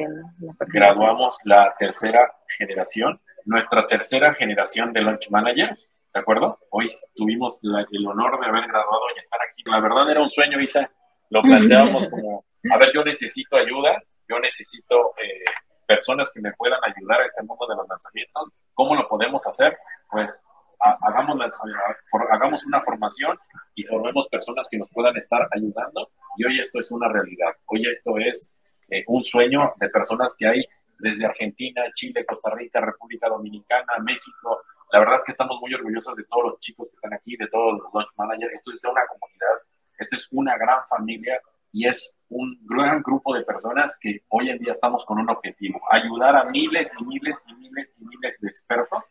graduamos 0.67 1.39
la 1.45 1.73
tercera 1.77 2.31
generación, 2.57 3.19
nuestra 3.45 3.87
tercera 3.87 4.33
generación 4.33 4.93
de 4.93 5.01
Launch 5.01 5.29
Managers, 5.29 5.87
¿de 6.13 6.19
acuerdo? 6.19 6.59
Hoy 6.69 6.89
tuvimos 7.15 7.61
el 7.63 8.07
honor 8.07 8.39
de 8.39 8.47
haber 8.47 8.67
graduado 8.67 9.03
y 9.15 9.19
estar 9.19 9.39
aquí. 9.41 9.63
La 9.65 9.79
verdad 9.79 10.09
era 10.11 10.21
un 10.21 10.29
sueño, 10.29 10.59
Isa. 10.61 10.89
Lo 11.29 11.41
planteamos 11.41 12.07
como, 12.09 12.45
a 12.71 12.77
ver, 12.77 12.91
yo 12.93 13.03
necesito 13.03 13.57
ayuda, 13.57 14.01
yo 14.27 14.39
necesito 14.39 15.13
eh, 15.17 15.43
personas 15.85 16.31
que 16.31 16.41
me 16.41 16.51
puedan 16.53 16.79
ayudar 16.83 17.21
a 17.21 17.25
este 17.25 17.41
mundo 17.43 17.65
de 17.67 17.75
los 17.75 17.87
lanzamientos. 17.87 18.49
¿Cómo 18.73 18.95
lo 18.95 19.07
podemos 19.07 19.47
hacer? 19.47 19.77
Pues 20.11 20.43
hagamos, 20.79 22.65
una 22.65 22.81
formación 22.81 23.37
y 23.75 23.83
formemos 23.83 24.27
personas 24.27 24.67
que 24.69 24.77
nos 24.77 24.89
puedan 24.89 25.15
estar 25.17 25.47
ayudando. 25.51 26.11
Y 26.37 26.45
hoy 26.45 26.59
esto 26.59 26.79
es 26.79 26.91
una 26.91 27.07
realidad. 27.07 27.53
Hoy 27.65 27.87
esto 27.87 28.17
es 28.17 28.53
eh, 28.89 29.03
un 29.07 29.23
sueño 29.23 29.73
de 29.77 29.89
personas 29.89 30.35
que 30.37 30.47
hay 30.47 30.65
desde 30.99 31.25
Argentina, 31.25 31.83
Chile, 31.93 32.25
Costa 32.25 32.51
Rica, 32.55 32.81
República 32.81 33.29
Dominicana, 33.29 33.93
México. 34.03 34.61
La 34.91 34.99
verdad 34.99 35.15
es 35.17 35.23
que 35.23 35.31
estamos 35.31 35.59
muy 35.61 35.73
orgullosos 35.73 36.15
de 36.15 36.23
todos 36.23 36.51
los 36.51 36.59
chicos 36.59 36.89
que 36.89 36.95
están 36.95 37.13
aquí, 37.13 37.35
de 37.37 37.47
todos 37.47 37.73
los 37.73 37.93
launch 37.93 38.09
managers. 38.17 38.53
Esto 38.53 38.71
es 38.71 38.83
una 38.85 39.01
comunidad, 39.07 39.61
esto 39.97 40.15
es 40.15 40.27
una 40.31 40.57
gran 40.57 40.79
familia 40.87 41.39
y 41.71 41.87
es 41.87 42.15
un 42.29 42.57
gran 42.65 43.01
grupo 43.01 43.33
de 43.33 43.43
personas 43.43 43.97
que 43.99 44.21
hoy 44.29 44.49
en 44.49 44.57
día 44.57 44.71
estamos 44.71 45.05
con 45.05 45.19
un 45.19 45.29
objetivo, 45.29 45.79
ayudar 45.89 46.35
a 46.35 46.45
miles 46.45 46.93
y 46.99 47.05
miles 47.05 47.43
y 47.47 47.53
miles 47.55 47.93
y 47.99 48.05
miles 48.05 48.39
de 48.41 48.49
expertos 48.49 49.05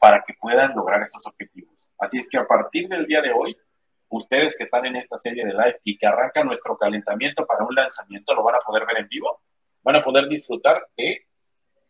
para 0.00 0.22
que 0.22 0.34
puedan 0.34 0.74
lograr 0.74 1.02
esos 1.02 1.26
objetivos. 1.26 1.92
Así 1.98 2.18
es 2.18 2.28
que 2.28 2.38
a 2.38 2.46
partir 2.46 2.88
del 2.88 3.06
día 3.06 3.20
de 3.20 3.32
hoy, 3.32 3.56
ustedes 4.08 4.56
que 4.56 4.64
están 4.64 4.84
en 4.86 4.96
esta 4.96 5.16
serie 5.18 5.44
de 5.44 5.52
live 5.52 5.80
y 5.84 5.96
que 5.96 6.06
arranca 6.06 6.44
nuestro 6.44 6.76
calentamiento 6.76 7.46
para 7.46 7.64
un 7.64 7.74
lanzamiento, 7.74 8.34
lo 8.34 8.42
van 8.42 8.56
a 8.56 8.60
poder 8.60 8.86
ver 8.86 8.98
en 8.98 9.08
vivo, 9.08 9.42
van 9.82 9.96
a 9.96 10.02
poder 10.02 10.28
disfrutar 10.28 10.86
de, 10.96 11.26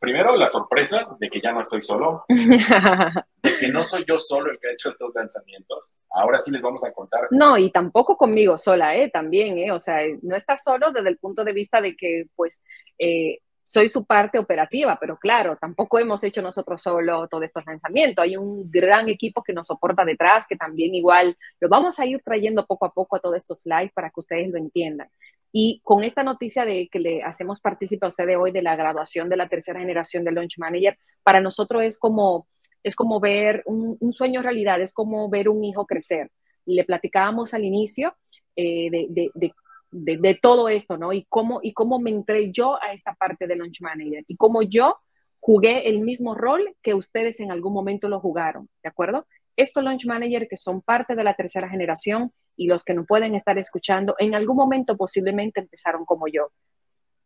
primero, 0.03 0.36
la 0.36 0.48
sorpresa 0.48 1.07
de 1.20 1.30
que 1.30 1.40
ya 1.40 1.53
no 1.53 1.62
estoy 1.62 1.80
solo, 1.80 2.24
de 2.28 3.57
que 3.57 3.68
no 3.68 3.84
soy 3.84 4.05
yo 4.07 4.18
solo 4.18 4.50
el 4.50 4.59
que 4.59 4.68
ha 4.68 4.72
hecho 4.72 4.90
estos 4.90 5.12
lanzamientos. 5.14 5.94
Ahora 6.11 6.40
sí 6.40 6.50
les 6.50 6.61
vamos 6.61 6.82
a 6.84 6.92
contar. 6.92 7.28
No, 7.30 7.57
y 7.57 7.70
tampoco 7.70 8.16
conmigo 8.16 8.59
sola, 8.59 8.96
¿eh? 8.96 9.11
También, 9.11 9.61
¿eh? 9.61 9.70
O 9.70 9.78
sea, 9.78 10.00
no 10.22 10.34
estás 10.34 10.64
solo 10.64 10.90
desde 10.90 11.09
el 11.09 11.18
punto 11.18 11.44
de 11.44 11.53
vista 11.53 11.80
de 11.80 11.94
que, 11.94 12.24
pues, 12.34 12.61
eh, 12.98 13.38
soy 13.64 13.88
su 13.88 14.05
parte 14.05 14.40
operativa, 14.40 14.98
pero 15.00 15.16
claro, 15.16 15.57
tampoco 15.57 16.00
hemos 16.00 16.24
hecho 16.24 16.42
nosotros 16.42 16.82
solo 16.82 17.28
todos 17.28 17.44
estos 17.44 17.64
lanzamientos. 17.64 18.24
Hay 18.24 18.36
un 18.36 18.68
gran 18.72 19.09
equipo 19.09 19.40
que 19.44 19.53
nos 19.53 19.68
soporta 19.68 20.05
detrás, 20.05 20.48
que 20.48 20.57
también 20.57 20.96
igual 20.96 21.36
lo 21.61 21.68
vamos 21.68 22.00
a 22.00 22.07
ir 22.07 22.20
trayendo 22.24 22.66
poco 22.66 22.86
a 22.86 22.92
poco 22.92 23.14
a 23.14 23.20
todos 23.20 23.36
estos 23.36 23.62
live 23.66 23.92
para 23.94 24.11
que 24.11 24.18
ustedes 24.18 24.50
lo 24.50 24.59
entiendan. 24.59 25.09
Y 25.53 25.80
con 25.84 26.03
esta 26.03 26.22
noticia 26.22 26.64
de 26.64 26.88
que 26.88 26.98
le 26.98 27.22
hacemos 27.22 27.61
partícipe 27.61 28.07
a 28.07 28.09
ustedes 28.09 28.36
hoy 28.38 28.53
de 28.53 28.62
la 28.62 28.74
graduación 28.74 29.28
de 29.28 29.36
la 29.36 29.48
tercera 29.48 29.80
generación 29.80 30.24
de 30.24 30.32
Launch 30.32 30.59
Manager, 30.59 30.98
para 31.22 31.40
nosotros 31.40 31.84
es 31.84 31.98
como, 31.98 32.48
es 32.82 32.96
como 32.96 33.20
ver 33.20 33.62
un, 33.66 33.98
sueño 34.12 34.42
realidad, 34.42 34.80
es 34.80 34.94
como 34.94 35.28
ver 35.28 35.50
un 35.50 35.62
hijo 35.62 35.86
crecer. 35.86 36.30
Le 36.64 36.84
platicábamos 36.84 37.53
al 37.53 37.64
inicio 37.64 38.16
eh, 38.57 38.90
de, 38.90 39.07
de, 39.11 39.30
de, 39.34 40.16
de, 40.16 40.34
todo 40.34 40.70
esto, 40.70 40.96
¿no? 40.96 41.12
Y 41.12 41.26
cómo, 41.28 41.61
y 41.62 41.74
cómo 41.74 41.98
me 41.98 42.11
entré 42.11 42.50
yo 42.50 42.82
a 42.82 42.92
esta 42.92 43.14
parte 43.14 43.46
de 43.46 43.57
Launch 43.57 43.82
Manager 43.82 44.24
y 44.26 44.36
cómo 44.36 44.62
yo 44.62 44.96
jugué 45.38 45.88
el 45.88 46.00
mismo 46.00 46.34
rol 46.34 46.76
que 46.82 46.94
ustedes 46.94 47.40
en 47.40 47.50
algún 47.50 47.74
momento 47.74 48.09
lo 48.09 48.20
jugaron, 48.20 48.68
¿de 48.82 48.88
acuerdo? 48.88 49.26
Estos 49.57 49.84
Launch 49.84 50.07
Manager 50.07 50.48
que 50.48 50.57
son 50.57 50.80
parte 50.80 51.14
de 51.14 51.24
la 51.24 51.34
tercera 51.34 51.68
generación 51.68 52.32
y 52.57 52.66
los 52.66 52.84
que 52.84 52.94
no 52.94 53.05
pueden 53.05 53.34
estar 53.34 53.59
escuchando, 53.59 54.14
en 54.18 54.34
algún 54.34 54.57
momento 54.57 54.96
posiblemente 54.96 55.61
empezaron 55.61 56.05
como 56.05 56.26
yo, 56.28 56.53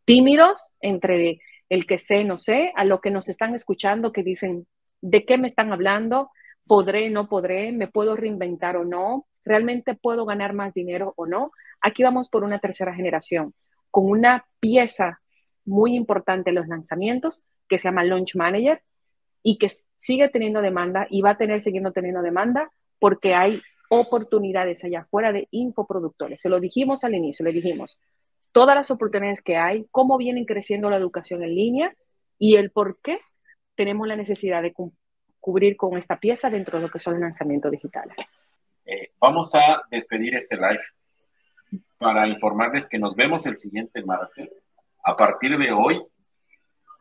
tímidos 0.05 0.73
entre 0.81 1.39
el 1.69 1.85
que 1.85 1.97
sé, 1.97 2.23
no 2.23 2.37
sé, 2.37 2.71
a 2.75 2.85
lo 2.85 3.01
que 3.01 3.11
nos 3.11 3.29
están 3.29 3.53
escuchando 3.53 4.11
que 4.11 4.23
dicen, 4.23 4.67
¿de 5.01 5.25
qué 5.25 5.37
me 5.37 5.47
están 5.47 5.71
hablando? 5.73 6.31
¿Podré, 6.65 7.09
no 7.09 7.27
podré? 7.27 7.71
¿Me 7.71 7.87
puedo 7.87 8.15
reinventar 8.15 8.77
o 8.77 8.85
no? 8.85 9.27
¿Realmente 9.43 9.95
puedo 9.95 10.25
ganar 10.25 10.53
más 10.53 10.73
dinero 10.73 11.13
o 11.17 11.25
no? 11.25 11.51
Aquí 11.81 12.03
vamos 12.03 12.29
por 12.29 12.43
una 12.43 12.59
tercera 12.59 12.93
generación, 12.93 13.53
con 13.91 14.09
una 14.09 14.45
pieza 14.59 15.19
muy 15.65 15.95
importante 15.95 16.49
en 16.49 16.55
los 16.55 16.67
lanzamientos 16.67 17.43
que 17.67 17.77
se 17.77 17.89
llama 17.89 18.03
Launch 18.03 18.35
Manager 18.35 18.81
y 19.43 19.57
que 19.57 19.69
sigue 19.97 20.29
teniendo 20.29 20.61
demanda 20.61 21.07
y 21.09 21.21
va 21.21 21.31
a 21.31 21.37
tener 21.37 21.61
siguiendo 21.61 21.91
teniendo 21.91 22.21
demanda 22.21 22.71
porque 22.99 23.35
hay 23.35 23.61
oportunidades 23.89 24.83
allá 24.83 25.01
afuera 25.01 25.31
de 25.31 25.47
infoproductores. 25.51 26.41
Se 26.41 26.49
lo 26.49 26.59
dijimos 26.59 27.03
al 27.03 27.15
inicio, 27.15 27.45
le 27.45 27.53
dijimos 27.53 27.99
todas 28.51 28.75
las 28.75 28.91
oportunidades 28.91 29.41
que 29.41 29.57
hay, 29.57 29.85
cómo 29.91 30.17
vienen 30.17 30.45
creciendo 30.45 30.89
la 30.89 30.97
educación 30.97 31.43
en 31.43 31.55
línea 31.55 31.95
y 32.39 32.55
el 32.55 32.71
por 32.71 32.99
qué 33.01 33.19
tenemos 33.75 34.07
la 34.07 34.15
necesidad 34.15 34.61
de 34.61 34.73
cubrir 35.39 35.77
con 35.77 35.97
esta 35.97 36.19
pieza 36.19 36.49
dentro 36.49 36.77
de 36.77 36.85
lo 36.85 36.91
que 36.91 36.99
son 36.99 37.13
los 37.13 37.21
lanzamientos 37.21 37.71
digitales. 37.71 38.15
Eh, 38.85 39.11
vamos 39.19 39.53
a 39.55 39.83
despedir 39.91 40.35
este 40.35 40.55
live 40.55 40.81
para 41.97 42.27
informarles 42.27 42.87
que 42.87 42.99
nos 42.99 43.15
vemos 43.15 43.45
el 43.45 43.57
siguiente 43.57 44.03
martes. 44.03 44.49
A 45.03 45.15
partir 45.15 45.57
de 45.57 45.71
hoy, 45.71 46.01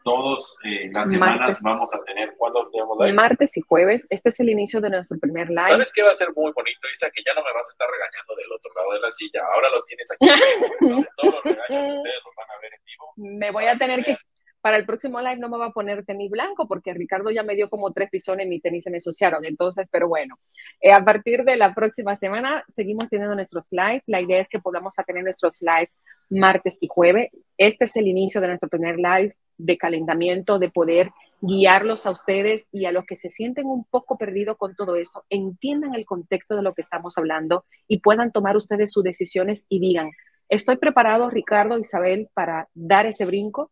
todos 0.07 0.57
eh, 0.63 0.89
las 0.93 1.11
semanas 1.11 1.59
vamos 1.63 1.93
a 1.93 1.99
tener, 2.05 2.33
¿cuándo 2.39 2.71
tenemos 2.71 2.97
live? 3.01 3.13
Martes 3.13 3.57
y 3.57 3.61
jueves, 3.61 4.07
este 4.09 4.29
es 4.29 4.39
el 4.39 4.51
inicio 4.51 4.81
de 4.81 4.89
nuestro 4.89 5.19
primer 5.19 5.49
live. 5.49 5.67
¿Sabes 5.67 5.93
qué 5.93 6.05
va 6.05 6.11
a 6.11 6.15
ser 6.15 6.29
muy 6.29 6.53
bonito, 6.53 6.87
Isa? 6.95 7.11
Que 7.11 7.25
ya 7.27 7.35
no 7.35 7.43
me 7.43 7.53
vas 7.53 7.67
a 7.69 7.73
estar 7.73 7.89
regañando 7.91 8.37
del 8.37 8.53
otro 8.53 8.73
lado 8.77 8.93
de 8.93 9.01
la 9.01 9.11
silla, 9.11 9.41
ahora 9.53 9.69
lo 9.69 9.83
tienes 9.83 10.09
aquí. 10.13 10.29
todos 11.17 11.35
los 11.35 11.43
regaños 11.43 11.97
ustedes 11.99 12.21
los 12.25 12.35
van 12.37 12.51
a 12.51 12.61
ver 12.63 12.75
en 12.75 12.85
vivo. 12.87 13.13
Me 13.17 13.51
voy 13.51 13.65
a 13.65 13.77
tener 13.77 14.05
que 14.05 14.17
para 14.61 14.77
el 14.77 14.87
próximo 14.87 15.21
live 15.21 15.39
no 15.39 15.49
me 15.49 15.59
va 15.59 15.67
a 15.67 15.73
poner 15.73 16.05
tenis 16.05 16.31
blanco 16.31 16.69
porque 16.69 16.95
Ricardo 16.95 17.33
ya 17.33 17.43
me 17.43 17.57
dio 17.57 17.69
como 17.69 17.93
tres 17.93 18.09
pisones 18.09 18.47
y 18.47 18.49
mi 18.49 18.61
tenis 18.61 18.85
se 18.85 18.91
me 18.91 18.99
ensuciaron. 18.99 19.45
Entonces, 19.45 19.89
pero 19.91 20.07
bueno, 20.07 20.39
eh, 20.81 20.93
a 20.93 21.05
partir 21.05 21.43
de 21.43 21.57
la 21.57 21.75
próxima 21.75 22.15
semana 22.15 22.65
seguimos 22.69 23.09
teniendo 23.09 23.35
nuestros 23.35 23.73
live. 23.73 24.05
La 24.07 24.21
idea 24.21 24.39
es 24.39 24.49
que 24.49 24.61
podamos 24.61 25.01
a 25.01 25.03
tener 25.03 25.25
nuestros 25.25 25.61
live 25.63 25.91
martes 26.31 26.79
y 26.81 26.87
jueves. 26.87 27.31
Este 27.59 27.87
es 27.87 27.97
el 27.97 28.07
inicio 28.07 28.41
de 28.41 28.47
nuestro 28.47 28.69
primer 28.69 28.97
live 28.99 29.35
de 29.59 29.79
calentamiento, 29.79 30.59
de 30.59 30.71
poder 30.71 31.11
guiarlos 31.41 32.07
a 32.07 32.11
ustedes 32.11 32.69
y 32.73 32.87
a 32.87 32.93
los 32.93 33.05
que 33.05 33.17
se 33.17 33.31
sienten 33.31 33.67
un 33.67 33.85
poco 33.85 34.17
perdidos 34.17 34.57
con 34.57 34.75
todo 34.75 34.97
esto, 34.97 35.25
entiendan 35.29 35.95
el 35.95 36.05
contexto 36.05 36.57
de 36.57 36.63
lo 36.63 36.75
que 36.75 36.81
estamos 36.81 37.19
hablando 37.19 37.65
y 37.87 38.01
puedan 38.01 38.33
tomar 38.33 38.57
ustedes 38.57 38.93
sus 38.93 39.05
decisiones 39.05 39.67
y 39.69 39.81
digan, 39.81 40.11
estoy 40.49 40.77
preparado, 40.77 41.29
Ricardo, 41.31 41.79
Isabel, 41.79 42.29
para 42.35 42.69
dar 42.75 43.07
ese 43.07 43.27
brinco 43.27 43.71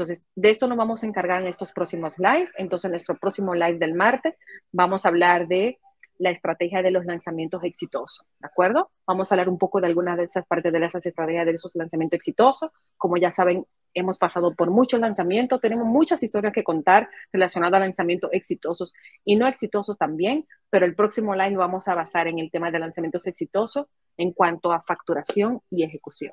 entonces, 0.00 0.24
de 0.34 0.48
esto 0.48 0.66
nos 0.66 0.78
vamos 0.78 1.02
a 1.02 1.06
encargar 1.06 1.42
en 1.42 1.48
estos 1.48 1.72
próximos 1.72 2.18
live. 2.18 2.48
Entonces, 2.56 2.86
en 2.86 2.92
nuestro 2.92 3.18
próximo 3.18 3.54
live 3.54 3.76
del 3.76 3.92
martes 3.92 4.34
vamos 4.72 5.04
a 5.04 5.10
hablar 5.10 5.46
de 5.46 5.78
la 6.16 6.30
estrategia 6.30 6.82
de 6.82 6.90
los 6.90 7.04
lanzamientos 7.04 7.62
exitosos, 7.64 8.26
¿de 8.38 8.46
acuerdo? 8.46 8.90
Vamos 9.06 9.30
a 9.30 9.34
hablar 9.34 9.50
un 9.50 9.58
poco 9.58 9.78
de 9.78 9.88
algunas 9.88 10.16
de 10.16 10.24
esas 10.24 10.46
partes 10.46 10.72
de 10.72 10.84
esas 10.86 11.04
estrategias 11.04 11.44
de 11.44 11.52
esos 11.52 11.76
lanzamientos 11.76 12.16
exitosos. 12.16 12.70
Como 12.96 13.18
ya 13.18 13.30
saben, 13.30 13.66
hemos 13.94 14.18
pasado 14.18 14.54
por 14.54 14.70
muchos 14.70 15.00
lanzamientos, 15.00 15.60
tenemos 15.60 15.86
muchas 15.86 16.22
historias 16.22 16.54
que 16.54 16.64
contar 16.64 17.08
relacionadas 17.32 17.78
a 17.78 17.84
lanzamientos 17.84 18.30
exitosos 18.32 18.94
y 19.24 19.36
no 19.36 19.46
exitosos 19.46 19.98
también, 19.98 20.46
pero 20.70 20.86
el 20.86 20.94
próximo 20.94 21.34
live 21.34 21.56
vamos 21.56 21.88
a 21.88 21.94
basar 21.94 22.28
en 22.28 22.38
el 22.38 22.50
tema 22.50 22.70
de 22.70 22.78
lanzamientos 22.78 23.26
exitosos 23.26 23.86
en 24.16 24.32
cuanto 24.32 24.72
a 24.72 24.80
facturación 24.80 25.62
y 25.70 25.84
ejecución. 25.84 26.32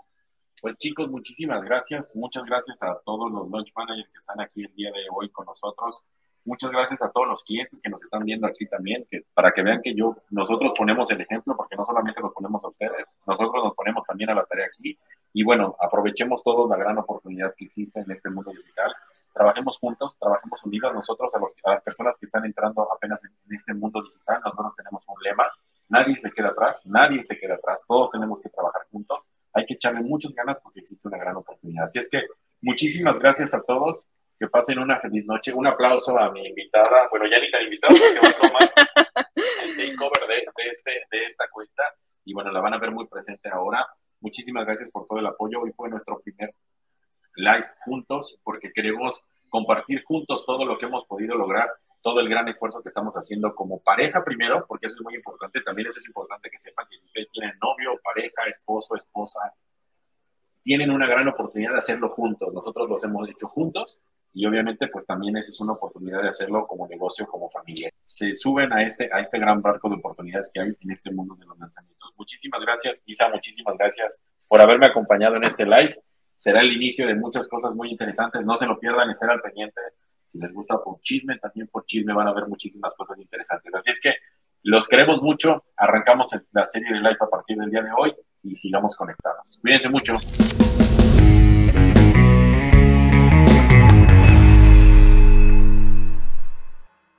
Pues 0.61 0.75
chicos, 0.77 1.09
muchísimas 1.09 1.61
gracias. 1.61 2.15
Muchas 2.15 2.43
gracias 2.43 2.81
a 2.81 2.99
todos 3.05 3.31
los 3.31 3.49
launch 3.49 3.71
managers 3.75 4.09
que 4.09 4.17
están 4.17 4.41
aquí 4.41 4.63
el 4.63 4.73
día 4.73 4.91
de 4.91 5.05
hoy 5.11 5.29
con 5.29 5.45
nosotros. 5.45 6.01
Muchas 6.47 6.71
gracias 6.71 7.01
a 7.01 7.11
todos 7.11 7.27
los 7.27 7.43
clientes 7.43 7.81
que 7.81 7.89
nos 7.89 8.01
están 8.01 8.23
viendo 8.23 8.47
aquí 8.47 8.65
también, 8.67 9.05
que 9.11 9.23
para 9.33 9.51
que 9.51 9.61
vean 9.61 9.81
que 9.83 9.93
yo, 9.93 10.15
nosotros 10.29 10.71
ponemos 10.77 11.11
el 11.11 11.19
ejemplo, 11.19 11.57
porque 11.57 11.75
no 11.75 11.83
solamente 11.83 12.21
lo 12.21 12.31
ponemos 12.31 12.63
a 12.63 12.69
ustedes, 12.69 13.17
nosotros 13.27 13.65
nos 13.65 13.75
ponemos 13.75 14.05
también 14.05 14.29
a 14.29 14.33
la 14.33 14.45
tarea 14.45 14.67
aquí. 14.67 14.97
Y 15.33 15.43
bueno, 15.43 15.75
aprovechemos 15.77 16.41
todos 16.41 16.69
la 16.69 16.77
gran 16.77 16.97
oportunidad 16.99 17.53
que 17.53 17.65
existe 17.65 17.99
en 17.99 18.09
este 18.09 18.29
mundo 18.29 18.51
digital. 18.51 18.95
Trabajemos 19.33 19.77
juntos, 19.77 20.15
trabajemos 20.17 20.63
unidos. 20.63 20.93
Nosotros, 20.93 21.35
a, 21.35 21.39
los, 21.39 21.53
a 21.65 21.71
las 21.71 21.81
personas 21.81 22.17
que 22.17 22.27
están 22.27 22.45
entrando 22.45 22.87
apenas 22.93 23.21
en, 23.25 23.31
en 23.45 23.53
este 23.53 23.73
mundo 23.73 24.01
digital, 24.01 24.39
nosotros 24.45 24.73
tenemos 24.77 25.03
un 25.09 25.21
lema. 25.21 25.43
Nadie 25.89 26.15
se 26.15 26.31
queda 26.31 26.47
atrás, 26.47 26.85
nadie 26.85 27.21
se 27.23 27.37
queda 27.37 27.55
atrás. 27.55 27.83
Todos 27.85 28.09
tenemos 28.09 28.41
que 28.41 28.47
trabajar 28.47 28.83
juntos 28.89 29.19
hay 29.57 29.65
que 29.65 29.73
echarle 29.73 30.01
muchas 30.01 30.33
ganas 30.33 30.57
porque 30.61 30.81
existe 30.81 31.07
una 31.07 31.17
gran 31.17 31.35
oportunidad. 31.35 31.85
Así 31.85 31.97
es 31.97 32.07
que 32.07 32.21
muchísimas 32.61 33.19
gracias 33.19 33.53
a 33.55 33.61
todos. 33.61 34.07
Que 34.39 34.47
pasen 34.47 34.79
una 34.79 34.99
feliz 34.99 35.25
noche. 35.25 35.53
Un 35.53 35.67
aplauso 35.67 36.17
a 36.17 36.31
mi 36.31 36.45
invitada. 36.45 37.07
Bueno, 37.09 37.25
ya 37.27 37.39
ni 37.39 37.49
tan 37.49 37.63
invitada 37.63 37.93
porque 37.93 38.19
va 38.19 38.29
a 38.29 38.47
tomar 38.47 38.71
el 39.45 39.95
takeover 39.95 40.27
de, 40.27 40.69
este, 40.69 40.91
de 41.11 41.25
esta 41.25 41.45
cuenta. 41.51 41.83
Y 42.23 42.33
bueno, 42.33 42.51
la 42.51 42.61
van 42.61 42.73
a 42.73 42.77
ver 42.77 42.91
muy 42.91 43.07
presente 43.07 43.49
ahora. 43.49 43.85
Muchísimas 44.19 44.65
gracias 44.65 44.89
por 44.91 45.05
todo 45.05 45.19
el 45.19 45.27
apoyo. 45.27 45.61
Hoy 45.61 45.71
fue 45.75 45.89
nuestro 45.89 46.19
primer 46.19 46.53
live 47.35 47.67
juntos 47.85 48.39
porque 48.43 48.71
queremos 48.73 49.23
compartir 49.49 50.03
juntos 50.03 50.45
todo 50.45 50.65
lo 50.65 50.77
que 50.77 50.85
hemos 50.85 51.05
podido 51.05 51.35
lograr 51.35 51.69
todo 52.01 52.19
el 52.19 52.29
gran 52.29 52.47
esfuerzo 52.47 52.81
que 52.81 52.89
estamos 52.89 53.15
haciendo 53.15 53.53
como 53.55 53.81
pareja 53.81 54.23
primero, 54.23 54.65
porque 54.67 54.88
eso 54.88 54.95
es 54.95 55.01
muy 55.01 55.15
importante, 55.15 55.61
también 55.61 55.88
eso 55.89 55.99
es 55.99 56.07
importante 56.07 56.49
que 56.49 56.59
sepan 56.59 56.85
que 56.89 56.97
si 56.97 57.05
ustedes 57.05 57.27
tienen 57.31 57.57
novio, 57.61 57.99
pareja, 58.03 58.43
esposo, 58.47 58.95
esposa, 58.95 59.53
tienen 60.63 60.91
una 60.91 61.07
gran 61.07 61.27
oportunidad 61.27 61.71
de 61.71 61.77
hacerlo 61.79 62.09
juntos. 62.09 62.53
Nosotros 62.53 62.89
los 62.89 63.03
hemos 63.03 63.27
hecho 63.29 63.47
juntos 63.47 64.01
y 64.34 64.45
obviamente 64.45 64.88
pues 64.88 65.05
también 65.05 65.38
esa 65.38 65.51
es 65.51 65.59
una 65.59 65.73
oportunidad 65.73 66.21
de 66.21 66.30
hacerlo 66.30 66.67
como 66.67 66.88
negocio, 66.88 67.25
como 67.28 67.49
familia. 67.49 67.89
Se 68.03 68.34
suben 68.34 68.71
a 68.73 68.84
este, 68.84 69.09
a 69.11 69.19
este 69.19 69.39
gran 69.39 69.61
barco 69.61 69.89
de 69.89 69.95
oportunidades 69.95 70.51
que 70.53 70.61
hay 70.61 70.78
en 70.80 70.91
este 70.91 71.11
mundo 71.11 71.36
de 71.36 71.45
los 71.45 71.57
lanzamientos. 71.57 72.13
Muchísimas 72.17 72.61
gracias, 72.61 73.01
Isa, 73.05 73.30
muchísimas 73.30 73.78
gracias 73.78 74.19
por 74.47 74.61
haberme 74.61 74.88
acompañado 74.88 75.36
en 75.36 75.43
este 75.43 75.65
live. 75.65 75.99
Será 76.38 76.61
el 76.61 76.71
inicio 76.71 77.07
de 77.07 77.15
muchas 77.15 77.47
cosas 77.47 77.73
muy 77.73 77.89
interesantes. 77.89 78.45
No 78.45 78.57
se 78.57 78.67
lo 78.67 78.80
pierdan, 78.80 79.09
estén 79.09 79.30
al 79.30 79.41
pendiente 79.41 79.82
si 80.30 80.39
les 80.39 80.53
gusta 80.53 80.78
por 80.84 80.99
chisme, 81.01 81.38
también 81.39 81.67
por 81.67 81.86
chisme 81.86 82.13
van 82.13 82.28
a 82.28 82.34
ver 82.34 82.47
muchísimas 82.47 82.95
cosas 82.95 83.17
interesantes. 83.19 83.73
Así 83.73 83.91
es 83.91 83.99
que 83.99 84.13
los 84.63 84.88
queremos 84.88 85.21
mucho. 85.21 85.63
Arrancamos 85.75 86.36
la 86.51 86.65
serie 86.65 86.93
de 86.93 86.99
live 86.99 87.17
a 87.19 87.28
partir 87.28 87.57
del 87.57 87.71
día 87.71 87.82
de 87.82 87.91
hoy 87.97 88.13
y 88.43 88.55
sigamos 88.55 88.95
conectados. 88.95 89.59
Cuídense 89.61 89.89
mucho. 89.89 90.13